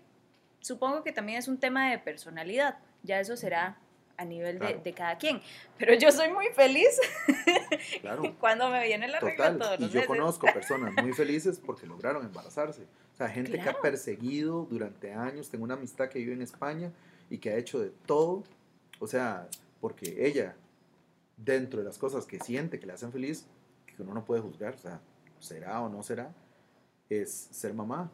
supongo 0.60 1.04
que 1.04 1.12
también 1.12 1.38
es 1.38 1.48
un 1.48 1.58
tema 1.60 1.90
de 1.90 1.98
personalidad, 1.98 2.78
ya 3.02 3.20
eso 3.20 3.36
será 3.36 3.76
a 4.16 4.24
nivel 4.24 4.58
de, 4.58 4.66
Claro. 4.66 4.80
de 4.84 4.92
cada 4.92 5.18
quien. 5.18 5.40
Pero 5.78 5.94
yo 5.94 6.10
soy 6.12 6.30
muy 6.30 6.46
feliz 6.54 7.00
Claro. 8.00 8.34
cuando 8.38 8.68
me 8.70 8.84
viene 8.86 9.08
la 9.08 9.20
regla 9.20 9.56
todos 9.58 9.78
Y 9.78 9.82
los 9.82 9.90
yo 9.92 10.00
meses. 10.00 10.06
conozco 10.06 10.46
personas 10.54 10.92
muy 11.02 11.12
felices 11.12 11.60
porque 11.64 11.86
lograron 11.86 12.24
embarazarse. 12.24 12.82
O 13.12 13.16
sea, 13.16 13.28
gente 13.28 13.52
que 13.52 13.58
Claro. 13.58 13.78
ha 13.78 13.82
perseguido 13.82 14.66
durante 14.70 15.12
años. 15.12 15.48
Tengo 15.50 15.64
una 15.64 15.74
amistad 15.74 16.08
que 16.08 16.18
vive 16.20 16.32
en 16.32 16.42
España 16.42 16.92
y 17.30 17.38
que 17.38 17.50
ha 17.50 17.56
hecho 17.56 17.80
de 17.80 17.90
todo. 18.06 18.44
O 19.00 19.06
sea, 19.06 19.48
porque 19.80 20.26
ella, 20.26 20.54
dentro 21.36 21.80
de 21.80 21.84
las 21.84 21.98
cosas 21.98 22.26
que 22.26 22.38
siente 22.38 22.78
que 22.78 22.86
le 22.86 22.92
hacen 22.92 23.10
feliz, 23.12 23.46
que 23.86 24.02
uno 24.02 24.14
no 24.14 24.24
puede 24.24 24.40
juzgar, 24.42 24.74
o 24.74 24.78
sea, 24.78 25.00
será 25.40 25.80
o 25.82 25.88
no 25.88 26.02
será, 26.02 26.32
es 27.10 27.30
ser 27.50 27.74
mamá. 27.74 28.10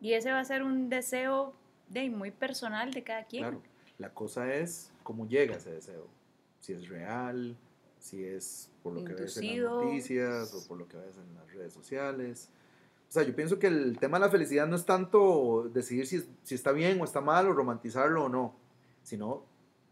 Y 0.00 0.14
ese 0.14 0.32
va 0.32 0.40
a 0.40 0.44
ser 0.44 0.62
un 0.62 0.88
deseo 0.88 1.54
de 1.88 2.08
muy 2.10 2.30
personal 2.30 2.90
de 2.92 3.02
cada 3.02 3.24
quien. 3.24 3.42
Claro. 3.44 3.62
La 3.98 4.10
cosa 4.10 4.52
es 4.52 4.90
cómo 5.04 5.28
llega 5.28 5.54
ese 5.54 5.70
deseo. 5.70 6.08
Si 6.60 6.72
es 6.72 6.88
real, 6.88 7.56
si 8.00 8.24
es 8.24 8.68
por 8.82 8.92
lo 8.92 9.04
que 9.04 9.12
ves 9.12 9.36
en 9.36 9.44
las 9.44 9.52
Inducido. 9.54 9.84
noticias 9.84 10.54
o 10.54 10.66
por 10.66 10.78
lo 10.78 10.88
que 10.88 10.96
ves 10.96 11.16
en 11.16 11.34
las 11.36 11.52
redes 11.52 11.72
sociales. 11.72 12.48
O 13.08 13.12
sea, 13.12 13.22
yo 13.22 13.36
pienso 13.36 13.60
que 13.60 13.68
el 13.68 13.96
tema 13.98 14.18
de 14.18 14.26
la 14.26 14.30
felicidad 14.30 14.66
no 14.66 14.74
es 14.74 14.84
tanto 14.84 15.70
decidir 15.72 16.06
si, 16.06 16.28
si 16.42 16.56
está 16.56 16.72
bien 16.72 17.00
o 17.00 17.04
está 17.04 17.20
mal 17.20 17.46
o 17.46 17.52
romantizarlo 17.52 18.24
o 18.24 18.28
no, 18.28 18.56
sino 19.04 19.44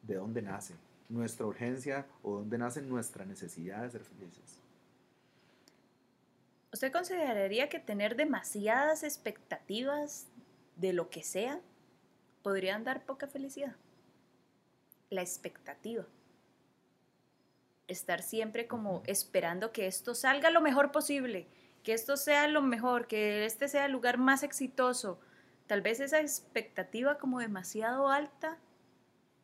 de 0.03 0.16
dónde 0.16 0.42
nace 0.42 0.75
nuestra 1.09 1.46
urgencia 1.46 2.07
o 2.22 2.38
dónde 2.38 2.59
nace 2.59 2.83
nuestra 2.83 3.25
necesidad 3.25 3.83
de 3.83 3.90
ser 3.90 4.03
felices. 4.03 4.59
¿Usted 6.72 6.90
consideraría 6.90 7.68
que 7.68 7.79
tener 7.79 8.16
demasiadas 8.16 9.03
expectativas 9.05 10.27
de 10.77 10.94
lo 10.94 11.11
que 11.11 11.22
sea 11.22 11.61
podrían 12.42 12.83
dar 12.83 13.05
poca 13.05 13.29
felicidad? 13.29 13.77
La 15.12 15.20
expectativa. 15.20 16.07
Estar 17.87 18.22
siempre 18.22 18.66
como 18.66 19.03
esperando 19.05 19.70
que 19.70 19.87
esto 19.87 20.14
salga 20.14 20.51
lo 20.51 20.62
mejor 20.62 20.90
posible, 20.90 21.48
que 21.83 21.92
esto 21.92 22.16
sea 22.16 22.48
lo 22.48 22.62
mejor, 22.62 23.07
que 23.07 23.44
este 23.44 23.68
sea 23.68 23.85
el 23.85 23.92
lugar 23.92 24.16
más 24.16 24.42
exitoso. 24.42 25.20
Tal 25.66 25.83
vez 25.83 26.01
esa 26.01 26.18
expectativa 26.18 27.18
como 27.18 27.40
demasiado 27.40 28.09
alta 28.09 28.57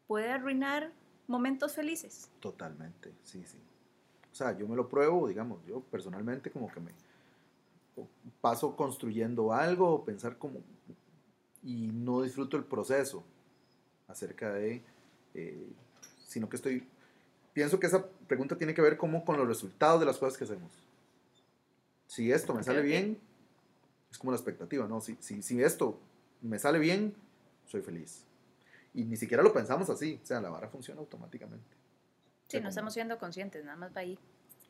puede 0.07 0.31
arruinar 0.31 0.90
momentos 1.26 1.74
felices. 1.74 2.31
Totalmente, 2.40 3.12
sí, 3.22 3.45
sí. 3.45 3.59
O 4.32 4.34
sea, 4.34 4.57
yo 4.57 4.66
me 4.66 4.74
lo 4.74 4.88
pruebo, 4.88 5.28
digamos, 5.28 5.62
yo 5.66 5.80
personalmente 5.80 6.51
como 6.51 6.72
que 6.72 6.80
me 6.80 6.93
paso 8.40 8.74
construyendo 8.74 9.53
algo, 9.53 10.03
pensar 10.03 10.38
como, 10.38 10.61
y 11.62 11.90
no 11.93 12.22
disfruto 12.22 12.57
el 12.57 12.64
proceso 12.64 13.22
acerca 14.07 14.51
de, 14.55 14.82
eh, 15.35 15.66
sino 16.26 16.49
que 16.49 16.57
estoy, 16.57 16.87
pienso 17.53 17.79
que 17.81 17.87
esa 17.87 18.07
pregunta 18.26 18.57
tiene 18.57 18.74
que 18.74 18.83
ver 18.83 18.97
como 18.97 19.24
con 19.24 19.37
los 19.37 19.47
resultados 19.49 20.01
de 20.01 20.07
las 20.07 20.18
cosas 20.18 20.37
que 20.39 20.45
hacemos. 20.45 20.70
Si 22.07 22.33
esto 22.33 22.55
me 22.55 22.62
sale 22.62 22.81
bien, 22.83 23.18
es 24.11 24.18
como 24.18 24.33
la 24.33 24.37
expectativa, 24.37 24.87
¿no? 24.87 25.01
Si, 25.01 25.16
si, 25.20 25.43
si 25.43 25.62
esto 25.62 25.99
me 26.41 26.59
sale 26.59 26.79
bien, 26.79 27.14
soy 27.66 27.83
feliz. 27.83 28.24
Y 28.95 29.05
ni 29.05 29.16
siquiera 29.16 29.43
lo 29.43 29.53
pensamos 29.53 29.91
así, 29.91 30.18
o 30.22 30.26
sea, 30.26 30.41
la 30.41 30.49
vara 30.51 30.68
funciona 30.68 31.01
automáticamente. 31.01 31.76
Sea, 32.49 32.61
no 32.61 32.64
como- 32.64 32.68
estamos 32.70 32.95
siendo 32.95 33.18
conscientes, 33.18 33.64
nada 33.64 33.76
más 33.76 33.95
va 33.95 34.01
ahí. 34.01 34.18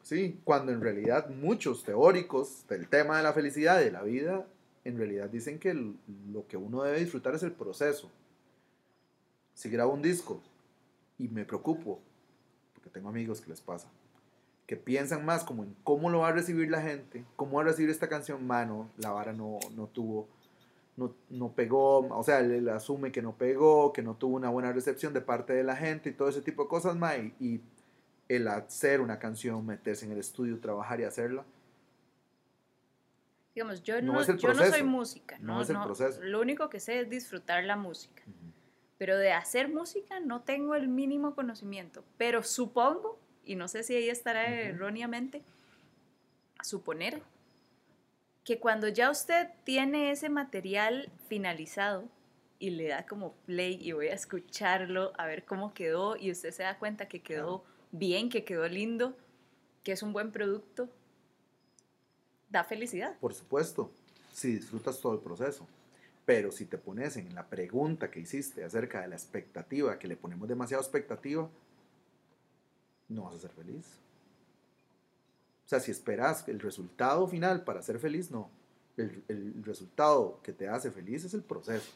Sí, 0.02 0.40
cuando 0.44 0.72
en 0.72 0.80
realidad 0.80 1.28
muchos 1.28 1.84
teóricos 1.84 2.66
del 2.68 2.88
tema 2.88 3.18
de 3.18 3.22
la 3.22 3.32
felicidad 3.32 3.78
de 3.78 3.90
la 3.92 4.02
vida, 4.02 4.46
en 4.84 4.96
realidad 4.96 5.28
dicen 5.28 5.58
que 5.58 5.74
lo 5.74 6.46
que 6.48 6.56
uno 6.56 6.82
debe 6.82 6.98
disfrutar 7.00 7.34
es 7.34 7.42
el 7.42 7.52
proceso. 7.52 8.10
Si 9.58 9.68
grabo 9.68 9.92
un 9.92 10.02
disco 10.02 10.40
y 11.18 11.26
me 11.26 11.44
preocupo, 11.44 11.98
porque 12.74 12.90
tengo 12.90 13.08
amigos 13.08 13.40
que 13.40 13.50
les 13.50 13.60
pasa, 13.60 13.88
que 14.68 14.76
piensan 14.76 15.24
más 15.24 15.42
como 15.42 15.64
en 15.64 15.74
cómo 15.82 16.10
lo 16.10 16.20
va 16.20 16.28
a 16.28 16.32
recibir 16.32 16.70
la 16.70 16.80
gente, 16.80 17.24
cómo 17.34 17.56
va 17.56 17.62
a 17.62 17.64
recibir 17.64 17.90
esta 17.90 18.08
canción, 18.08 18.46
mano, 18.46 18.88
la 18.98 19.10
vara 19.10 19.32
no, 19.32 19.58
no 19.74 19.88
tuvo, 19.88 20.28
no, 20.96 21.12
no 21.28 21.50
pegó, 21.54 22.06
o 22.06 22.22
sea, 22.22 22.38
él, 22.38 22.68
asume 22.68 23.10
que 23.10 23.20
no 23.20 23.36
pegó, 23.36 23.92
que 23.92 24.00
no 24.00 24.14
tuvo 24.14 24.36
una 24.36 24.48
buena 24.48 24.70
recepción 24.70 25.12
de 25.12 25.22
parte 25.22 25.54
de 25.54 25.64
la 25.64 25.74
gente 25.74 26.10
y 26.10 26.12
todo 26.12 26.28
ese 26.28 26.40
tipo 26.40 26.62
de 26.62 26.68
cosas, 26.68 26.94
ma, 26.94 27.16
y, 27.16 27.34
y 27.40 27.60
el 28.28 28.46
hacer 28.46 29.00
una 29.00 29.18
canción, 29.18 29.66
meterse 29.66 30.06
en 30.06 30.12
el 30.12 30.18
estudio, 30.18 30.60
trabajar 30.60 31.00
y 31.00 31.02
hacerla, 31.02 31.44
Digamos, 33.56 33.82
yo 33.82 34.00
No 34.00 34.24
yo 34.24 34.54
no 34.54 34.64
soy 34.66 34.84
música, 34.84 35.36
no 35.40 35.54
¿no? 35.54 35.62
es 35.62 35.70
el 35.70 35.80
proceso. 35.82 36.20
Lo 36.22 36.40
único 36.40 36.70
que 36.70 36.78
sé 36.78 37.00
es 37.00 37.10
disfrutar 37.10 37.64
la 37.64 37.74
música. 37.74 38.22
Pero 38.98 39.16
de 39.16 39.32
hacer 39.32 39.68
música 39.68 40.20
no 40.20 40.42
tengo 40.42 40.74
el 40.74 40.88
mínimo 40.88 41.34
conocimiento. 41.34 42.04
Pero 42.16 42.42
supongo, 42.42 43.18
y 43.44 43.54
no 43.54 43.68
sé 43.68 43.82
si 43.82 43.94
ahí 43.94 44.10
estará 44.10 44.46
erróneamente, 44.48 45.42
suponer 46.62 47.22
que 48.44 48.58
cuando 48.58 48.88
ya 48.88 49.10
usted 49.10 49.48
tiene 49.64 50.10
ese 50.10 50.28
material 50.28 51.10
finalizado 51.28 52.08
y 52.58 52.70
le 52.70 52.88
da 52.88 53.06
como 53.06 53.34
play 53.46 53.78
y 53.80 53.92
voy 53.92 54.08
a 54.08 54.14
escucharlo, 54.14 55.12
a 55.16 55.26
ver 55.26 55.44
cómo 55.44 55.72
quedó, 55.74 56.16
y 56.16 56.30
usted 56.30 56.50
se 56.50 56.64
da 56.64 56.78
cuenta 56.78 57.08
que 57.08 57.20
quedó 57.20 57.64
bien, 57.92 58.30
que 58.30 58.44
quedó 58.44 58.66
lindo, 58.68 59.16
que 59.84 59.92
es 59.92 60.02
un 60.02 60.12
buen 60.12 60.32
producto, 60.32 60.88
da 62.50 62.64
felicidad. 62.64 63.16
Por 63.20 63.34
supuesto, 63.34 63.92
si 64.32 64.54
disfrutas 64.54 65.00
todo 65.00 65.14
el 65.14 65.20
proceso. 65.20 65.66
Pero 66.28 66.52
si 66.52 66.66
te 66.66 66.76
pones 66.76 67.16
en 67.16 67.34
la 67.34 67.48
pregunta 67.48 68.10
que 68.10 68.20
hiciste 68.20 68.62
acerca 68.62 69.00
de 69.00 69.08
la 69.08 69.14
expectativa, 69.14 69.98
que 69.98 70.06
le 70.06 70.14
ponemos 70.14 70.46
demasiada 70.46 70.82
expectativa, 70.82 71.48
no 73.08 73.22
vas 73.22 73.36
a 73.36 73.38
ser 73.38 73.50
feliz. 73.52 73.86
O 75.64 75.68
sea, 75.70 75.80
si 75.80 75.90
esperas 75.90 76.46
el 76.46 76.60
resultado 76.60 77.26
final 77.28 77.64
para 77.64 77.80
ser 77.80 77.98
feliz, 77.98 78.30
no. 78.30 78.50
El, 78.98 79.24
el 79.28 79.64
resultado 79.64 80.38
que 80.42 80.52
te 80.52 80.68
hace 80.68 80.90
feliz 80.90 81.24
es 81.24 81.32
el 81.32 81.42
proceso. 81.42 81.92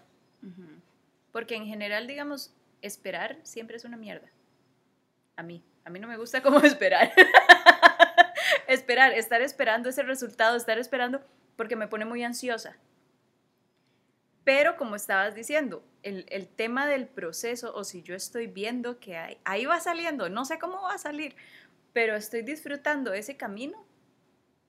Porque 1.31 1.55
en 1.55 1.67
general, 1.67 2.07
digamos, 2.07 2.55
esperar 2.81 3.39
siempre 3.43 3.77
es 3.77 3.85
una 3.85 3.99
mierda. 3.99 4.31
A 5.37 5.43
mí. 5.43 5.63
A 5.85 5.91
mí 5.91 6.01
no 6.01 6.09
me 6.09 6.17
gusta 6.17 6.43
como 6.43 6.59
esperar. 6.61 7.13
esperar, 8.67 9.13
estar 9.13 9.43
esperando 9.43 9.91
ese 9.91 10.03
resultado, 10.05 10.57
estar 10.57 10.79
esperando, 10.79 11.21
porque 11.55 11.77
me 11.77 11.87
pone 11.87 12.07
muy 12.07 12.25
ansiosa. 12.25 12.79
Pero 14.45 14.77
como 14.77 14.97
estabas 14.97 15.35
diciendo, 15.35 15.85
el, 16.03 16.27
el 16.29 16.49
tema 16.49 16.87
del 16.87 17.07
proceso, 17.07 17.75
o 17.75 17.85
si 17.85 18.03
yo 18.03 18.15
estoy 18.15 18.49
viendo 18.49 18.99
que 18.99 19.17
hay, 19.17 19.39
ahí 19.45 19.67
va 19.67 19.79
saliendo, 19.81 20.29
no 20.29 20.45
sé 20.45 20.59
cómo 20.59 20.83
va 20.83 20.95
a 20.95 20.99
salir, 20.99 21.37
pero 21.93 22.17
estoy 22.17 22.43
disfrutando 22.43 23.13
ese 23.13 23.37
camino, 23.37 23.85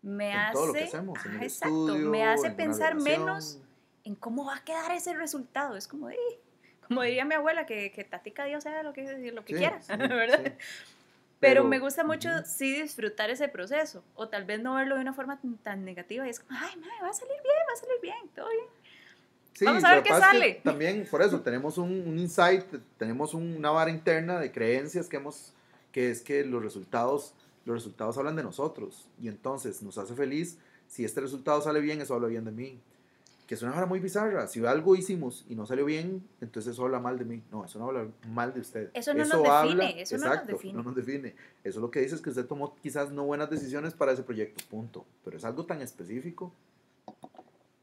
me 0.02 0.32
en 0.32 0.40
hace... 0.40 0.54
todo 0.54 0.68
lo 0.68 0.74
que 0.74 0.84
hacemos, 0.84 1.20
en 1.20 1.32
Ajá, 1.32 1.40
el 1.40 1.44
exacto, 1.44 1.78
estudio, 1.78 2.10
me 2.12 2.24
hace 2.24 2.48
en 2.48 2.56
pensar 2.56 2.96
menos 2.96 3.60
en 4.04 4.16
cómo 4.16 4.46
va 4.46 4.58
a 4.58 4.64
quedar 4.64 4.92
ese 4.92 5.14
resultado. 5.14 5.76
Es 5.76 5.88
como, 5.88 6.10
como 6.88 7.02
diría 7.02 7.26
mi 7.26 7.36
abuela, 7.36 7.66
que, 7.66 7.92
que 7.92 8.04
tatica 8.04 8.46
Dios 8.46 8.66
haga 8.66 8.84
lo 8.84 8.94
que, 8.94 9.32
lo 9.32 9.46
que 9.46 9.54
Sí, 9.54 9.60
quiera, 9.60 9.82
sí, 9.82 9.94
¿verdad? 9.98 10.44
sí. 10.44 10.52
Pero, 11.40 11.64
me 11.66 11.80
gusta 11.80 12.04
mucho 12.06 12.30
ujú. 12.30 12.46
sí 12.46 12.82
disfrutar 12.82 13.30
ese 13.30 13.50
proceso, 13.50 14.04
o 14.16 14.30
tal 14.30 14.46
vez 14.46 14.62
no 14.62 14.76
verlo 14.76 14.96
de 14.96 15.02
una 15.02 15.14
forma 15.14 15.40
tan, 15.42 15.58
tan 15.58 15.84
negativa 15.84 16.26
y 16.26 16.30
es 16.30 16.40
como, 16.40 16.58
ay, 16.58 16.78
madre, 16.78 16.94
va 17.02 17.10
a 17.10 17.14
salir 17.14 17.36
bien, 17.42 17.56
va 17.68 17.74
a 17.74 17.76
salir 17.76 18.02
bien, 18.02 18.30
todo 18.36 18.50
bien. 18.50 18.66
Sí, 19.54 19.66
Vamos 19.66 19.84
a 19.84 19.94
ver 19.96 20.04
qué 20.04 20.10
pasa 20.10 20.26
es 20.28 20.32
que 20.32 20.38
sale. 20.40 20.54
También, 20.64 21.08
por 21.10 21.22
eso, 21.22 21.42
tenemos 21.42 21.78
un, 21.78 21.92
un 22.08 22.18
insight, 22.20 22.66
tenemos 22.98 23.34
un- 23.34 23.56
una 23.56 23.70
vara 23.72 23.92
interna 23.92 24.40
de 24.40 24.52
creencias 24.52 25.08
que 25.08 25.18
hemos, 25.18 25.54
que 25.92 26.10
es 26.10 26.22
que 26.22 26.44
los 26.44 26.62
resultados, 26.64 27.36
los 27.66 27.76
resultados 27.76 28.18
hablan 28.18 28.36
de 28.36 28.44
nosotros. 28.44 29.08
Y 29.22 29.28
entonces 29.28 29.82
nos 29.84 29.98
hace 29.98 30.16
feliz. 30.16 30.58
Si 30.88 31.06
este 31.06 31.22
resultado 31.22 31.62
sale 31.62 31.80
bien, 31.82 32.02
eso 32.02 32.14
habla 32.16 32.28
bien 32.28 32.46
de 32.46 32.52
mí. 32.52 32.80
Que 33.48 33.56
es 33.56 33.62
una 33.62 33.74
vara 33.74 33.86
muy 33.86 34.00
bizarra. 34.00 34.48
Si 34.48 34.66
algo 34.66 34.96
hicimos 34.96 35.46
y 35.50 35.56
no 35.56 35.66
salió 35.66 35.84
bien, 35.86 36.26
entonces 36.40 36.74
eso 36.74 36.86
habla 36.86 37.00
mal 37.00 37.20
de 37.20 37.26
mí. 37.26 37.44
No, 37.52 37.66
eso 37.66 37.78
no 37.78 37.88
habla 37.90 38.08
mal 38.30 38.54
de 38.54 38.62
usted. 38.62 38.90
Eso 38.94 39.14
no 39.14 39.26
nos 39.26 39.44
define, 39.44 40.02
eso 40.02 40.18
no 40.18 40.24
nos 40.26 40.32
exacto, 40.34 40.54
define. 40.54 40.74
no 40.74 40.84
nos 40.84 40.96
define. 40.96 41.36
Eso 41.64 41.80
lo 41.82 41.92
que 41.92 42.00
dice 42.00 42.16
es 42.16 42.22
que 42.22 42.30
usted 42.30 42.46
tomó 42.46 42.76
quizás 42.82 43.12
no 43.12 43.26
buenas 43.26 43.50
decisiones 43.50 43.94
para 43.94 44.14
ese 44.14 44.24
proyecto, 44.24 44.64
punto. 44.70 45.06
Pero 45.26 45.38
es 45.38 45.44
algo 45.44 45.66
tan 45.66 45.82
específico 45.82 46.54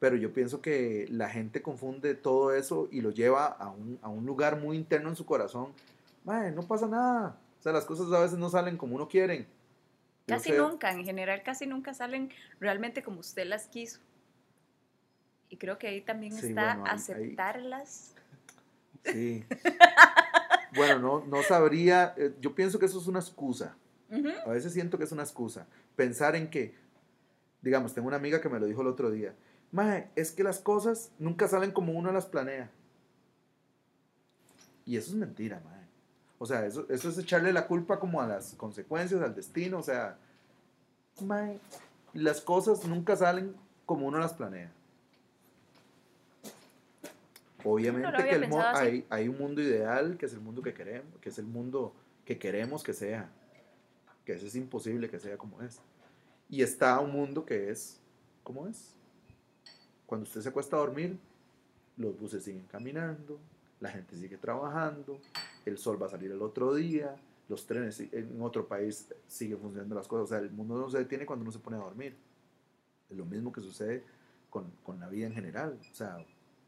pero 0.01 0.17
yo 0.17 0.33
pienso 0.33 0.61
que 0.61 1.07
la 1.11 1.29
gente 1.29 1.63
confunde 1.63 2.15
todo 2.17 2.53
eso 2.55 2.89
y 2.91 3.01
lo 3.03 3.11
lleva 3.13 3.47
a 3.47 3.71
un, 3.71 3.99
a 4.03 4.09
un 4.09 4.27
lugar 4.27 4.59
muy 4.59 4.77
interno 4.77 5.09
en 5.11 5.15
su 5.17 5.25
corazón. 5.25 5.69
No 6.25 6.63
pasa 6.67 6.89
nada. 6.89 7.39
O 7.61 7.63
sea, 7.63 7.73
las 7.73 7.85
cosas 7.85 8.11
a 8.13 8.19
veces 8.21 8.39
no 8.39 8.49
salen 8.51 8.77
como 8.77 8.97
uno 8.97 9.09
quiere. 9.09 9.47
Casi 10.27 10.51
sé- 10.51 10.59
nunca, 10.59 10.91
en 10.93 11.05
general 11.05 11.43
casi 11.43 11.67
nunca 11.67 11.93
salen 11.95 12.31
realmente 12.59 13.03
como 13.03 13.21
usted 13.21 13.47
las 13.47 13.67
quiso. 13.67 14.01
Y 15.49 15.57
creo 15.57 15.79
que 15.79 15.89
ahí 15.89 16.01
también 16.01 16.33
Sí, 16.33 16.49
está 16.49 16.77
bueno, 16.77 16.85
ahí- 16.85 16.91
ahí- 16.91 16.95
aceptarlas. 16.97 18.15
Sí. 19.05 19.45
bueno, 20.77 20.99
no, 20.99 21.25
no 21.27 21.43
sabría. 21.43 22.15
eh, 22.17 22.33
Yo 22.41 22.55
pienso 22.55 22.79
que 22.79 22.87
eso 22.87 22.99
es 23.01 23.07
una 23.07 23.19
excusa. 23.19 23.77
Ujú. 24.11 24.29
A 24.47 24.51
veces 24.51 24.73
siento 24.73 24.97
que 24.99 25.05
es 25.05 25.13
una 25.13 25.23
excusa. 25.23 25.67
Pensar 25.97 26.37
en 26.37 26.49
que, 26.49 26.75
digamos, 27.63 27.93
tengo 27.95 28.09
una 28.09 28.17
amiga 28.17 28.41
que 28.41 28.49
me 28.49 28.61
lo 28.61 28.67
dijo 28.67 28.81
el 28.83 28.89
otro 28.89 29.11
día. 29.11 29.35
Mae, 29.73 30.11
es 30.17 30.33
que 30.33 30.43
las 30.43 30.59
cosas 30.59 31.13
nunca 31.19 31.47
salen 31.47 31.71
como 31.71 31.93
uno 31.93 32.13
las 32.13 32.27
planea. 32.27 32.71
Y 34.85 34.97
eso 34.97 35.11
es 35.11 35.17
mentira, 35.17 35.61
mae. 35.65 35.81
O 36.39 36.47
sea, 36.47 36.67
eso, 36.67 36.87
eso 36.89 37.11
es 37.11 37.19
echarle 37.19 37.53
la 37.53 37.67
culpa 37.67 38.01
como 38.01 38.21
a 38.21 38.27
las 38.27 38.55
consecuencias, 38.55 39.21
al 39.21 39.35
destino. 39.35 39.79
O 39.79 39.83
sea, 39.83 40.19
mae, 41.21 41.59
las 42.15 42.41
cosas 42.41 42.85
nunca 42.87 43.15
salen 43.15 43.55
como 43.87 44.07
uno 44.07 44.19
las 44.19 44.35
planea. 44.35 44.73
Obviamente 47.65 48.25
que 48.25 48.31
el 48.31 48.53
hay, 48.55 49.07
hay 49.11 49.29
un 49.29 49.39
mundo 49.39 49.61
ideal, 49.61 50.17
que 50.17 50.27
es 50.27 50.33
el 50.33 50.41
mundo 50.41 50.63
que 50.63 50.73
queremos, 50.73 51.19
que 51.21 51.29
es 51.29 51.39
el 51.39 51.47
mundo 51.47 51.95
que 52.25 52.39
queremos 52.39 52.83
que 52.83 52.95
sea. 52.95 53.31
Que 54.25 54.33
ese 54.35 54.47
es 54.47 54.55
imposible 54.57 55.11
que 55.11 55.21
sea 55.21 55.37
como 55.37 55.61
es. 55.63 55.81
Y 56.49 56.63
está 56.63 56.99
un 57.01 57.13
mundo 57.13 57.45
que 57.45 57.71
es 57.71 58.01
como 58.43 58.67
es. 58.67 58.95
Cuando 60.11 60.25
usted 60.25 60.41
se 60.41 60.49
acuesta 60.49 60.75
a 60.75 60.81
dormir, 60.81 61.17
los 61.97 62.19
buses 62.19 62.43
siguen 62.43 62.65
caminando, 62.65 63.39
la 63.79 63.91
gente 63.91 64.17
sigue 64.17 64.39
trabajando, 64.39 65.21
el 65.65 65.79
sol 65.79 66.03
va 66.03 66.07
a 66.07 66.09
salir 66.09 66.33
el 66.33 66.43
otro 66.43 66.75
día, 66.75 67.15
los 67.49 67.65
trenes 67.65 68.01
en 68.01 68.43
otro 68.43 68.67
país 68.67 69.07
siguen 69.29 69.61
funcionando 69.61 69.95
las 69.95 70.09
cosas. 70.09 70.25
O 70.25 70.27
sea, 70.27 70.39
el 70.39 70.51
mundo 70.51 70.77
no 70.77 70.91
se 70.91 70.99
detiene 70.99 71.25
cuando 71.25 71.45
uno 71.45 71.53
se 71.53 71.61
pone 71.61 71.77
a 71.77 71.81
dormir. 71.81 72.17
Es 73.09 73.17
lo 73.17 73.25
mismo 73.25 73.53
que 73.53 73.61
sucede 73.61 74.03
con, 74.51 74.73
con 74.83 74.99
la 74.99 75.09
vida 75.09 75.29
en 75.29 75.33
general. 75.33 75.79
O 75.89 75.95
sea, 75.95 76.19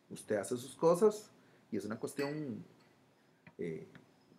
usted 0.09 0.37
hace 0.37 0.57
sus 0.57 0.77
cosas 0.77 1.29
y 1.73 1.79
es 1.79 1.85
una 1.85 1.99
cuestión 1.99 2.65
eh, 3.59 3.89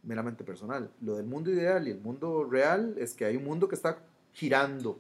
meramente 0.02 0.46
personal. 0.46 0.90
Lo 1.02 1.18
del 1.18 1.26
mundo 1.26 1.52
ideal 1.52 1.90
y 1.90 1.92
el 1.92 2.00
mundo 2.00 2.46
real 2.46 2.96
es 2.98 3.14
que 3.14 3.26
hay 3.26 3.36
un 3.36 3.44
mundo 3.44 3.68
que 3.68 3.76
está 3.76 3.98
girando. 4.32 4.98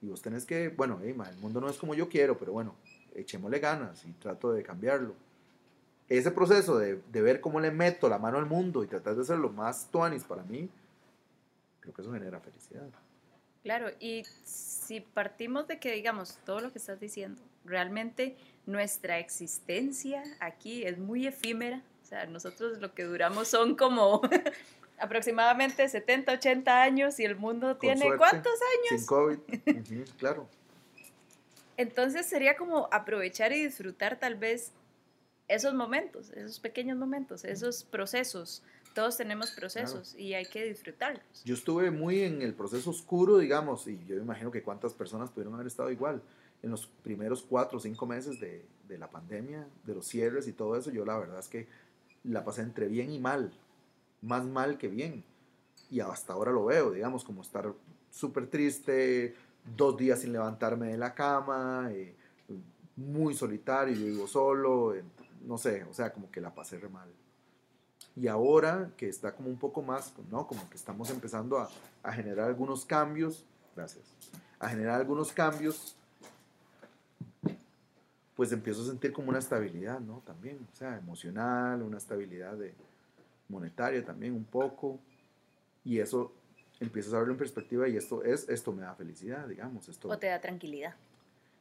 Y 0.00 0.08
vos 0.08 0.22
tenés 0.22 0.44
que, 0.44 0.68
bueno, 0.68 0.98
hey, 1.02 1.12
ma, 1.14 1.28
el 1.28 1.36
mundo 1.38 1.60
no 1.60 1.68
es 1.68 1.76
como 1.76 1.94
yo 1.94 2.08
quiero, 2.08 2.38
pero 2.38 2.52
bueno, 2.52 2.74
echémosle 3.14 3.58
ganas 3.58 4.04
y 4.04 4.12
trato 4.12 4.52
de 4.52 4.62
cambiarlo. 4.62 5.14
Ese 6.08 6.30
proceso 6.30 6.78
de, 6.78 7.00
de 7.12 7.22
ver 7.22 7.40
cómo 7.40 7.60
le 7.60 7.70
meto 7.70 8.08
la 8.08 8.18
mano 8.18 8.38
al 8.38 8.46
mundo 8.46 8.82
y 8.82 8.86
tratar 8.86 9.16
de 9.16 9.24
ser 9.24 9.38
lo 9.38 9.50
más 9.50 9.88
tuanis 9.90 10.24
para 10.24 10.42
mí, 10.44 10.68
creo 11.80 11.92
que 11.92 12.02
eso 12.02 12.12
genera 12.12 12.40
felicidad. 12.40 12.88
Claro, 13.62 13.90
y 14.00 14.24
si 14.44 15.00
partimos 15.00 15.66
de 15.66 15.78
que, 15.78 15.92
digamos, 15.92 16.38
todo 16.46 16.60
lo 16.60 16.72
que 16.72 16.78
estás 16.78 17.00
diciendo, 17.00 17.42
realmente 17.64 18.36
nuestra 18.66 19.18
existencia 19.18 20.22
aquí 20.40 20.84
es 20.84 20.98
muy 20.98 21.26
efímera, 21.26 21.82
o 22.02 22.06
sea, 22.06 22.24
nosotros 22.26 22.78
lo 22.80 22.94
que 22.94 23.02
duramos 23.04 23.48
son 23.48 23.76
como 23.76 24.22
aproximadamente 25.00 25.88
70, 25.88 26.32
80 26.32 26.82
años 26.82 27.20
y 27.20 27.24
el 27.24 27.36
mundo 27.36 27.68
Con 27.68 27.80
tiene 27.80 28.02
suerte, 28.02 28.18
cuántos 28.18 28.52
Sin 28.88 28.96
años. 28.96 29.06
COVID, 29.06 29.38
ujú, 29.80 30.04
claro. 30.18 30.48
Entonces 31.76 32.26
sería 32.26 32.56
como 32.56 32.88
aprovechar 32.90 33.52
y 33.52 33.64
disfrutar 33.64 34.18
tal 34.18 34.34
vez 34.34 34.72
esos 35.46 35.74
momentos, 35.74 36.30
esos 36.30 36.60
pequeños 36.60 36.98
momentos, 36.98 37.44
esos 37.44 37.84
procesos. 37.84 38.62
Todos 38.94 39.16
tenemos 39.16 39.52
procesos 39.52 40.14
y 40.16 40.34
hay 40.34 40.44
que 40.46 40.64
disfrutarlos. 40.64 41.44
Yo 41.44 41.54
estuve 41.54 41.90
muy 41.90 42.22
en 42.22 42.42
el 42.42 42.52
proceso 42.52 42.90
oscuro, 42.90 43.38
digamos, 43.38 43.86
y 43.86 44.04
yo 44.06 44.16
imagino 44.16 44.50
que 44.50 44.62
cuántas 44.62 44.92
personas 44.92 45.30
pudieron 45.30 45.54
haber 45.54 45.68
estado 45.68 45.90
igual. 45.90 46.20
En 46.62 46.72
los 46.72 46.88
primeros 47.04 47.42
cuatro 47.42 47.78
o 47.78 47.80
cinco 47.80 48.06
meses 48.06 48.40
de, 48.40 48.64
de 48.88 48.98
la 48.98 49.08
pandemia, 49.08 49.68
de 49.84 49.94
los 49.94 50.06
cierres 50.06 50.48
y 50.48 50.52
todo 50.52 50.76
eso, 50.76 50.90
yo 50.90 51.04
la 51.04 51.16
verdad 51.16 51.38
es 51.38 51.46
que 51.46 51.68
la 52.24 52.44
pasé 52.44 52.62
entre 52.62 52.88
bien 52.88 53.12
y 53.12 53.20
mal, 53.20 53.52
más 54.22 54.44
mal 54.44 54.78
que 54.78 54.88
bien. 54.88 55.24
Y 55.90 56.00
hasta 56.00 56.32
ahora 56.32 56.52
lo 56.52 56.66
veo, 56.66 56.90
digamos, 56.90 57.24
como 57.24 57.42
estar 57.42 57.72
súper 58.10 58.48
triste, 58.48 59.34
dos 59.76 59.96
días 59.96 60.20
sin 60.20 60.32
levantarme 60.32 60.88
de 60.88 60.98
la 60.98 61.14
cama, 61.14 61.88
eh, 61.90 62.14
muy 62.96 63.34
solitario, 63.34 63.94
yo 63.94 64.06
vivo 64.06 64.26
solo, 64.26 64.94
eh, 64.94 65.04
no 65.46 65.56
sé, 65.56 65.84
o 65.84 65.94
sea, 65.94 66.12
como 66.12 66.30
que 66.30 66.40
la 66.40 66.54
pasé 66.54 66.78
mal. 66.88 67.08
Y 68.16 68.26
ahora 68.26 68.90
que 68.96 69.08
está 69.08 69.32
como 69.32 69.48
un 69.48 69.58
poco 69.58 69.82
más, 69.82 70.12
¿no? 70.30 70.46
Como 70.46 70.68
que 70.68 70.76
estamos 70.76 71.08
empezando 71.10 71.58
a, 71.58 71.70
a 72.02 72.12
generar 72.12 72.48
algunos 72.48 72.84
cambios, 72.84 73.44
gracias, 73.76 74.04
a 74.58 74.68
generar 74.68 75.00
algunos 75.00 75.32
cambios, 75.32 75.96
pues 78.34 78.50
empiezo 78.52 78.82
a 78.82 78.86
sentir 78.86 79.12
como 79.12 79.28
una 79.30 79.38
estabilidad, 79.38 80.00
¿no? 80.00 80.22
También, 80.26 80.58
o 80.72 80.76
sea, 80.76 80.96
emocional, 80.96 81.82
una 81.82 81.98
estabilidad 81.98 82.56
de, 82.56 82.74
monetaria 83.48 84.04
también 84.04 84.34
un 84.34 84.44
poco, 84.44 84.98
y 85.84 85.98
eso 85.98 86.32
empiezas 86.80 87.14
a 87.14 87.18
verlo 87.18 87.32
en 87.32 87.38
perspectiva 87.38 87.88
y 87.88 87.96
esto 87.96 88.22
es, 88.22 88.48
esto 88.48 88.72
me 88.72 88.82
da 88.82 88.94
felicidad, 88.94 89.46
digamos. 89.48 89.88
Esto, 89.88 90.08
O 90.08 90.18
te 90.18 90.28
da 90.28 90.40
tranquilidad. 90.40 90.94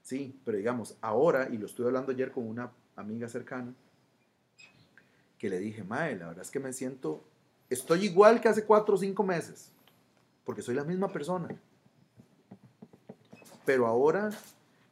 Sí, 0.04 0.40
pero 0.46 0.58
digamos, 0.58 0.96
ahora, 1.02 1.50
y 1.52 1.58
lo 1.58 1.66
estuve 1.66 1.88
hablando 1.88 2.12
ayer 2.12 2.32
con 2.32 2.48
una 2.48 2.72
amiga 2.96 3.28
cercana, 3.28 3.74
que 5.38 5.50
le 5.50 5.60
dije, 5.60 5.84
Mae, 5.84 6.16
la 6.16 6.28
verdad 6.28 6.44
es 6.44 6.52
que 6.52 6.60
me 6.60 6.74
siento, 6.74 7.24
estoy 7.70 8.06
igual 8.06 8.42
que 8.42 8.48
hace 8.48 8.64
cuatro 8.64 8.96
o 8.96 8.98
cinco 8.98 9.24
meses, 9.24 9.72
porque 10.46 10.62
soy 10.62 10.76
la 10.76 10.84
misma 10.84 11.12
persona. 11.12 11.50
Pero 13.66 13.86
ahora, 13.86 14.30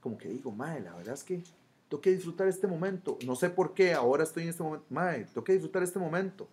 como 0.01 0.17
que 0.17 0.27
digo, 0.27 0.51
Mae, 0.51 0.81
la 0.81 0.93
verdad 0.95 1.13
es 1.13 1.23
que 1.23 1.41
tengo 1.89 2.01
que 2.01 2.11
disfrutar 2.11 2.47
este 2.47 2.67
momento. 2.67 3.17
No 3.25 3.35
sé 3.35 3.49
por 3.49 3.73
qué 3.73 3.93
ahora 3.93 4.23
estoy 4.23 4.43
en 4.43 4.49
este 4.49 4.63
momento. 4.63 4.85
Mae, 4.89 5.23
tengo 5.25 5.43
que 5.43 5.53
disfrutar 5.53 5.81
este 5.81 5.97
momento. 5.97 6.47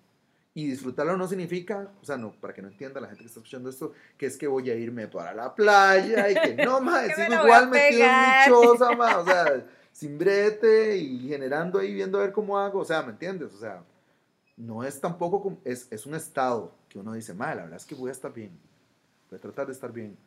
Y 0.54 0.66
disfrutarlo 0.66 1.16
no 1.16 1.26
significa, 1.26 1.90
o 2.02 2.04
sea, 2.04 2.18
no, 2.18 2.32
para 2.32 2.52
que 2.52 2.60
no 2.60 2.68
entienda 2.68 3.00
la 3.00 3.06
gente 3.08 3.22
que 3.22 3.28
está 3.28 3.40
escuchando 3.40 3.70
esto, 3.70 3.92
que 4.18 4.26
es 4.26 4.36
que 4.36 4.46
voy 4.46 4.68
a 4.70 4.74
irme 4.74 5.08
para 5.08 5.32
la 5.32 5.54
playa 5.54 6.30
y 6.30 6.34
que 6.34 6.64
no, 6.64 6.78
Que 7.16 7.28
me 7.28 7.36
igual 7.36 7.70
metido 7.70 8.04
en 8.04 8.10
mi 8.10 8.46
choza, 8.48 8.90
o 8.90 9.24
sea, 9.24 9.66
sin 9.92 10.18
brete 10.18 10.98
y 10.98 11.26
generando 11.26 11.78
ahí, 11.78 11.94
viendo 11.94 12.18
a 12.18 12.22
ver 12.22 12.32
cómo 12.32 12.58
hago, 12.58 12.80
o 12.80 12.84
sea, 12.84 13.02
¿me 13.02 13.12
entiendes? 13.12 13.54
O 13.54 13.58
sea, 13.58 13.82
no 14.58 14.84
es 14.84 15.00
tampoco, 15.00 15.40
como- 15.42 15.60
es, 15.64 15.88
es 15.90 16.04
un 16.04 16.14
estado 16.14 16.74
que 16.90 16.98
uno 16.98 17.14
dice, 17.14 17.32
mae, 17.32 17.56
la 17.56 17.62
verdad 17.62 17.78
es 17.78 17.86
que 17.86 17.94
voy 17.94 18.10
a 18.10 18.12
estar 18.12 18.32
bien, 18.32 18.58
voy 19.30 19.38
a 19.38 19.40
tratar 19.40 19.66
de 19.66 19.72
estar 19.72 19.90
bien. 19.90 20.18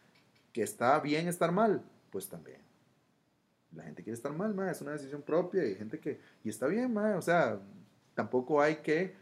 Que 0.52 0.64
está 0.64 1.00
bien 1.00 1.28
estar 1.28 1.52
mal, 1.52 1.84
pues 2.10 2.28
también. 2.28 2.62
La 3.76 3.84
gente 3.84 4.02
quiere 4.02 4.16
estar 4.16 4.32
mal, 4.32 4.56
mae, 4.56 4.72
es 4.72 4.82
una 4.82 4.94
decisión 4.94 5.22
propia 5.22 5.66
y 5.66 5.76
gente 5.76 6.00
que, 6.00 6.20
y 6.44 6.50
está 6.50 6.66
bien, 6.66 6.92
mae, 6.94 7.14
o 7.14 7.22
sea, 7.22 7.60
tampoco 8.16 8.60
hay 8.62 8.78
que 8.78 9.14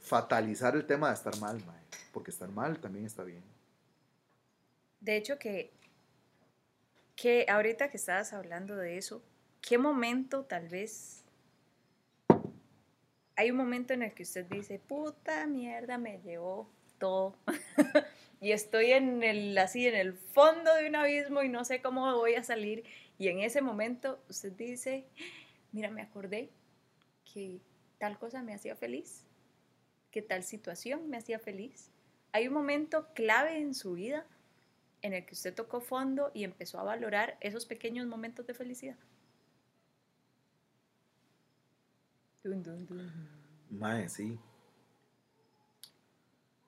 fatalizar 0.00 0.74
el 0.74 0.86
tema 0.86 1.08
de 1.08 1.14
estar 1.14 1.36
mal, 1.38 1.62
porque 2.12 2.30
estar 2.30 2.48
mal 2.50 2.78
también 2.78 3.06
está 3.06 3.24
bien. 3.24 3.42
De 5.00 5.16
hecho, 5.16 5.38
que, 5.38 5.72
que 7.14 7.46
ahorita 7.48 7.90
que 7.90 7.96
estabas 7.96 8.32
hablando 8.32 8.76
de 8.76 8.98
eso, 8.98 9.22
¿qué 9.60 9.78
momento 9.78 10.44
tal 10.44 10.68
vez... 10.68 11.22
Hay 13.38 13.50
un 13.50 13.58
momento 13.58 13.92
en 13.92 14.02
el 14.02 14.14
que 14.14 14.22
usted 14.22 14.46
dice, 14.46 14.78
puta 14.78 15.46
mierda, 15.46 15.98
me 15.98 16.20
llevó 16.22 16.70
todo. 16.98 17.36
y 18.40 18.52
estoy 18.52 18.92
en 18.92 19.22
el, 19.22 19.56
así 19.58 19.86
en 19.86 19.94
el 19.94 20.14
fondo 20.14 20.74
de 20.74 20.88
un 20.88 20.96
abismo 20.96 21.42
y 21.42 21.50
no 21.50 21.64
sé 21.64 21.82
cómo 21.82 22.14
voy 22.16 22.34
a 22.34 22.42
salir. 22.42 22.84
Y 23.18 23.28
en 23.28 23.40
ese 23.40 23.60
momento 23.60 24.18
usted 24.30 24.52
dice, 24.52 25.04
mira, 25.72 25.90
me 25.90 26.00
acordé 26.00 26.48
que 27.30 27.60
tal 27.98 28.18
cosa 28.18 28.42
me 28.42 28.54
hacía 28.54 28.74
feliz, 28.74 29.25
que 30.10 30.22
tal 30.22 30.42
situación 30.42 31.08
me 31.08 31.16
hacía 31.16 31.38
feliz. 31.38 31.90
Hay 32.32 32.48
un 32.48 32.54
momento 32.54 33.08
clave 33.14 33.58
en 33.58 33.74
su 33.74 33.94
vida 33.94 34.26
en 35.02 35.12
el 35.12 35.24
que 35.24 35.34
usted 35.34 35.54
tocó 35.54 35.80
fondo 35.80 36.30
y 36.34 36.44
empezó 36.44 36.78
a 36.80 36.84
valorar 36.84 37.36
esos 37.40 37.66
pequeños 37.66 38.06
momentos 38.06 38.46
de 38.46 38.54
felicidad. 38.54 38.96
Dun, 42.42 42.62
dun, 42.62 42.86
dun. 42.86 43.12
Mae, 43.70 44.08
sí. 44.08 44.38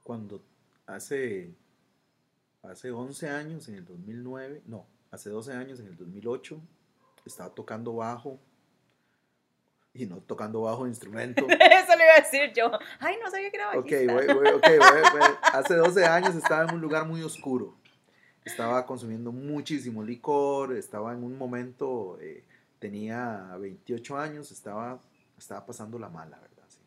Cuando 0.02 0.42
hace, 0.86 1.54
hace 2.62 2.90
11 2.90 3.28
años, 3.28 3.68
en 3.68 3.76
el 3.76 3.84
2009, 3.84 4.62
no, 4.66 4.86
hace 5.10 5.30
12 5.30 5.52
años, 5.52 5.80
en 5.80 5.86
el 5.88 5.96
2008, 5.96 6.60
estaba 7.26 7.54
tocando 7.54 7.94
bajo, 7.94 8.40
y 9.94 10.06
no 10.06 10.18
tocando 10.18 10.62
bajo 10.62 10.86
instrumento. 10.86 11.46
Eso 11.48 11.96
le 11.96 12.04
iba 12.04 12.14
a 12.16 12.20
decir 12.20 12.52
yo. 12.54 12.70
Ay, 13.00 13.16
no 13.22 13.30
sabía 13.30 13.50
que 13.50 13.56
era 13.56 13.70
Ok, 13.70 13.84
bajista. 13.90 14.12
voy- 14.12 14.26
voy- 14.26 14.48
ok, 14.54 14.66
voy- 14.66 15.18
voy. 15.18 15.30
hace 15.52 15.74
12 15.74 16.04
años 16.06 16.34
estaba 16.34 16.64
en 16.68 16.74
un 16.74 16.80
lugar 16.80 17.06
muy 17.06 17.22
oscuro. 17.22 17.74
Estaba 18.44 18.86
consumiendo 18.86 19.30
muchísimo 19.32 20.02
licor, 20.02 20.74
estaba 20.74 21.12
en 21.12 21.22
un 21.22 21.36
momento, 21.36 22.16
eh, 22.20 22.44
tenía 22.78 23.56
28 23.58 24.16
años, 24.16 24.50
estaba, 24.52 25.00
estaba 25.36 25.66
pasando 25.66 25.98
la 25.98 26.08
mala, 26.08 26.38
¿verdad? 26.38 26.64
Sí. 26.68 26.78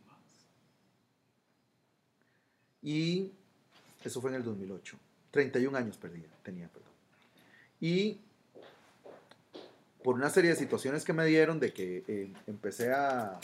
Y 2.81 3.31
eso 4.03 4.21
fue 4.21 4.31
en 4.31 4.37
el 4.37 4.43
2008. 4.43 4.97
31 5.31 5.77
años 5.77 5.97
perdía, 5.97 6.27
tenía, 6.43 6.67
perdón. 6.67 6.89
Y 7.79 8.19
por 10.03 10.15
una 10.15 10.29
serie 10.29 10.51
de 10.51 10.55
situaciones 10.55 11.03
que 11.03 11.13
me 11.13 11.25
dieron 11.25 11.59
de 11.59 11.73
que 11.73 12.03
eh, 12.07 12.33
empecé 12.47 12.93
a 12.93 13.39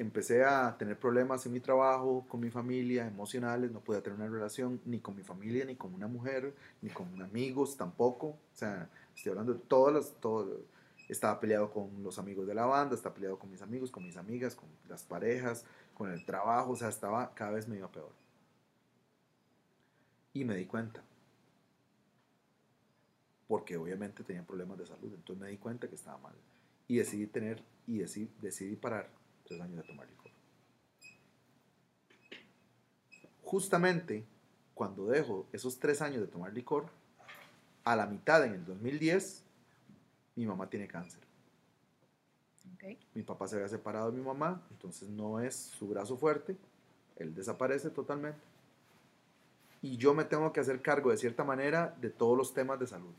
empecé 0.00 0.44
a 0.44 0.76
tener 0.78 0.98
problemas 0.98 1.44
en 1.44 1.52
mi 1.52 1.60
trabajo, 1.60 2.24
con 2.26 2.40
mi 2.40 2.50
familia, 2.50 3.06
emocionales, 3.06 3.70
no 3.70 3.80
podía 3.80 4.02
tener 4.02 4.18
una 4.18 4.30
relación 4.30 4.80
ni 4.86 4.98
con 4.98 5.14
mi 5.14 5.22
familia, 5.22 5.66
ni 5.66 5.76
con 5.76 5.92
una 5.92 6.08
mujer, 6.08 6.54
ni 6.80 6.88
con 6.88 7.20
amigos 7.20 7.76
tampoco. 7.76 8.28
O 8.28 8.38
sea, 8.54 8.88
estoy 9.14 9.30
hablando 9.30 9.52
de 9.52 9.58
todas 9.60 9.94
las, 9.94 10.12
todo, 10.18 10.62
estaba 11.06 11.38
peleado 11.38 11.70
con 11.70 12.02
los 12.02 12.18
amigos 12.18 12.46
de 12.46 12.54
la 12.54 12.64
banda, 12.64 12.94
estaba 12.94 13.14
peleado 13.14 13.38
con 13.38 13.50
mis 13.50 13.60
amigos, 13.60 13.90
con 13.90 14.02
mis 14.02 14.16
amigas, 14.16 14.54
con 14.54 14.70
las 14.88 15.02
parejas, 15.02 15.66
con 15.92 16.10
el 16.10 16.24
trabajo, 16.24 16.70
o 16.70 16.76
sea, 16.76 16.88
estaba 16.88 17.34
cada 17.34 17.52
vez 17.52 17.68
me 17.68 17.76
iba 17.76 17.92
peor. 17.92 18.12
Y 20.32 20.44
me 20.46 20.56
di 20.56 20.64
cuenta. 20.64 21.02
Porque 23.50 23.76
obviamente 23.76 24.22
tenía 24.22 24.44
problemas 24.44 24.78
de 24.78 24.86
salud, 24.86 25.12
entonces 25.12 25.42
me 25.42 25.50
di 25.50 25.56
cuenta 25.56 25.88
que 25.88 25.96
estaba 25.96 26.18
mal. 26.18 26.36
Y 26.86 26.98
decidí 26.98 27.26
tener, 27.26 27.60
y 27.84 27.98
decidí, 27.98 28.30
decidí 28.40 28.76
parar 28.76 29.10
tres 29.44 29.60
años 29.60 29.78
de 29.78 29.82
tomar 29.82 30.08
licor. 30.08 30.30
Justamente 33.42 34.24
cuando 34.72 35.08
dejo 35.08 35.48
esos 35.52 35.80
tres 35.80 36.00
años 36.00 36.20
de 36.20 36.28
tomar 36.28 36.52
licor, 36.52 36.86
a 37.82 37.96
la 37.96 38.06
mitad 38.06 38.44
en 38.44 38.52
el 38.52 38.64
2010, 38.64 39.42
mi 40.36 40.46
mamá 40.46 40.70
tiene 40.70 40.86
cáncer. 40.86 41.20
Ok. 42.76 42.84
Mi 43.14 43.24
papá 43.24 43.48
se 43.48 43.56
había 43.56 43.68
separado 43.68 44.12
de 44.12 44.16
mi 44.16 44.24
mamá, 44.24 44.64
entonces 44.70 45.08
no 45.08 45.40
es 45.40 45.56
su 45.56 45.88
brazo 45.88 46.16
fuerte, 46.16 46.56
él 47.16 47.34
desaparece 47.34 47.90
totalmente. 47.90 48.38
Y 49.82 49.96
yo 49.96 50.14
me 50.14 50.22
tengo 50.22 50.52
que 50.52 50.60
hacer 50.60 50.80
cargo 50.80 51.10
de 51.10 51.16
cierta 51.16 51.42
manera 51.42 51.96
de 52.00 52.10
todos 52.10 52.38
los 52.38 52.54
temas 52.54 52.78
de 52.78 52.86
salud. 52.86 53.12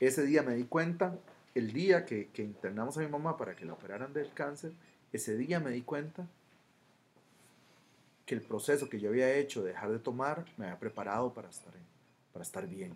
Ese 0.00 0.24
día 0.24 0.42
me 0.42 0.54
di 0.54 0.64
cuenta, 0.64 1.18
el 1.54 1.72
día 1.72 2.04
que, 2.04 2.28
que 2.28 2.42
internamos 2.42 2.96
a 2.98 3.00
mi 3.00 3.08
mamá 3.08 3.36
para 3.36 3.56
que 3.56 3.64
la 3.64 3.72
operaran 3.72 4.12
del 4.12 4.32
cáncer, 4.32 4.72
ese 5.12 5.36
día 5.36 5.60
me 5.60 5.70
di 5.70 5.82
cuenta 5.82 6.26
que 8.26 8.34
el 8.34 8.42
proceso 8.42 8.88
que 8.88 8.98
yo 8.98 9.08
había 9.08 9.32
hecho 9.34 9.62
de 9.62 9.70
dejar 9.70 9.90
de 9.90 10.00
tomar 10.00 10.44
me 10.56 10.66
había 10.66 10.78
preparado 10.78 11.32
para 11.32 11.48
estar, 11.48 11.72
para 12.32 12.42
estar 12.42 12.66
bien. 12.66 12.90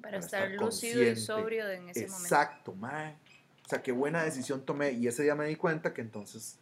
Para, 0.00 0.02
Para 0.02 0.18
estar, 0.18 0.50
estar 0.50 0.64
lúcido 0.64 1.02
y 1.02 1.16
sobrio 1.16 1.70
en 1.70 1.88
ese 1.88 2.06
momento. 2.08 2.24
Exacto, 2.24 2.74
mae. 2.74 3.16
O 3.64 3.68
sea, 3.68 3.82
qué 3.82 3.92
buena 3.92 4.24
decisión 4.24 4.64
tomé. 4.64 4.92
Y 4.92 5.06
ese 5.06 5.22
día 5.22 5.36
me 5.36 5.46
di 5.46 5.54
cuenta 5.54 5.94
que 5.94 6.00
entonces, 6.00 6.58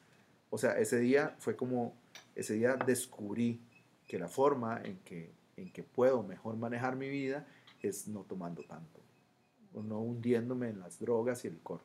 o 0.50 0.58
sea, 0.58 0.78
ese 0.78 0.98
día 0.98 1.34
fue 1.38 1.56
como, 1.56 1.94
ese 2.34 2.54
día 2.54 2.76
descubrí 2.76 3.60
que 4.06 4.18
la 4.18 4.28
forma 4.28 4.80
en 4.84 4.98
que, 4.98 5.32
en 5.56 5.72
que 5.72 5.82
puedo 5.82 6.22
mejor 6.22 6.56
manejar 6.56 6.96
mi 6.96 7.08
vida 7.08 7.46
es 7.80 8.08
no 8.08 8.20
tomando 8.24 8.62
tanto. 8.62 8.99
No 9.74 10.00
hundiéndome 10.00 10.70
en 10.70 10.80
las 10.80 10.98
drogas 10.98 11.44
y 11.44 11.48
el 11.48 11.54
licor. 11.54 11.80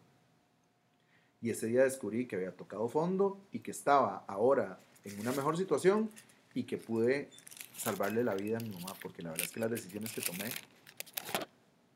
Y 1.42 1.52
ese 1.52 1.68
día 1.68 1.84
descubrí 1.84 2.28
que 2.28 2.36
había 2.36 2.56
tocado 2.56 2.88
fondo 2.88 3.40
y 3.52 3.60
que 3.60 3.72
estaba 3.72 4.24
ahora 4.28 4.80
en 5.04 5.20
una 5.20 5.32
mejor 5.32 5.58
situación 5.58 6.10
y 6.54 6.64
que 6.64 6.78
pude 6.78 7.30
salvarle 7.78 8.24
la 8.24 8.34
vida 8.34 8.58
a 8.58 8.60
mi 8.62 8.70
mamá, 8.70 8.94
porque 9.02 9.22
la 9.22 9.30
verdad 9.30 9.46
es 9.46 9.52
que 9.52 9.60
las 9.60 9.70
decisiones 9.70 10.12
que 10.14 10.22
tomé 10.22 10.50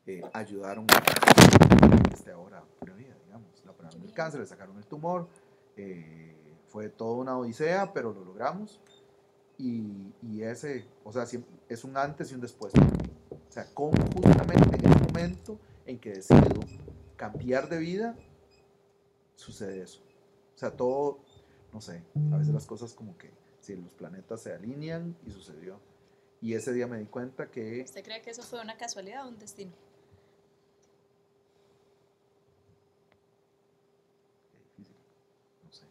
eh, 0.06 0.22
ayudaron 0.32 0.86
a 0.90 2.12
esté 2.12 2.32
ahora 2.32 2.62
por 2.78 2.94
vida, 2.94 3.14
digamos. 3.24 3.48
La 3.64 3.72
operaron 3.72 4.00
del 4.02 4.12
cáncer, 4.12 4.40
le 4.40 4.46
sacaron 4.46 4.76
el 4.76 4.84
tumor, 4.84 5.28
eh, 5.76 6.36
fue 6.68 6.88
toda 6.88 7.16
una 7.16 7.36
odisea, 7.36 7.92
pero 7.92 8.12
lo 8.12 8.24
logramos. 8.24 8.80
Y, 9.58 10.42
ese, 10.42 10.86
o 11.04 11.12
sea, 11.12 11.26
es 11.68 11.84
un 11.84 11.96
antes 11.96 12.32
y 12.32 12.34
un 12.34 12.40
después. 12.40 12.72
O 12.74 13.52
sea, 13.52 13.66
como 13.74 13.92
justamente 14.14 14.76
en 14.76 14.90
el 14.90 15.00
momento 15.02 15.58
en 15.90 15.98
que 15.98 16.10
decido 16.10 16.60
cambiar 17.16 17.68
de 17.68 17.78
vida, 17.78 18.16
sucede 19.36 19.82
eso. 19.82 20.00
O 20.54 20.58
sea, 20.58 20.70
todo, 20.70 21.18
no 21.72 21.80
sé, 21.80 22.02
a 22.32 22.36
veces 22.36 22.54
las 22.54 22.66
cosas 22.66 22.94
como 22.94 23.16
que 23.18 23.30
si 23.60 23.76
los 23.76 23.92
planetas 23.92 24.42
se 24.42 24.52
alinean 24.52 25.16
y 25.26 25.30
sucedió. 25.30 25.80
Y 26.40 26.54
ese 26.54 26.72
día 26.72 26.86
me 26.86 26.98
di 26.98 27.06
cuenta 27.06 27.50
que... 27.50 27.82
¿Usted 27.82 28.02
cree 28.02 28.22
que 28.22 28.30
eso 28.30 28.42
fue 28.42 28.60
una 28.60 28.76
casualidad 28.78 29.26
o 29.26 29.28
un 29.28 29.38
destino? 29.38 29.72
Difícil, 34.78 34.96
no 35.66 35.72
sé. 35.72 35.84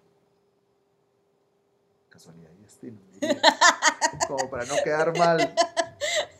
Casualidad 2.10 2.50
y 2.58 2.64
destino. 2.64 3.00
Como 4.28 4.50
para 4.50 4.66
no 4.66 4.76
quedar 4.84 5.16
mal. 5.16 5.54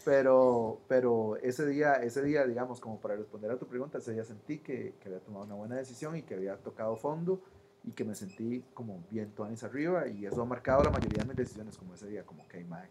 Pero, 0.10 0.82
pero 0.88 1.38
ese 1.38 1.68
día, 1.68 1.94
ese 1.98 2.24
día, 2.24 2.44
digamos, 2.48 2.80
como 2.80 3.00
para 3.00 3.16
responder 3.16 3.52
a 3.52 3.60
tu 3.60 3.68
pregunta, 3.68 4.00
ese 4.00 4.12
día 4.12 4.24
sentí 4.24 4.58
que, 4.58 4.96
que 5.00 5.08
había 5.08 5.20
tomado 5.20 5.46
una 5.46 5.54
buena 5.54 5.76
decisión 5.76 6.16
y 6.16 6.24
que 6.24 6.34
había 6.34 6.58
tocado 6.58 6.96
fondo 6.96 7.44
y 7.84 7.92
que 7.92 8.04
me 8.04 8.16
sentí 8.16 8.64
como 8.74 9.06
bien 9.12 9.30
tuanis 9.36 9.64
arriba 9.64 10.08
y 10.08 10.26
eso 10.26 10.42
ha 10.42 10.46
marcado 10.46 10.82
la 10.82 10.90
mayoría 10.90 11.22
de 11.22 11.28
mis 11.28 11.36
decisiones 11.36 11.78
como 11.78 11.94
ese 11.94 12.08
día, 12.08 12.26
como 12.26 12.48
que, 12.48 12.64
mae, 12.64 12.90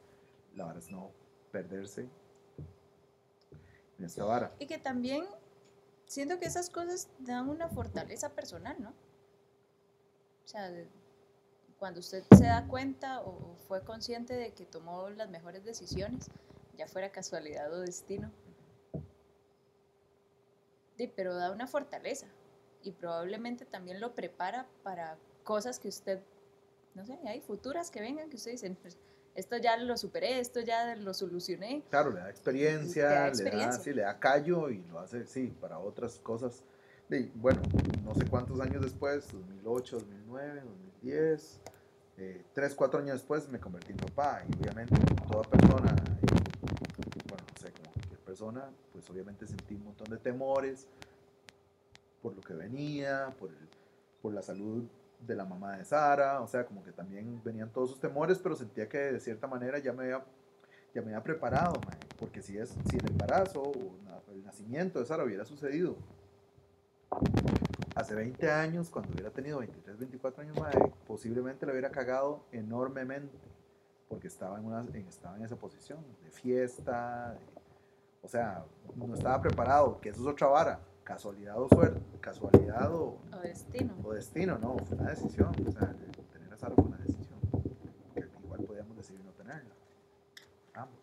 la 0.54 0.66
verdad 0.66 0.80
es 0.80 0.92
no 0.92 1.10
perderse 1.50 2.08
en 3.98 4.04
esta 4.04 4.24
vara. 4.24 4.54
Y 4.60 4.68
que 4.68 4.78
también 4.78 5.24
siento 6.06 6.38
que 6.38 6.46
esas 6.46 6.70
cosas 6.70 7.08
dan 7.18 7.48
una 7.48 7.68
fortaleza 7.68 8.28
personal, 8.28 8.76
¿no? 8.78 8.90
O 8.90 10.46
sea, 10.48 10.70
cuando 11.80 11.98
usted 11.98 12.22
se 12.36 12.44
da 12.44 12.68
cuenta 12.68 13.22
o 13.22 13.56
fue 13.66 13.82
consciente 13.82 14.34
de 14.34 14.52
que 14.52 14.66
tomó 14.66 15.10
las 15.10 15.28
mejores 15.28 15.64
decisiones, 15.64 16.30
ya 16.78 16.86
fuera 16.86 17.10
casualidad 17.10 17.72
o 17.72 17.80
destino. 17.80 18.30
Sí, 20.96 21.12
pero 21.14 21.34
da 21.34 21.52
una 21.52 21.66
fortaleza 21.66 22.26
y 22.82 22.92
probablemente 22.92 23.64
también 23.64 24.00
lo 24.00 24.14
prepara 24.14 24.66
para 24.82 25.18
cosas 25.44 25.78
que 25.78 25.88
usted, 25.88 26.20
no 26.94 27.04
sé, 27.04 27.18
hay 27.26 27.40
futuras 27.40 27.90
que 27.90 28.00
vengan 28.00 28.30
que 28.30 28.36
usted 28.36 28.52
dice, 28.52 28.70
"Pues, 28.80 28.96
esto 29.34 29.56
ya 29.56 29.76
lo 29.76 29.96
superé, 29.96 30.40
esto 30.40 30.60
ya 30.60 30.96
lo 30.96 31.14
solucioné. 31.14 31.82
Claro, 31.90 32.10
le 32.10 32.20
da 32.20 32.30
experiencia, 32.30 33.02
Le 33.02 33.08
da 33.08 33.14
le 33.14 33.20
da, 33.22 33.28
experiencia. 33.28 33.82
sí, 33.84 33.92
le 33.92 34.02
da 34.02 34.18
callo 34.18 34.70
y 34.70 34.82
lo 34.84 34.98
hace, 34.98 35.26
sí, 35.26 35.46
para 35.60 35.78
otras 35.78 36.18
cosas. 36.18 36.64
Y, 37.10 37.24
bueno, 37.36 37.62
no 38.04 38.14
sé 38.14 38.26
cuántos 38.28 38.60
años 38.60 38.82
después, 38.82 39.30
2008, 39.32 39.98
2009, 39.98 40.60
2010, 40.62 41.60
eh, 42.18 42.44
tres, 42.52 42.74
cuatro 42.74 42.98
años 42.98 43.14
después 43.14 43.48
me 43.48 43.60
convertí 43.60 43.92
en 43.92 43.98
papá 43.98 44.42
y 44.48 44.60
obviamente 44.60 44.96
toda 45.30 45.42
persona, 45.44 45.94
eh, 45.94 46.26
bueno, 47.28 47.44
no 47.54 47.60
sé, 47.60 47.72
como 47.72 47.92
cualquier 47.92 48.18
pues 48.92 49.08
obviamente 49.10 49.46
sentí 49.46 49.74
un 49.74 49.84
montón 49.84 50.08
de 50.10 50.16
temores 50.18 50.86
por 52.22 52.34
lo 52.34 52.40
que 52.40 52.54
venía, 52.54 53.34
por, 53.38 53.50
el- 53.50 53.68
por 54.22 54.32
la 54.32 54.42
salud 54.42 54.84
de 55.26 55.34
la 55.34 55.44
mamá 55.44 55.76
de 55.76 55.84
Sara, 55.84 56.40
o 56.40 56.46
sea, 56.46 56.64
como 56.64 56.84
que 56.84 56.92
también 56.92 57.40
venían 57.44 57.70
todos 57.70 57.90
sus 57.90 58.00
temores, 58.00 58.38
pero 58.38 58.54
sentía 58.54 58.88
que 58.88 58.98
de 58.98 59.20
cierta 59.20 59.46
manera 59.48 59.78
ya 59.78 59.92
me 59.92 60.04
había, 60.04 60.24
ya 60.94 61.02
me 61.02 61.08
había 61.08 61.22
preparado, 61.22 61.80
porque 62.18 62.40
si, 62.42 62.56
es, 62.56 62.74
si 62.88 62.96
el 62.96 63.06
embarazo 63.10 63.62
o 63.62 63.72
el 64.32 64.44
nacimiento 64.44 65.00
de 65.00 65.06
Sara 65.06 65.24
hubiera 65.24 65.44
sucedido 65.44 65.96
hace 67.96 68.14
20 68.14 68.50
años, 68.50 68.90
cuando 68.90 69.12
hubiera 69.12 69.30
tenido 69.30 69.58
23, 69.58 69.98
24 69.98 70.42
años, 70.42 70.56
mae, 70.60 70.92
posiblemente 71.06 71.66
le 71.66 71.72
hubiera 71.72 71.90
cagado 71.90 72.44
enormemente, 72.52 73.36
porque 74.08 74.28
estaba 74.28 74.58
en, 74.58 74.66
una, 74.66 74.84
estaba 75.08 75.36
en 75.36 75.44
esa 75.44 75.56
posición 75.56 75.98
de 76.24 76.30
fiesta, 76.30 77.36
o 78.28 78.30
sea, 78.30 78.62
no 78.94 79.14
estaba 79.14 79.40
preparado, 79.40 79.98
que 80.02 80.10
eso 80.10 80.20
es 80.20 80.26
otra 80.26 80.48
vara, 80.48 80.80
casualidad 81.02 81.58
o 81.58 81.66
suerte, 81.66 81.98
casualidad 82.20 82.94
o, 82.94 83.16
O 83.32 83.40
destino. 83.42 83.94
o 84.04 84.12
destino, 84.12 84.58
no, 84.58 84.76
fue 84.84 84.98
una 84.98 85.08
decisión, 85.08 85.48
o 85.66 85.72
sea, 85.72 85.94
tener 86.30 86.52
a 86.52 86.58
Sara 86.58 86.74
fue 86.74 86.84
una 86.84 86.98
decisión, 86.98 87.38
que 88.14 88.20
igual 88.44 88.64
podíamos 88.64 88.98
decidir 88.98 89.24
no 89.24 89.30
tenerla, 89.30 89.74
ambos. 90.74 90.98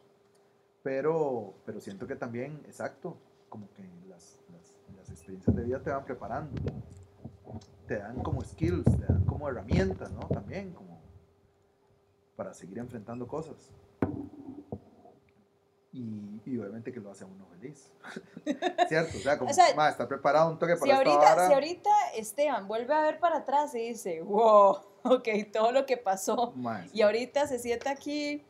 Pero, 0.83 1.55
pero 1.65 1.81
siento 1.81 2.05
que 2.05 2.15
también, 2.15 2.61
exacto, 2.67 3.17
como 3.49 3.73
que 3.73 3.81
las, 4.07 4.37
las, 4.53 4.75
las 4.95 5.09
experiencias 5.09 5.55
de 5.55 5.63
vida 5.63 5.81
te 5.81 5.89
van 5.89 6.05
preparando, 6.05 6.51
te 7.87 7.97
dan 7.97 8.21
como 8.21 8.41
skills, 8.41 8.85
te 8.85 9.11
dan 9.11 9.25
como 9.25 9.49
herramientas, 9.49 10.11
¿no? 10.11 10.27
También, 10.27 10.73
como 10.73 11.01
para 12.35 12.53
seguir 12.53 12.77
enfrentando 12.77 13.27
cosas. 13.27 13.71
Y, 15.97 16.41
y 16.45 16.57
obviamente 16.57 16.91
que 16.91 16.99
lo 16.99 17.09
hace 17.09 17.23
a 17.23 17.27
uno 17.27 17.45
feliz. 17.47 17.89
¿Cierto? 18.89 19.17
O 19.17 19.21
sea, 19.21 19.37
como, 19.39 19.49
O 19.49 19.53
sea, 19.53 19.73
"Ma, 19.75 19.87
está 19.87 20.05
preparado 20.09 20.51
un 20.51 20.59
toque 20.59 20.73
Si 20.75 20.81
para 20.81 20.91
esta 20.91 21.09
ahorita, 21.09 21.35
vara". 21.35 21.47
si 21.47 21.53
ahorita 21.53 21.89
Esteban 22.17 22.67
vuelve 22.67 22.93
a 22.93 23.01
ver 23.01 23.17
para 23.19 23.37
atrás 23.37 23.73
y 23.75 23.79
dice, 23.79 24.21
wow, 24.21 24.77
ok, 25.03 25.27
todo 25.53 25.71
lo 25.71 25.85
que 25.85 25.95
pasó, 25.95 26.51
Ma, 26.57 26.85
y 26.91 27.01
ahorita 27.01 27.47
se 27.47 27.59
sienta 27.59 27.91
aquí 27.91 28.43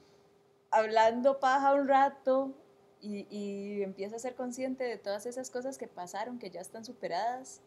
hablando 0.71 1.39
paja 1.39 1.75
un 1.75 1.87
rato 1.87 2.51
y, 2.99 3.27
y 3.29 3.83
empieza 3.83 4.15
a 4.15 4.19
ser 4.19 4.33
consciente 4.33 4.83
de 4.83 4.97
todas 4.97 5.27
esas 5.27 5.51
cosas 5.51 5.77
que 5.77 5.87
pasaron, 5.87 6.39
que 6.39 6.49
ya 6.49 6.61
están 6.61 6.83
superadas, 6.83 7.61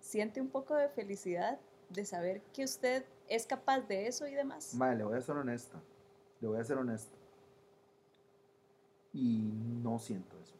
siente 0.00 0.42
un 0.42 0.48
poco 0.48 0.74
de 0.74 0.90
felicidad 0.90 1.58
de 1.88 2.04
saber 2.04 2.42
que 2.52 2.64
usted 2.64 3.06
es 3.28 3.46
capaz 3.46 3.80
de 3.80 4.08
eso 4.08 4.26
y 4.26 4.34
demás. 4.34 4.74
Mae, 4.74 4.94
le 4.94 5.04
voy 5.04 5.16
a 5.16 5.22
ser 5.22 5.36
honesta. 5.36 5.80
Le 6.40 6.48
voy 6.48 6.60
a 6.60 6.64
ser 6.64 6.76
honesta. 6.76 7.16
Y 9.12 9.52
no 9.82 9.98
siento 9.98 10.38
eso. 10.40 10.54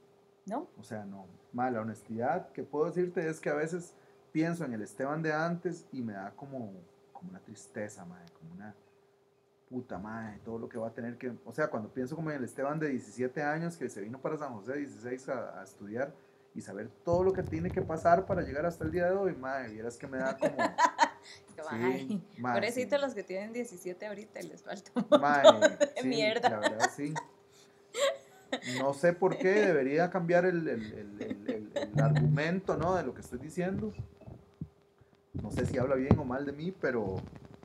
¿No? 0.47 0.69
O 0.79 0.83
sea, 0.83 1.05
no. 1.05 1.27
Mae, 1.53 1.71
la 1.71 1.81
honestidad 1.81 2.51
que 2.53 2.63
puedo 2.63 2.87
decirte 2.87 3.29
es 3.29 3.41
que 3.41 3.51
a 3.51 3.55
veces 3.55 3.95
pienso 4.33 4.65
en 4.65 4.73
el 4.73 4.83
Esteban 4.83 5.23
de 5.23 5.33
antes 5.33 5.87
y 5.93 6.03
me 6.03 6.15
da 6.15 6.33
como, 6.33 6.73
como 7.13 7.31
una 7.31 7.41
tristeza, 7.41 8.05
mae, 8.05 8.25
como 8.39 8.55
una 8.55 8.75
puta 9.69 9.99
madre, 9.99 10.39
todo 10.45 10.59
lo 10.59 10.69
que 10.69 10.79
va 10.79 10.89
a 10.89 10.93
tener 10.93 11.17
que. 11.17 11.33
O 11.45 11.53
sea, 11.53 11.69
cuando 11.69 11.89
pienso 11.89 12.17
como 12.17 12.31
en 12.31 12.37
el 12.37 12.45
Esteban 12.45 12.79
de 12.79 12.89
17 12.89 13.43
años 13.43 13.77
que 13.77 13.89
se 13.89 14.01
vino 14.01 14.21
para 14.21 14.37
San 14.37 14.53
José 14.55 14.77
16 14.77 15.29
a, 15.29 15.61
a 15.61 15.63
estudiar 15.63 16.13
y 16.55 16.61
saber 16.61 16.91
todo 17.05 17.23
lo 17.23 17.33
que 17.33 17.43
tiene 17.43 17.71
que 17.71 17.83
pasar 17.83 18.27
para 18.27 18.43
llegar 18.43 18.67
hasta 18.67 18.85
el 18.85 18.91
día 18.91 19.07
de 19.07 19.13
hoy, 19.13 19.35
madre, 19.35 19.73
vieras 19.73 19.97
que 19.97 20.07
me 20.07 20.19
da 20.19 20.37
como. 20.37 20.57
Mae, 21.71 22.21
Pobrecitos 22.41 22.99
sí. 22.99 23.07
los 23.07 23.15
que 23.15 23.23
tienen 23.23 23.53
17 23.53 24.07
ahorita 24.07 24.41
y 24.41 24.49
les 24.49 24.63
falta 24.63 24.91
un 24.95 25.07
montón 25.09 25.61
de 25.79 25.93
sí, 25.97 26.09
mierda. 26.09 26.49
La 26.51 26.59
verdad, 26.59 26.91
sí. 26.95 27.15
No 28.79 28.93
sé 28.95 29.13
por 29.13 29.37
qué 29.39 29.49
debería 29.67 30.11
cambiar 30.11 30.45
el, 30.45 30.69
el- 30.69 30.93
el- 30.93 32.01
argumento 32.03 32.77
¿no? 32.77 32.95
de 32.95 33.03
lo 33.03 33.15
que 33.15 33.21
estoy 33.21 33.39
diciendo. 33.39 33.93
No 35.43 35.51
sé 35.51 35.67
si 35.67 35.79
habla 35.79 35.95
bien 35.97 36.19
o 36.19 36.25
mal 36.25 36.45
de 36.45 36.53
mí, 36.53 36.73
pero, 36.81 37.17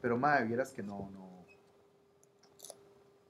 pero 0.02 0.18
mae, 0.18 0.44
vieras 0.46 0.72
que 0.72 0.84
no, 0.84 1.10
no. 1.14 1.28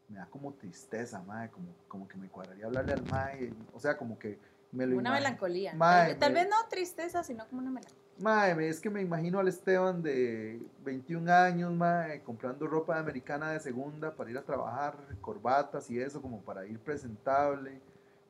Me 0.10 0.20
da 0.20 0.26
como 0.28 0.53
tristeza, 0.53 1.22
mae, 1.24 1.49
como, 1.49 1.68
como 1.88 2.08
que 2.08 2.18
me 2.18 2.30
cuadraría 2.30 2.66
hablarle 2.66 2.93
al 2.93 3.03
mae. 3.05 3.51
O 3.74 3.80
sea, 3.80 3.97
como 3.97 4.18
que 4.18 4.39
me 4.72 4.86
lo 4.86 4.97
Una 4.97 5.12
melancolía. 5.12 5.74
Mae, 5.74 6.12
tal, 6.12 6.20
tal 6.20 6.34
vez 6.34 6.47
no 6.49 6.55
tristeza, 6.70 7.24
sino 7.24 7.47
como 7.47 7.62
una 7.62 7.72
melancolía. 7.72 8.07
Mae, 8.20 8.68
es 8.68 8.80
que 8.80 8.89
me 8.89 9.01
imagino 9.01 9.38
al 9.39 9.47
Esteban 9.47 10.01
de 10.01 10.59
21 10.84 11.32
años, 11.32 11.72
mae, 11.72 12.24
comprando 12.24 12.65
ropa 12.65 12.97
americana 12.97 13.51
de 13.51 13.59
segunda 13.59 14.15
para 14.15 14.32
ir 14.32 14.38
a 14.39 14.41
trabajar, 14.41 14.97
corbatas 15.22 15.88
y 15.91 15.99
eso, 15.99 16.20
como 16.20 16.41
para 16.41 16.65
ir 16.65 16.80
presentable, 16.80 17.80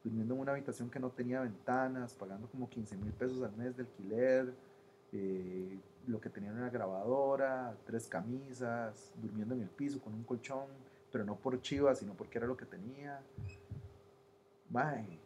durmiendo 0.03 0.33
en 0.33 0.41
una 0.41 0.51
habitación 0.51 0.89
que 0.89 0.99
no 0.99 1.09
tenía 1.09 1.39
ventanas, 1.39 2.13
pagando 2.13 2.49
como 2.49 2.69
15 2.69 2.97
mil 2.97 3.13
pesos 3.13 3.41
al 3.41 3.55
mes 3.55 3.77
de 3.77 3.83
alquiler, 3.83 4.53
eh, 5.13 5.79
lo 6.05 6.19
que 6.19 6.29
tenía 6.29 6.51
era 6.51 6.59
una 6.59 6.69
grabadora, 6.69 7.73
tres 7.85 8.07
camisas, 8.07 9.13
durmiendo 9.21 9.55
en 9.55 9.61
el 9.61 9.69
piso 9.69 10.01
con 10.01 10.13
un 10.13 10.23
colchón, 10.23 10.67
pero 11.13 11.23
no 11.23 11.35
por 11.37 11.61
chivas, 11.61 11.99
sino 11.99 12.13
porque 12.13 12.39
era 12.39 12.47
lo 12.47 12.57
que 12.57 12.65
tenía. 12.65 13.21
Mae, 14.69 15.17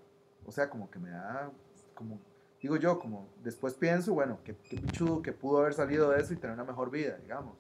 o 0.46 0.52
sea, 0.52 0.70
como 0.70 0.90
que 0.92 1.00
me 1.00 1.10
da, 1.10 1.50
como 1.96 2.20
digo 2.62 2.78
yo, 2.78 3.00
como 3.00 3.30
después 3.42 3.74
pienso, 3.74 4.14
bueno, 4.14 4.40
qué, 4.44 4.56
qué 4.56 4.78
pichudo 4.78 5.22
que 5.22 5.34
pudo 5.34 5.60
haber 5.60 5.74
salido 5.74 6.12
de 6.12 6.22
eso 6.22 6.34
y 6.34 6.38
tener 6.38 6.54
una 6.54 6.64
mejor 6.64 6.92
vida, 6.92 7.18
digamos. 7.18 7.58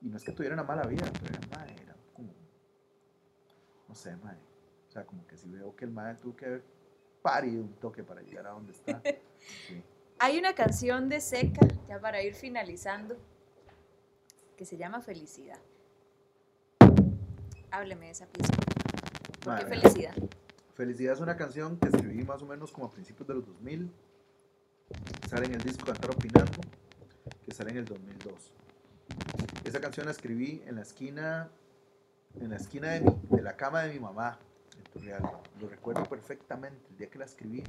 Y 0.00 0.08
no 0.08 0.16
es 0.16 0.24
que 0.24 0.32
tuviera 0.32 0.54
una 0.54 0.62
mala 0.64 0.84
vida, 0.84 1.04
pero 1.20 1.34
era, 1.36 1.56
mae, 1.56 1.74
era 1.82 1.96
como, 2.14 2.32
no 3.88 3.94
sé, 3.94 4.16
mae. 4.16 4.36
O 4.88 4.92
sea, 4.92 5.04
como 5.04 5.26
que 5.26 5.36
si 5.36 5.48
veo 5.48 5.74
que 5.74 5.84
el 5.84 5.90
mae 5.90 6.14
tuvo 6.14 6.36
que 6.36 6.46
haber 6.46 6.64
parido 7.22 7.62
un 7.62 7.74
toque 7.74 8.02
para 8.02 8.22
llegar 8.22 8.46
a 8.46 8.50
donde 8.50 8.72
está. 8.72 9.02
Sí. 9.66 9.82
Hay 10.18 10.38
una 10.38 10.54
canción 10.54 11.08
de 11.08 11.18
Seca, 11.18 11.66
ya 11.88 11.98
para 11.98 12.22
ir 12.22 12.34
finalizando, 12.34 13.16
que 14.54 14.66
se 14.66 14.76
llama 14.76 15.00
Felicidad. 15.00 15.58
Hábleme 17.70 18.04
de 18.04 18.12
esa 18.12 18.26
pieza. 18.26 18.52
¿Por 18.52 19.38
qué 19.38 19.48
Mae, 19.48 19.64
felicidad? 19.64 20.14
Felicidad 20.74 21.14
es 21.14 21.20
una 21.20 21.38
canción 21.38 21.78
que 21.78 21.88
escribí 21.88 22.22
más 22.22 22.42
o 22.42 22.46
menos 22.46 22.70
como 22.70 22.88
a 22.88 22.90
principios 22.90 23.26
de 23.28 23.34
los 23.34 23.46
2000. 23.46 23.90
Sale 25.28 25.46
en 25.46 25.54
el 25.54 25.62
disco 25.62 25.86
Cantar 25.86 26.10
Opinando, 26.10 26.60
que 27.44 27.52
sale 27.52 27.70
en 27.70 27.78
el 27.78 27.84
2002. 27.84 28.52
Esa 29.64 29.80
canción 29.80 30.06
la 30.06 30.12
escribí 30.12 30.62
en 30.66 30.76
la 30.76 30.82
esquina, 30.82 31.48
en 32.40 32.50
la 32.50 32.56
esquina 32.56 32.90
de, 32.90 33.42
la 33.42 33.56
cama 33.56 33.82
de 33.82 33.92
mi 33.92 34.00
mamá, 34.00 34.38
en 34.76 34.82
Turrial. 34.92 35.22
Lo 35.60 35.68
recuerdo 35.68 36.02
perfectamente, 36.04 36.84
el 36.90 36.96
día 36.96 37.10
que 37.10 37.18
la 37.18 37.26
escribí 37.26 37.62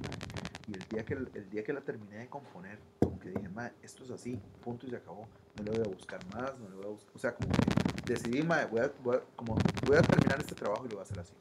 y 0.67 0.74
el 0.74 0.88
día 0.89 1.05
que, 1.05 1.13
el 1.13 1.49
día 1.49 1.63
que 1.63 1.74
la 1.74 1.82
terminé 1.82 2.17
de 2.17 2.28
componer. 2.28 2.80
Como 2.99 3.19
que 3.19 3.30
dije, 3.30 3.49
ma, 3.49 3.72
esto 3.84 4.03
es 4.03 4.11
así, 4.11 4.39
punto 4.63 4.88
y 4.88 4.89
se 4.89 4.95
acabó. 4.95 5.28
No 5.57 5.63
le 5.63 5.72
voy 5.72 5.82
a 5.82 5.89
buscar 5.93 6.19
más, 6.34 6.57
no 6.57 6.69
le 6.69 6.76
voy 6.78 6.86
a 6.86 6.89
buscar. 6.89 7.15
O 7.15 7.19
sea, 7.19 7.36
como 7.36 7.49
que 7.49 8.13
decidí, 8.13 8.41
ma, 8.41 8.65
voy 8.65 8.82
a, 8.82 8.91
como, 9.36 9.55
voy 9.86 9.97
a 9.97 10.01
terminar 10.01 10.39
este 10.39 10.55
trabajo 10.55 10.86
y 10.86 10.89
lo 10.89 10.95
voy 10.95 11.01
a 11.01 11.03
hacer 11.03 11.19
así. 11.19 11.34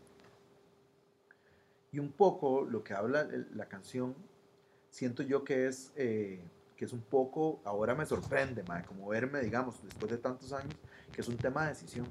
Y 1.93 1.99
un 1.99 2.13
poco 2.13 2.63
lo 2.63 2.85
que 2.85 2.95
habla 2.95 3.27
la 3.55 3.67
canción, 3.67 4.15
siento 4.91 5.23
yo 5.23 5.45
que 5.45 5.67
es, 5.67 5.93
eh, 5.97 6.43
que 6.77 6.85
es 6.85 6.93
un 6.93 7.01
poco, 7.01 7.61
ahora 7.65 7.95
me 7.95 8.05
sorprende, 8.05 8.63
mae, 8.65 8.85
como 8.85 9.09
verme, 9.09 9.41
digamos, 9.41 9.83
después 9.83 10.11
de 10.11 10.19
tantos 10.19 10.53
años, 10.53 10.75
que 11.13 11.21
es 11.21 11.29
un 11.29 11.37
tema 11.37 11.63
de 11.63 11.69
decisión. 11.71 12.07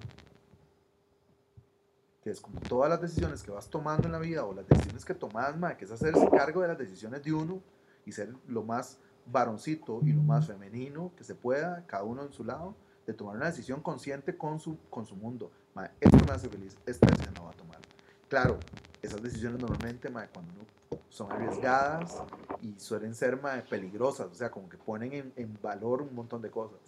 que 2.21 2.31
es 2.31 2.41
como 2.41 2.59
todas 2.59 2.89
las 2.89 3.01
decisiones 3.01 3.41
que 3.41 3.51
vas 3.51 3.69
tomando 3.69 4.05
en 4.05 4.11
la 4.11 4.19
vida 4.19 4.43
o 4.43 4.53
las 4.53 4.67
decisiones 4.67 5.05
que 5.05 5.13
tomas, 5.13 5.57
mae, 5.57 5.77
que 5.77 5.85
es 5.85 5.91
hacerse 5.91 6.29
cargo 6.29 6.61
de 6.61 6.67
las 6.67 6.77
decisiones 6.77 7.23
de 7.23 7.31
uno 7.31 7.61
y 8.05 8.11
ser 8.11 8.33
lo 8.47 8.61
más 8.63 8.99
varoncito 9.25 10.01
y 10.03 10.11
lo 10.11 10.21
más 10.21 10.47
femenino 10.47 11.13
que 11.15 11.23
se 11.23 11.35
pueda, 11.35 11.85
cada 11.87 12.03
uno 12.03 12.23
en 12.23 12.33
su 12.33 12.43
lado, 12.43 12.75
de 13.07 13.13
tomar 13.13 13.37
una 13.37 13.45
decisión 13.45 13.81
consciente 13.81 14.37
con 14.37 14.59
su, 14.59 14.77
con 14.89 15.05
su 15.05 15.15
mundo. 15.15 15.49
Mae, 15.73 15.91
esto 16.01 16.17
me 16.27 16.33
hace 16.33 16.49
feliz, 16.49 16.77
esta 16.85 17.07
decisión 17.07 17.33
no 17.35 17.45
va 17.45 17.51
a 17.51 17.53
tomar. 17.53 17.79
Claro, 18.27 18.59
esas 19.01 19.21
decisiones 19.23 19.61
normalmente, 19.61 20.09
mae, 20.09 20.27
cuando 20.27 20.53
uno 20.53 20.65
son 21.09 21.31
arriesgadas 21.31 22.21
y 22.61 22.79
suelen 22.79 23.15
ser 23.15 23.41
mae, 23.41 23.61
peligrosas, 23.61 24.27
o 24.27 24.35
sea, 24.35 24.49
como 24.51 24.69
que 24.69 24.77
ponen 24.77 25.13
en, 25.13 25.33
en 25.35 25.57
valor 25.61 26.01
un 26.01 26.13
montón 26.13 26.41
de 26.41 26.49
cosas. 26.49 26.79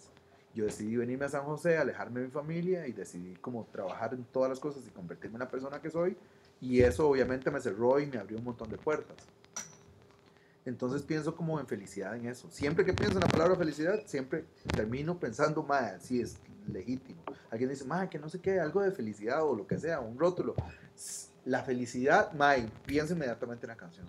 Yo 0.54 0.66
decidí 0.66 0.96
venirme 0.96 1.24
a 1.24 1.28
San 1.30 1.44
José, 1.44 1.78
alejarme 1.78 2.20
de 2.20 2.26
mi 2.26 2.32
familia 2.32 2.86
y 2.86 2.92
decidí 2.92 3.34
como 3.36 3.64
trabajar 3.72 4.12
en 4.12 4.24
todas 4.24 4.50
las 4.50 4.60
cosas 4.60 4.86
y 4.86 4.90
convertirme 4.90 5.36
en 5.36 5.40
la 5.40 5.48
persona 5.48 5.80
que 5.80 5.90
soy. 5.90 6.16
Y 6.60 6.80
eso 6.80 7.08
obviamente 7.08 7.50
me 7.50 7.60
cerró 7.60 7.98
y 7.98 8.06
me 8.06 8.18
abrió 8.18 8.38
un 8.38 8.44
montón 8.44 8.68
de 8.68 8.76
puertas. 8.76 9.16
Entonces 10.64 11.02
pienso 11.02 11.34
como 11.34 11.58
en 11.58 11.66
felicidad 11.66 12.14
en 12.16 12.26
eso. 12.26 12.48
Siempre 12.50 12.84
que 12.84 12.92
pienso 12.92 13.16
en 13.16 13.22
la 13.22 13.28
palabra 13.28 13.56
felicidad, 13.56 14.00
siempre 14.06 14.44
termino 14.76 15.18
pensando, 15.18 15.62
madre, 15.62 15.98
sí 16.00 16.20
es 16.20 16.36
legítimo. 16.68 17.22
Alguien 17.50 17.70
dice, 17.70 17.84
madre, 17.84 18.08
que 18.10 18.18
no 18.18 18.28
sé 18.28 18.38
qué, 18.38 18.60
algo 18.60 18.80
de 18.82 18.92
felicidad 18.92 19.42
o 19.44 19.56
lo 19.56 19.66
que 19.66 19.78
sea, 19.78 20.00
un 20.00 20.18
rótulo. 20.18 20.54
La 21.44 21.64
felicidad, 21.64 22.32
madre, 22.34 22.68
pienso 22.86 23.14
inmediatamente 23.14 23.66
en 23.66 23.70
la 23.70 23.76
canción. 23.76 24.06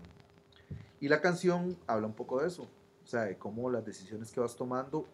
Y 1.03 1.09
la 1.09 1.19
canción 1.19 1.77
habla 1.85 2.07
un 2.07 2.13
poco 2.13 2.39
de 2.39 2.47
eso. 2.47 2.63
O 2.63 3.05
sea, 3.05 3.23
de 3.23 3.37
cómo 3.37 3.69
las 3.69 3.85
decisiones 3.85 4.31
que 4.31 4.39
vas 4.39 4.55
tomando, 4.55 5.05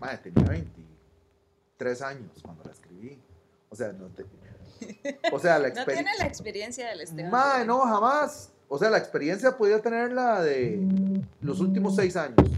madre, 0.00 0.18
tenía 0.18 0.48
23 0.48 2.02
años 2.02 2.32
cuando 2.42 2.64
la 2.64 2.72
escribí. 2.72 3.16
O 3.68 3.76
sea, 3.76 3.92
no 3.92 4.08
te... 4.08 4.24
O 5.30 5.38
sea, 5.38 5.60
la 5.60 5.68
No 5.74 5.74
experiencia... 5.74 5.94
tiene 5.94 6.10
la 6.18 6.26
experiencia 6.26 6.88
del 6.88 7.02
Esteban. 7.02 7.30
Mae, 7.30 7.64
no, 7.64 7.78
jamás. 7.82 8.50
O 8.66 8.78
sea, 8.78 8.90
la 8.90 8.98
experiencia 8.98 9.56
podía 9.56 9.80
tenerla 9.80 10.42
de 10.42 10.84
los 11.40 11.60
últimos 11.60 11.94
seis 11.94 12.16
años. 12.16 12.50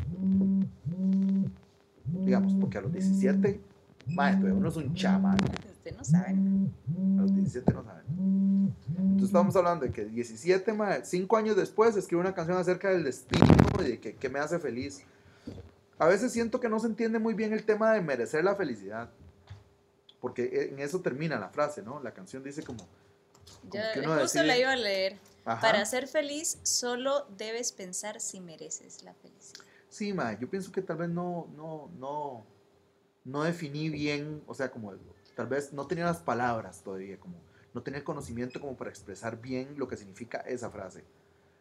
Digamos, 2.07 2.55
porque 2.59 2.79
a 2.79 2.81
los 2.81 2.93
17, 2.95 3.61
mae, 4.07 4.37
todavía 4.37 4.55
uno 4.55 4.71
es 4.71 4.77
un 4.77 4.95
chamán. 4.95 5.37
Usted 5.71 5.95
no 5.99 6.03
sabe. 6.03 6.31
A 6.31 7.21
los 7.21 7.35
17 7.35 7.75
no 7.75 7.85
saben. 7.85 8.50
Entonces 8.97 9.27
estamos 9.29 9.55
hablando 9.57 9.85
de 9.87 9.93
que 9.93 10.05
17, 10.05 10.73
mae, 10.73 11.05
cinco 11.05 11.37
años 11.37 11.57
después 11.57 11.97
escribo 11.97 12.21
una 12.21 12.35
canción 12.35 12.57
acerca 12.59 12.91
del 12.91 13.05
destino 13.05 13.47
y 13.81 13.83
de 13.85 14.01
que, 14.01 14.15
que 14.17 14.29
me 14.29 14.39
hace 14.39 14.59
feliz. 14.59 15.03
A 15.99 16.07
veces 16.07 16.33
siento 16.33 16.61
que 16.61 16.69
no 16.69 16.81
se 16.81 16.87
entiende 16.87 17.19
muy 17.19 17.35
bien 17.35 17.53
el 17.53 17.65
tema 17.65 17.93
de 17.93 18.01
merecer 18.01 18.43
la 18.45 18.55
felicidad. 18.55 19.11
Porque 20.21 20.69
en 20.73 20.79
eso 20.81 21.01
termina 21.01 21.39
la 21.39 21.49
frase, 21.49 21.83
¿no? 21.83 22.01
La 22.03 22.13
canción 22.13 22.43
dice 22.43 22.63
como... 22.63 22.81
como 23.61 23.73
Yo 23.75 23.81
que 23.95 24.01
uno 24.01 24.09
justo 24.21 24.39
decide- 24.39 24.47
la 24.47 24.59
iba 24.59 24.73
a 24.73 24.77
leer. 24.77 25.19
Ajá. 25.45 25.61
Para 25.61 25.85
ser 25.87 26.07
feliz, 26.07 26.59
solo 26.63 27.27
debes 27.37 27.73
pensar 27.73 28.21
si 28.21 28.41
mereces 28.41 29.03
la 29.03 29.15
felicidad. 29.15 29.65
Sí, 29.89 30.13
ma, 30.13 30.39
yo 30.39 30.49
pienso 30.49 30.71
que 30.71 30.83
tal 30.83 30.99
vez 30.99 31.09
no, 31.09 31.49
no, 31.57 31.91
no, 31.99 32.45
no 33.25 33.43
definí 33.43 33.89
bien, 33.89 34.43
o 34.47 34.55
sea, 34.55 34.71
como 34.71 34.93
tal 35.35 35.47
vez 35.49 35.73
no 35.73 35.87
tenía 35.87 36.05
las 36.05 36.19
palabras 36.19 36.83
todavía, 36.83 37.19
como 37.19 37.35
no 37.75 37.83
tenía 37.83 37.99
el 37.99 38.05
conocimiento 38.05 38.61
como 38.61 38.77
para 38.77 38.91
expresar 38.91 39.41
bien 39.41 39.75
lo 39.79 39.89
que 39.89 39.97
significa 39.97 40.39
esa 40.41 40.71
frase. 40.71 41.05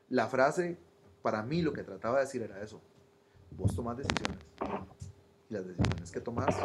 La 0.09 0.27
frase, 0.27 0.77
para 1.21 1.43
mí, 1.43 1.61
lo 1.61 1.73
que 1.73 1.83
trataba 1.83 2.19
de 2.19 2.25
decir 2.25 2.41
era 2.41 2.61
eso. 2.61 2.81
Vos 3.51 3.75
tomás 3.75 3.97
decisiones. 3.97 4.43
Y 5.49 5.53
las 5.53 5.67
decisiones 5.67 6.11
que 6.11 6.21
tomás 6.21 6.55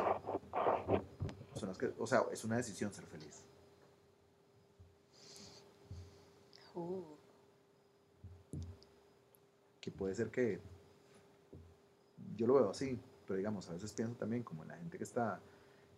son 1.55 1.69
las 1.69 1.79
que, 1.79 1.93
o 1.99 2.07
sea, 2.07 2.25
es 2.33 2.45
una 2.45 2.57
decisión 2.57 2.93
ser 2.93 3.05
feliz. 3.07 3.43
Uh, 6.75 7.05
que 9.81 9.91
puede 9.93 10.15
ser 10.15 10.31
que 10.31 10.61
yo 12.37 12.47
lo 12.47 12.55
veo 12.55 12.71
así, 12.71 12.99
pero 13.27 13.37
digamos, 13.37 13.69
a 13.69 13.75
veces 13.75 13.93
pienso 13.93 14.15
también 14.17 14.43
como 14.43 14.63
en 14.63 14.69
la 14.69 14.77
gente 14.77 14.99
que 14.99 15.05
está 15.05 15.41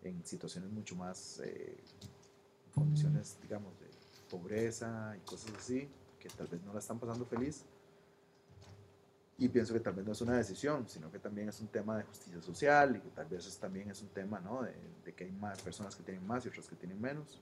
en 0.02 0.24
situaciones 0.24 0.70
mucho 0.70 0.96
más, 0.96 1.40
eh, 1.44 1.76
condiciones, 2.76 3.38
digamos, 3.42 3.72
de 3.80 3.86
pobreza 4.30 5.16
y 5.16 5.20
cosas 5.28 5.52
así, 5.58 5.88
que 6.20 6.28
tal 6.28 6.46
vez 6.46 6.62
no 6.62 6.72
la 6.72 6.78
están 6.78 6.98
pasando 6.98 7.24
feliz. 7.24 7.64
Y 9.38 9.48
pienso 9.48 9.74
que 9.74 9.80
tal 9.80 9.92
vez 9.94 10.06
no 10.06 10.12
es 10.12 10.20
una 10.22 10.36
decisión, 10.36 10.88
sino 10.88 11.10
que 11.10 11.18
también 11.18 11.48
es 11.48 11.60
un 11.60 11.68
tema 11.68 11.98
de 11.98 12.04
justicia 12.04 12.40
social 12.40 12.96
y 12.96 13.00
que 13.00 13.10
tal 13.10 13.26
vez 13.26 13.46
es, 13.46 13.58
también 13.58 13.90
es 13.90 14.00
un 14.00 14.08
tema 14.08 14.40
¿no? 14.40 14.62
de, 14.62 14.72
de 15.04 15.12
que 15.12 15.24
hay 15.24 15.32
más 15.32 15.60
personas 15.60 15.94
que 15.94 16.02
tienen 16.02 16.26
más 16.26 16.44
y 16.46 16.48
otras 16.48 16.66
que 16.68 16.76
tienen 16.76 16.98
menos. 17.00 17.38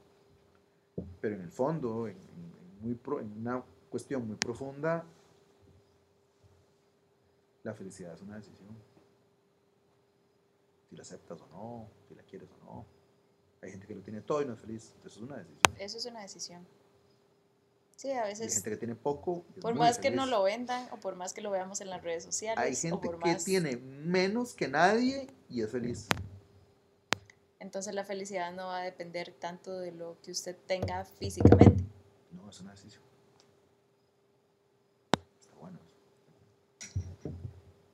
Pero 1.21 1.37
en 1.37 1.43
el 1.43 1.51
fondo, 1.53 2.09
en, 2.09 2.17
en- 2.17 2.65
muy 2.81 2.95
pro- 2.95 3.21
en 3.21 3.31
una 3.41 3.63
cuestión 3.91 4.27
muy 4.27 4.37
profunda, 4.37 5.05
la 7.63 7.73
felicidad 7.75 8.13
es 8.15 8.21
una 8.23 8.37
decisión. 8.37 8.77
Si 10.91 10.97
la 10.97 11.03
aceptas 11.03 11.41
o 11.41 11.47
no, 11.49 11.89
si 12.09 12.15
la 12.15 12.23
quieres 12.25 12.49
o 12.61 12.65
no. 12.65 12.85
Hay 13.65 13.71
gente 13.71 13.87
que 13.87 13.95
lo 13.95 14.03
tiene 14.03 14.21
todo 14.21 14.43
y 14.43 14.45
no 14.47 14.53
es 14.55 14.61
feliz. 14.61 14.93
Eso 15.05 15.09
es 15.09 15.17
una 15.23 15.37
decisión. 15.39 15.75
eso 15.79 15.99
es 15.99 16.05
una 16.07 16.21
decisión. 16.21 16.67
Sí, 17.97 18.11
a 18.11 18.15
Y 18.15 18.17
hay 18.19 18.29
veces, 18.31 18.55
gente 18.55 18.71
que 18.71 18.77
tiene 18.77 18.95
poco. 18.95 19.45
por 19.61 19.75
más 19.75 19.99
que 19.99 20.11
no 20.11 20.27
lo 20.27 20.43
vendan 20.43 20.87
o 20.93 20.99
por 20.99 21.15
más 21.17 21.33
que 21.33 21.41
lo 21.41 21.51
veamos 21.51 21.81
en 21.81 21.89
las 21.91 22.03
redes 22.03 22.25
sociales, 22.25 22.63
Hay 22.63 22.73
o 22.75 22.77
gente 22.77 23.07
por 23.09 23.19
que 23.21 23.31
más- 23.33 23.45
tiene 23.45 23.77
menos 23.77 24.53
que 24.55 24.69
nadie 24.69 25.29
y 25.49 25.63
es 25.63 25.71
feliz. 25.71 26.09
Entonces 27.61 27.95
la 27.95 28.05
felicidad 28.05 28.53
no 28.53 28.67
va 28.67 28.79
a 28.81 28.83
depender 28.83 29.33
tanto 29.33 29.79
de 29.79 29.93
lo 29.93 30.21
que 30.21 30.33
usted 30.33 30.57
tenga 30.67 31.05
físicamente. 31.07 31.85
No, 32.33 32.51
es 32.51 32.61
una 32.61 32.73
decisión. 32.73 33.03
Está 35.41 35.55
bueno. 35.55 35.79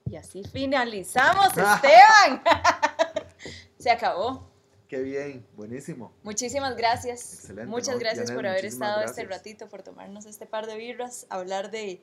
Y 0.06 0.16
así 0.16 0.42
finalizamos, 0.42 1.46
Esteban. 1.48 2.42
Se 3.78 3.90
acabó. 3.90 4.49
Qué 4.90 5.00
bien, 5.02 5.46
buenísimo. 5.54 6.12
Muchísimas 6.24 6.76
gracias. 6.76 7.34
Excelente, 7.34 7.70
Muchas 7.70 7.94
¿no? 7.94 8.00
gracias 8.00 8.26
Janet, 8.26 8.36
por 8.36 8.46
haber 8.48 8.64
estado 8.64 9.02
este 9.02 9.24
ratito, 9.24 9.68
por 9.68 9.84
tomarnos 9.84 10.26
este 10.26 10.46
par 10.46 10.66
de 10.66 10.76
birras, 10.76 11.28
hablar 11.30 11.70
de, 11.70 12.02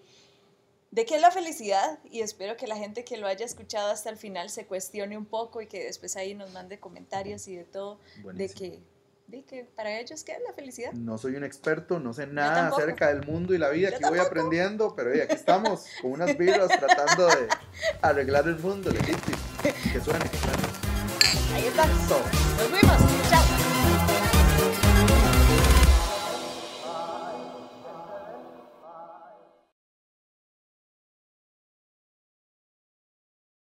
de 0.92 1.06
qué 1.06 1.16
es 1.16 1.22
la 1.22 1.30
felicidad 1.30 2.00
y 2.10 2.22
espero 2.22 2.56
que 2.56 2.66
la 2.66 2.78
gente 2.78 3.04
que 3.04 3.18
lo 3.18 3.28
haya 3.28 3.46
escuchado 3.46 3.92
hasta 3.92 4.10
el 4.10 4.16
final 4.16 4.50
se 4.50 4.66
cuestione 4.68 5.18
un 5.18 5.26
poco 5.26 5.62
y 5.62 5.68
que 5.68 5.84
después 5.84 6.16
ahí 6.16 6.34
nos 6.34 6.54
mande 6.54 6.80
comentarios 6.80 7.50
y 7.50 7.58
de 7.58 7.66
todo, 7.66 8.00
de 8.34 8.48
que, 8.48 8.80
de 9.28 9.44
que 9.44 9.66
para 9.66 10.00
ellos 10.00 10.24
qué 10.24 10.32
es 10.32 10.42
la 10.48 10.54
felicidad. 10.54 10.94
No 10.94 11.18
soy 11.18 11.36
un 11.36 11.44
experto, 11.44 12.00
no 12.00 12.14
sé 12.14 12.26
nada 12.26 12.70
acerca 12.70 13.14
del 13.14 13.28
mundo 13.28 13.54
y 13.54 13.58
la 13.58 13.68
vida. 13.68 13.90
Yo 13.90 13.98
Aquí 13.98 14.06
voy 14.08 14.20
aprendiendo, 14.20 14.96
pero 14.96 15.12
hey, 15.14 15.24
aquí 15.26 15.36
estamos 15.36 15.88
con 16.02 16.12
unas 16.12 16.38
birras 16.38 16.70
tratando 16.70 17.28
de 17.28 17.50
arreglar 18.02 18.48
el 18.48 18.58
mundo 18.60 18.92
legítimo. 18.92 19.38
Que 19.62 20.00
suene, 20.00 20.30
que 20.30 20.38
suene. 20.38 20.67
Ahí 21.58 21.66
está. 21.66 21.88
Nos 21.88 22.72
vemos. 22.72 23.07